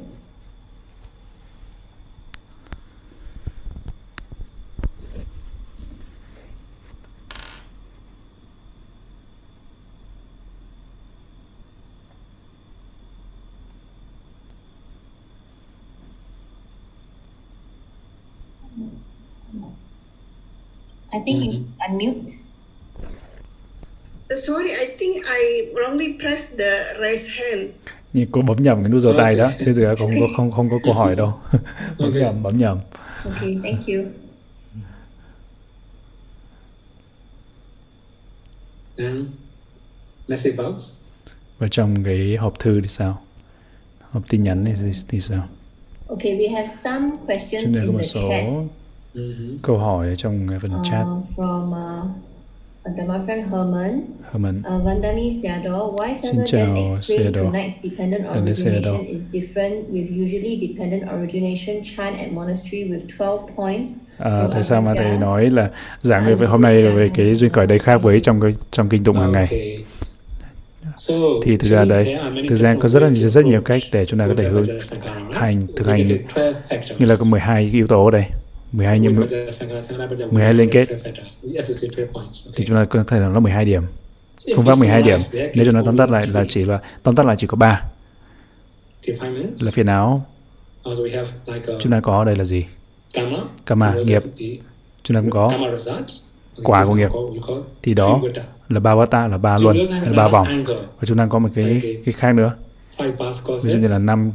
[21.14, 21.56] I think mm -hmm.
[21.56, 22.32] you unmute.
[24.32, 25.42] Uh, sorry, I think I
[25.76, 27.70] wrongly pressed the raise hand.
[28.14, 29.24] Nhưng cô bấm nhầm cái nút giơ okay.
[29.24, 31.34] tay đó, chứ thực ra không có không không có câu hỏi đâu.
[31.98, 32.22] bấm okay.
[32.22, 32.80] nhầm, bấm nhầm.
[33.26, 34.06] Okay, thank you.
[38.98, 39.26] And
[40.28, 41.00] message box.
[41.58, 43.22] Và trong cái hộp thư thì sao?
[44.12, 45.48] Hộp tin nhắn thì, thì sao?
[46.08, 48.46] Okay, we have some questions in the số chat.
[49.16, 49.58] Mm-hmm.
[49.62, 51.06] câu hỏi ở trong phần uh, chat.
[51.36, 54.02] From uh, the my friend Herman.
[54.32, 54.60] Herman.
[54.60, 61.04] Uh, Vandami Seador, why Seador just explained tonight's dependent origination is different with usually dependent
[61.12, 63.90] origination chant at monastery with 12 points.
[64.18, 65.70] À, tại sao mà thầy nói là
[66.02, 69.04] giảng về hôm nay về cái duyên khởi đây khác với trong cái trong kinh
[69.04, 69.78] tụng hàng ngày?
[71.44, 72.18] thì thực ra đây
[72.50, 74.66] thực ra có rất là rất nhiều cách để chúng ta có thể hướng
[75.32, 76.08] thành thực hành
[77.00, 78.26] như là có 12 yếu tố ở đây
[78.74, 79.16] 12 nhiệm
[80.32, 80.88] 12 liên kết.
[82.56, 83.84] thì chúng ta có thể là nó 12 điểm.
[84.56, 85.20] Phương pháp 12 điểm.
[85.56, 87.84] nếu chúng ta tóm tắt lại là chỉ là tóm tắt lại chỉ có 3
[89.62, 90.26] là phiền não
[91.80, 92.66] chúng ta có đây là gì?
[93.66, 94.24] Karma nghiệp.
[95.04, 95.52] chúng ta cũng có.
[96.64, 97.10] Quả của nghiệp.
[97.84, 98.22] thì đó
[98.70, 100.48] là ba vata là ba luân là ba vòng.
[101.00, 102.54] và chúng ta có một cái cái khác nữa.
[103.64, 104.32] Ví dụ như là năm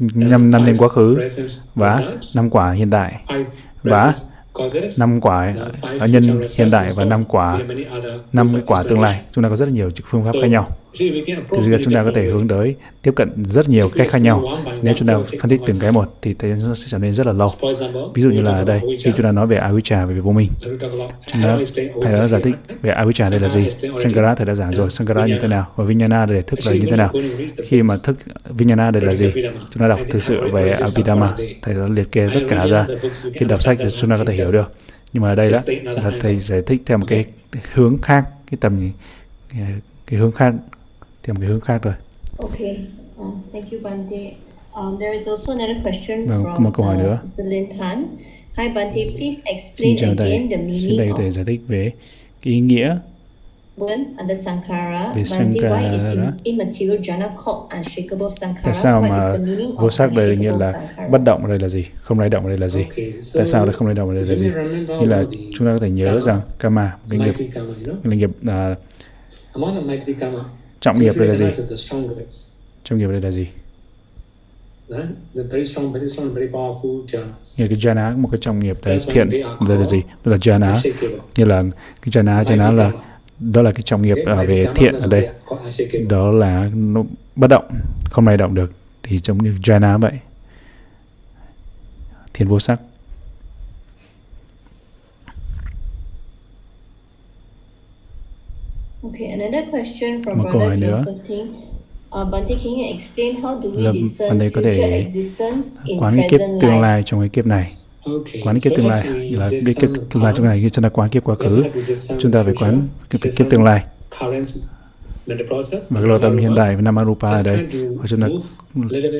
[0.00, 1.18] năm năm 年 quá khứ.
[1.74, 2.02] Và
[2.34, 3.22] năm quả hiện tại.
[3.82, 4.14] Và
[4.98, 5.54] năm quả
[6.00, 6.22] ở nhân
[6.56, 7.60] hiện tại và năm quả.
[8.32, 10.68] năm quả tương lai chúng ta có rất là nhiều phương pháp khác nhau.
[10.98, 11.24] thì
[11.84, 14.44] chúng ta có thể hướng tới tiếp cận rất nhiều cách khác nhau.
[14.82, 17.32] nếu chúng ta phân tích từng cái một thì nó sẽ trở nên rất là
[17.32, 17.48] lâu.
[18.14, 20.48] Ví dụ như là ở đây khi chúng ta nói về avijja về vô minh
[21.32, 21.58] chúng ta
[22.02, 23.68] thầy đã giải thích về avijja đây là gì
[24.02, 26.86] sankara thầy đã giảng rồi sankara như thế nào và vijnana để thức là như
[26.90, 27.12] thế nào.
[27.68, 28.16] khi mà thức
[28.58, 29.30] vijnana đây là gì?
[29.70, 31.34] Chúng ta đọc thực sự về abhidhamma.
[31.62, 32.86] thầy đã liệt kê tất cả ra.
[33.34, 34.72] khi đọc sách thì chúng ta có thể hiểu được
[35.12, 37.24] nhưng mà ở đây đó là thầy giải thích theo một cái
[37.72, 38.90] hướng khác cái tầm
[40.06, 40.54] cái hướng khác
[41.22, 41.94] theo một cái hướng khác rồi.
[42.36, 42.86] Okay,
[43.20, 44.32] uh, thank you Bante.
[44.74, 47.12] Um, there is also another question vâng, from một câu hỏi nữa.
[47.14, 48.16] Uh, Sister Lin Tan.
[48.58, 50.48] Hi Bante, please explain again đây.
[50.50, 51.92] the meaning đây có thể giải thích về
[52.42, 52.98] cái ý nghĩa
[54.18, 56.02] under Sankara, về Sankara why is
[56.42, 58.64] immaterial jhana called unshakable Sankara?
[58.64, 59.36] Tại sao mà
[59.78, 60.72] vô sắc đây nghĩa là
[61.10, 61.84] bất động ở đây là gì?
[62.02, 62.84] Không lay động ở đây là gì?
[63.34, 64.50] Tại sao lại không lay động ở đây là gì?
[65.00, 65.24] Như là
[65.54, 67.34] chúng ta có thể nhớ rằng karma, cái nghiệp,
[68.04, 68.78] cái nghiệp uh,
[70.80, 71.46] trọng nghiệp đây là gì?
[72.84, 73.46] Trọng nghiệp đây là gì?
[77.58, 79.30] Như cái jhana một cái trọng nghiệp đấy thiện
[79.68, 80.02] đây là gì?
[80.24, 80.92] Đây là jhana.
[81.36, 81.62] như là
[82.02, 82.92] cái jhana jhana là
[83.40, 85.28] đó là cái trọng nghiệp uh, về thiện ở đây.
[86.08, 87.04] đó là nó
[87.36, 87.64] bất động
[88.10, 88.72] không lay động được.
[89.02, 90.12] Thì giống như jhana vậy.
[92.34, 92.80] Thiên vô sắc.
[99.02, 101.54] Okay, another question from Một Brother Joseph Ting.
[102.12, 106.40] Uh, Bante, can you explain how do we discern future existence in quán cái kiếp
[106.60, 107.72] tương lai trong cái kiếp này?
[108.04, 111.08] Quán cái kiếp tương lai là cái kiếp tương lai trong này chúng ta quán
[111.08, 111.64] kiếp quá khứ,
[112.18, 113.84] chúng ta phải quán cái kiếp tương lai.
[115.90, 118.28] Và cái lộ tâm hiện tại với Namarupa ở đây, và chúng ta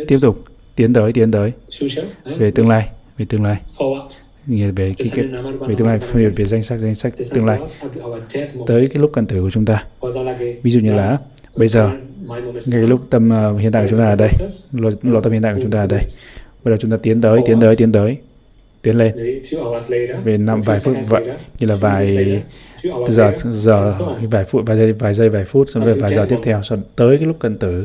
[0.08, 0.44] tiếp tục
[0.76, 1.52] tiến tới, tiến tới.
[2.38, 2.88] Về tương lai,
[3.18, 3.56] về tương lai.
[4.46, 5.28] về cái, cái
[5.60, 7.60] về tương lai biệt về danh sách danh sách tương lai.
[8.66, 9.84] tới cái lúc cần tử của chúng ta.
[10.62, 11.18] Ví dụ như là
[11.56, 11.90] bây giờ
[12.66, 14.30] ngay lúc tâm uh, hiện tại của chúng ta ở đây
[14.72, 16.00] lộ, lộ tâm hiện tại của chúng ta ở đây.
[16.64, 18.16] bây giờ chúng ta tiến tới tiến tới tiến tới
[18.82, 19.42] tiến lên.
[20.24, 21.26] Về năm vài phút vậy
[21.58, 22.42] như là vài
[23.08, 23.88] giờ giờ
[24.30, 26.78] vài phút vài giây vài giây vài phút xong rồi vài giờ tiếp theo sau
[26.96, 27.84] tới cái lúc cần tử.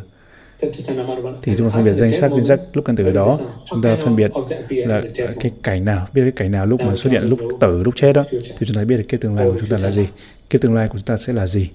[1.42, 3.40] Thì chúng ta phân biệt danh sách danh sách lúc cần tử đó.
[3.70, 4.32] chúng ta phân biệt
[4.68, 5.02] là
[5.40, 8.14] cái cảnh nào biết cái cảnh nào lúc mà xuất hiện lúc tử lúc chết
[8.14, 10.08] đó thì chúng ta biết được kiếp tương lai của chúng ta là gì.
[10.50, 11.70] kiếp tương lai của chúng ta sẽ là gì?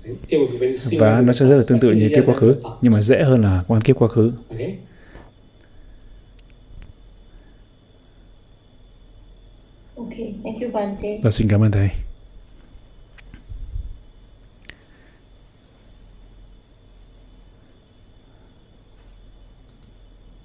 [0.99, 3.43] Và nó sẽ rất là tương tự như kiếp quá khứ nhưng mà dễ hơn
[3.43, 4.33] là quan kiếp quá khứ
[10.01, 11.19] Okay, thank you Bante.
[11.23, 11.89] Và xin cảm ơn thầy.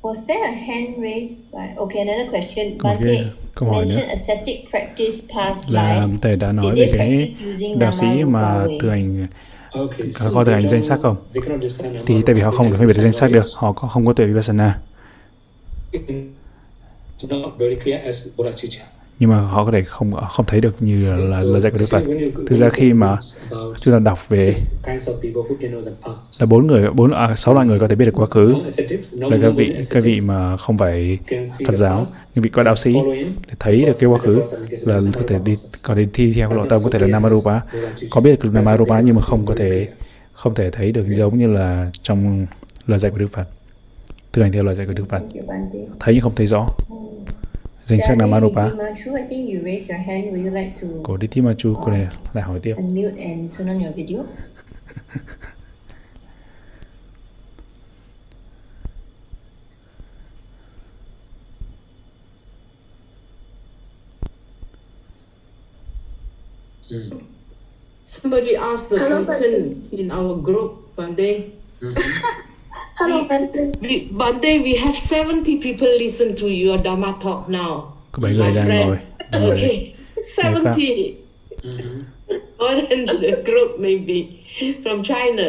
[0.01, 1.75] Was there a hand raised by?
[1.75, 2.77] Okay, another question.
[2.83, 3.23] Bante
[3.55, 7.27] câu hỏi nữa ascetic practice past là thầy đã nói về cái
[7.77, 9.27] đạo sĩ mà thực hành
[9.73, 9.87] có,
[10.33, 11.15] có thực hành danh sắc không?
[12.05, 14.13] Thì tại vì họ không được phân biệt danh sắc được, họ có không có
[14.13, 14.79] tuệ vipassana.
[19.19, 21.89] Nhưng mà họ có thể không không thấy được như là lời dạy của Đức
[21.89, 22.03] Phật.
[22.47, 23.17] Thực ra khi mà
[23.77, 24.53] chúng ta đọc về
[26.39, 28.55] là bốn người bốn à, sáu loại người có thể biết được quá khứ.
[29.19, 31.17] Là các vị các vị mà không phải
[31.67, 32.03] Phật giáo
[32.35, 32.93] những vị có đạo sĩ
[33.47, 34.41] để thấy được cái quá khứ
[34.81, 37.59] là có thể đi có thể thi theo lộ tâm có thể là Namarupa.
[38.11, 39.87] Có biết được Namarupa nhưng mà không có thể
[40.33, 42.45] không thể thấy được giống như là trong
[42.87, 43.47] lời dạy của Đức Phật
[44.33, 45.21] thực hành theo lời dạy của Đức Phật.
[45.99, 46.67] Thấy nhưng không thấy rõ
[47.87, 48.69] danh sách là Marupa
[51.03, 52.73] Cô đi tìm Machu cô này lại hỏi tiếp.
[52.77, 54.23] Unmute and turn on your video.
[68.07, 71.51] Somebody asked the question in our group one day.
[72.97, 74.41] Hello, Bante.
[74.41, 77.81] Day we have 70 people listen to your Dharma talk now.
[78.11, 78.85] có bảy người My đang friend.
[78.85, 78.97] ngồi
[79.51, 79.93] Okay,
[80.37, 81.13] 70.
[82.59, 84.25] More than the group maybe
[84.83, 85.43] from China.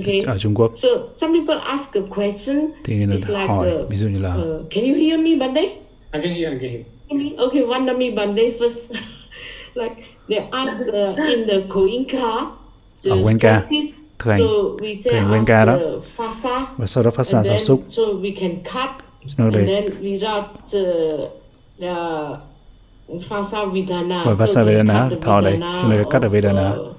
[0.00, 0.20] Okay.
[0.26, 0.88] ở Trung Quốc So
[1.20, 2.56] some people ask a question.
[2.84, 5.20] thì người It's ta like, hỏi uh, ví dụ như là uh, can you hear
[5.20, 5.60] me, Bande?
[5.62, 5.70] I
[6.12, 7.38] can hear, I can hear.
[7.38, 8.90] Okay, one of me Bande first.
[9.74, 9.96] like
[10.28, 12.46] they ask uh, in the Koinka.
[13.02, 14.46] the Ở Cuenca, practice, thực hành- so
[14.78, 15.72] we say thực hành Cuenca đó.
[15.72, 18.90] after Fasa, và sau đó phát xạ then, xúc so we can cut
[19.38, 21.30] nó and đây then without uh,
[21.80, 22.38] uh,
[23.28, 24.24] Fasa Vedana.
[24.24, 26.70] Và so we Vedana, thọ Vedana chúng ta cắt of, Vedana.
[26.70, 26.96] uh,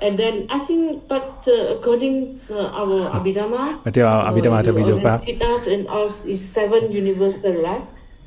[0.00, 4.88] and then I think, but uh, according to our Abhidhamma, và theo Abhidhamma theo uh,
[4.88, 5.20] dụ Pháp
[5.66, 7.82] and all is seven universal, right?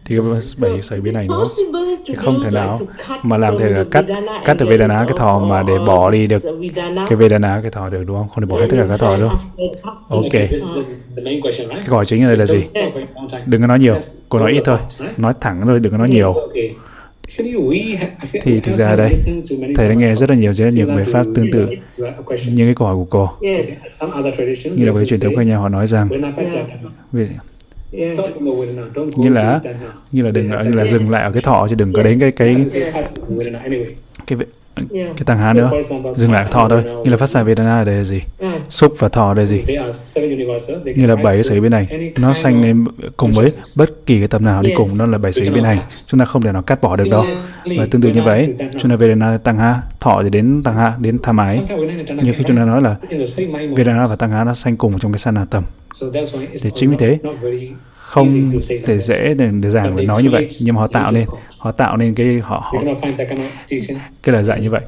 [0.10, 0.18] Thì
[0.62, 1.44] bảy sợi biến này nữa
[2.06, 2.80] thì không thể nào
[3.24, 4.06] mà làm thể là cắt
[4.46, 6.44] cắt được Vedana cái thọ mà để bỏ đi được
[7.08, 8.30] cái Vedana cái thọ được đúng không?
[8.30, 9.40] Không thể bỏ hết tất cả các thọ đúng không
[10.10, 10.24] ok.
[10.24, 11.76] Okay, this, this is the main question, right?
[11.76, 12.64] cái câu hỏi chính ở đây là gì?
[13.46, 13.96] Đừng có nói nhiều.
[14.30, 14.78] Cô nói ít thôi.
[15.18, 16.34] nói thẳng thôi đừng có nói nhiều.
[16.34, 16.76] Okay.
[17.28, 20.30] Actually, we have, actually, thì thực ra đây listened to many thầy đã nghe rất
[20.30, 21.68] là nhiều rất là nhiều bài pháp tương tự
[22.48, 23.30] như cái câu hỏi của cô.
[23.42, 23.68] Yes.
[24.00, 26.76] Some other tradition, như là với truyền thống của nhà họ nói rằng Venapachatana.
[27.92, 29.62] Như là
[30.12, 32.32] như là đừng như là dừng lại ở cái thọ chứ đừng có đến cái
[32.32, 32.66] cái
[34.28, 34.38] cái cái.
[34.90, 35.72] Cái tăng há nữa.
[36.16, 36.84] Dừng lại thọ thôi.
[36.84, 38.22] Như là phát xạ Vedana ở đây là gì?
[38.70, 39.64] Xúc và thọ ở đây là gì
[40.96, 42.12] như là bảy cái sợi bên này.
[42.18, 42.86] nó sanh lên
[43.18, 45.80] cùng với bất kỳ cái tập nào đi cùng nó là bảy sợi bên này.
[46.08, 47.26] chúng ta không thể nào cắt bỏ được đâu.
[47.78, 50.94] và tương tự như vậy chúng ta Vedana tăng ha thọ thì đến tăng ha
[51.00, 52.96] đến tham ái can khi chúng ta nói là
[53.76, 56.60] Vedana và tăng ha nó sanh cùng trong cái san tầm So that's why it's
[56.62, 57.72] Thì chính vì thế, not very
[58.10, 58.52] không
[58.86, 61.26] thể dễ để, để giảng và nói như vậy nhưng mà họ tạo nên
[61.62, 62.80] họ tạo nên cái họ, họ
[64.24, 64.82] cái lời dạy như vậy.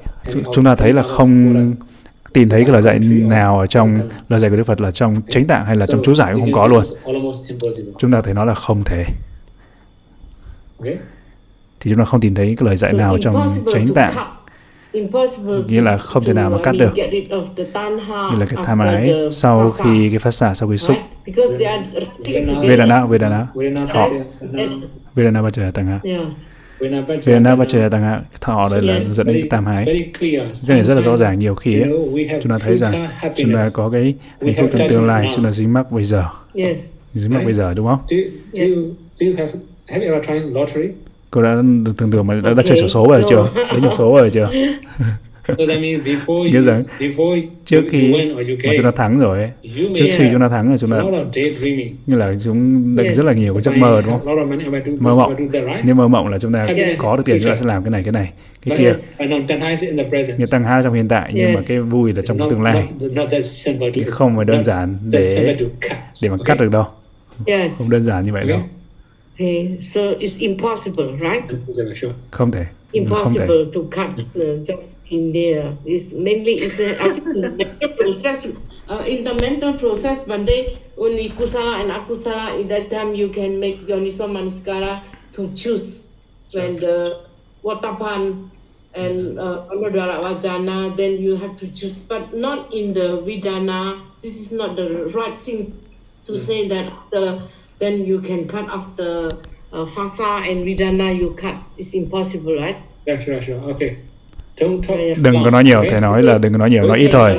[0.53, 1.55] Chúng ta thấy là không
[2.33, 3.97] tìm thấy cái lời dạy nào ở trong
[4.29, 6.41] lời dạy của Đức Phật là trong chánh tạng hay là trong chú giải cũng
[6.41, 6.85] không có luôn.
[7.97, 9.05] chúng ta thể nói là không thể.
[11.79, 14.13] Thì chúng ta không tìm thấy cái lời dạy nào trong chánh tạng
[14.93, 16.95] Nghĩa là to- không thể nào mà cắt được.
[16.95, 20.31] get rid of the tanha như là cái tham ái the sau khi cái phát
[20.31, 20.97] xạ sau khi xúc.
[21.25, 23.45] Vedana- Vedana
[23.85, 24.07] thọ
[25.15, 25.71] Vedana- Vajra
[26.03, 26.47] Yes.
[26.79, 29.85] Vedana Vajra Tăng Hạ thọ đây là dẫn đến cái tam It's ái.
[29.85, 30.67] very clear.
[30.67, 33.53] cái này rất là rõ ràng nhiều khi You ấy, chúng ta thấy rằng chúng
[33.53, 34.01] ta có cái
[34.41, 36.25] hạnh phúc have trong tương lai chúng ta dính mắc bây giờ.
[36.55, 36.85] Yes.
[37.13, 37.99] dính mắc bây giờ đúng không
[41.31, 41.55] Cô đã
[41.97, 42.77] thường thường mà đã, đã chơi Okay.
[42.77, 43.49] sổ số giờ chưa?
[43.55, 44.49] Đánh nhầm số giờ chưa?
[45.47, 48.43] So that means before Nhớ you, rằng before trước khi mà
[48.75, 49.49] chúng ta thắng rồi ấy,
[49.95, 51.95] trước khi chúng ta thắng rồi chúng a ta lot of daydreaming.
[52.07, 53.17] như là chúng Yes.
[53.17, 54.49] rất là nhiều cái giấc mơ đúng a không
[54.99, 55.35] mơ mộng.
[55.83, 56.97] nếu mơ mộng là chúng ta Yes.
[56.97, 58.31] có được tiền chúng ta sẽ làm cái này cái này
[58.65, 58.91] cái kia.
[60.37, 62.87] như tăng ha trong hiện tại nhưng mà cái vui là trong not, tương lai.
[64.07, 65.55] không phải đơn giản để
[66.23, 66.45] để mà okay?
[66.45, 66.85] cắt được đâu.
[67.77, 68.59] Không đơn giản như vậy đâu
[69.41, 69.73] Okay?
[69.73, 69.81] Okay.
[69.81, 71.49] So it's impossible, right?
[71.73, 72.13] Sure, sure.
[72.31, 75.73] không thể Impossible to cut uh, just in there.
[75.85, 78.47] It's mainly it's a, think the mental process.
[78.89, 82.59] Uh, in the mental process, one they only kusala and akusala.
[82.59, 85.01] In that time, you can make yoniso manaskara
[85.33, 86.09] to choose
[86.51, 87.23] when the
[87.63, 88.49] watapan
[88.93, 90.97] and uh, anodara vajana.
[90.97, 94.03] Then you have to choose, but not in the vidana.
[94.21, 95.79] This is not the right thing
[96.27, 97.47] to say that after
[97.81, 99.29] then you can cut after
[99.73, 101.55] uh, fasa and vidana you cut.
[101.77, 102.77] It's impossible, right?
[103.07, 103.59] Yeah, sure, sure.
[103.73, 103.97] Okay.
[104.57, 105.17] Don't talk Yeah.
[105.21, 105.91] đừng có nói nhiều okay?
[105.91, 107.37] thầy nói là đừng có nói nhiều nói ít thôi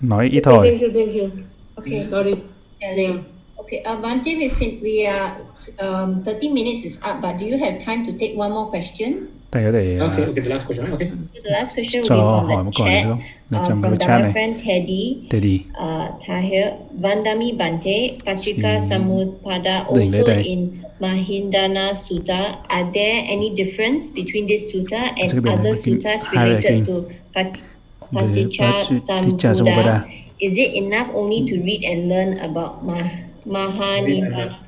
[0.00, 1.28] nói ít thôi Thank you, thank you.
[1.76, 2.06] Okay.
[2.10, 2.34] Sorry.
[2.80, 3.22] Yeah, like,
[3.56, 4.48] okay, uh, Bante, we,
[4.82, 5.32] we are,
[5.78, 9.28] um, 30 minutes is up, but do you have time to take one more question?
[9.50, 9.98] Thầy okay,
[10.30, 11.10] okay, the last question, okay.
[11.10, 13.18] The last question will be from the chat.
[13.50, 15.26] Uh, from my friend Teddy.
[15.26, 15.66] Teddy.
[15.74, 18.78] Uh, Tahir Vandami Bante Pachika.
[18.78, 22.62] Samudpada also in Mahindana Sutta.
[22.70, 30.06] Are there any difference between this sutta and other suttas related to Paticha Sambuddha?
[30.38, 33.02] Is it enough only to read and learn about Mah
[33.42, 34.62] Mahanibbana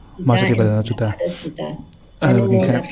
[0.83, 1.95] Sutta and other suttas?
[2.19, 2.83] Anumodha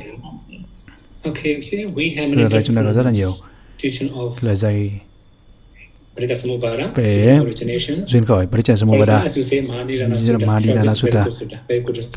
[1.23, 3.31] Từ đây chúng ta có rất là nhiều
[4.41, 5.01] lời dạy
[6.95, 7.39] về
[8.07, 9.27] duyên khởi Parichasamubhada
[9.87, 11.27] như là Mahadinana Sutta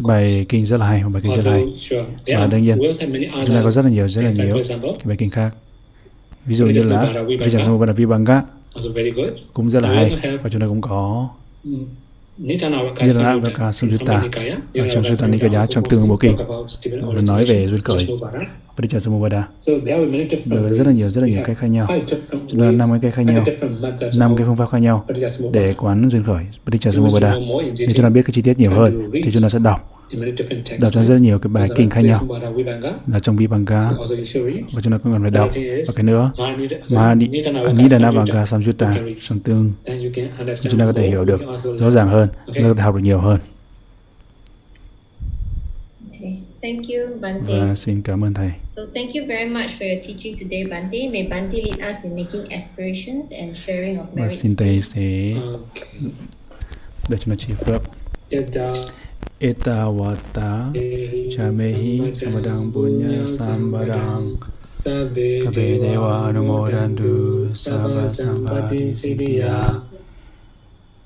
[0.04, 1.66] bài kinh rất là hay bài kinh rất hay.
[2.38, 2.78] và đương nhiên
[3.48, 4.58] chúng ta có rất là nhiều rất là nhiều
[5.04, 5.52] bài kinh khác.
[6.46, 8.42] Ví dụ như là Parichasamubhada Vibhanga.
[9.54, 11.30] Cũng rất là hay và chúng ta cũng có
[12.38, 14.24] Niranavaraka Samyutta
[14.74, 16.38] ở trong Sutta Nikaya trong tương bộ kinh.
[17.26, 18.08] Nói về duyên khởi.
[18.78, 19.48] Parichasamubhada
[20.46, 21.88] được rất là nhiều rất là nhiều cách khác nhau.
[22.48, 23.46] chúng ta năm cái cách khác nhau.
[24.18, 25.06] năm cái phương pháp khác nhau
[25.52, 26.44] để quán duyên khởi.
[26.66, 27.36] Parichasamubhada
[27.80, 30.03] nếu chúng ta biết cái chi tiết nhiều hơn thì chúng ta sẽ đọc
[30.80, 32.27] đọc cho rất nhiều cái bài kinh khác nhau.
[33.07, 33.90] Là trong Vibhanga
[34.73, 35.52] và chúng ta cũng cần phải đọc
[35.88, 36.31] và cái nữa.
[36.91, 39.73] Mà Nidana Vanga Samyutta trong tương.
[40.61, 41.41] Chúng ta có thể hiểu được
[41.80, 42.30] rõ ràng hơn.
[42.45, 43.40] Chúng ta có thể học được nhiều hơn.
[46.61, 47.60] Thank you, Bante.
[47.60, 48.52] Và xin cảm ơn thầy.
[48.76, 51.10] So thank you very much for your teaching today, Bante.
[51.14, 54.15] May Bante lead us in making aspirations and sharing of merit.
[54.15, 55.02] Và xin thầy sẽ
[57.10, 57.81] để chúng ta chỉ phước.
[59.44, 60.72] Ita wata
[61.30, 64.40] jamehi samadang punya sambarang.
[64.84, 65.44] Kabe
[65.80, 69.84] dewa anumodandu sabah sampati siddhya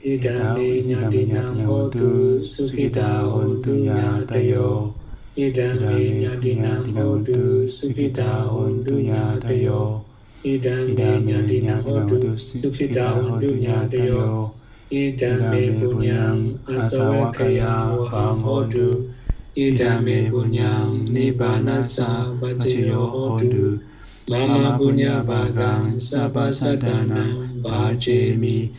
[0.08, 4.94] Idami nyati nyatu sukita untunya tayo.
[5.36, 10.06] Idami nyati nyatu sukita untunya tayo.
[10.46, 10.96] Idami
[11.28, 14.54] nyati nyamotu sukita untunya tayo
[14.90, 19.12] idame punyam asawakaya pamodu
[19.56, 23.80] idame punyam nibanasa vajayo hodu.
[24.28, 27.32] mama punya bagang sabasadana
[27.64, 28.72] bajemi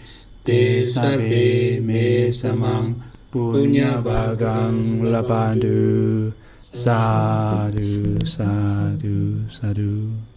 [0.44, 2.96] te sabe me samang
[3.32, 9.18] punya bagang labandu sadu sadu sadu,
[9.48, 10.27] sadu.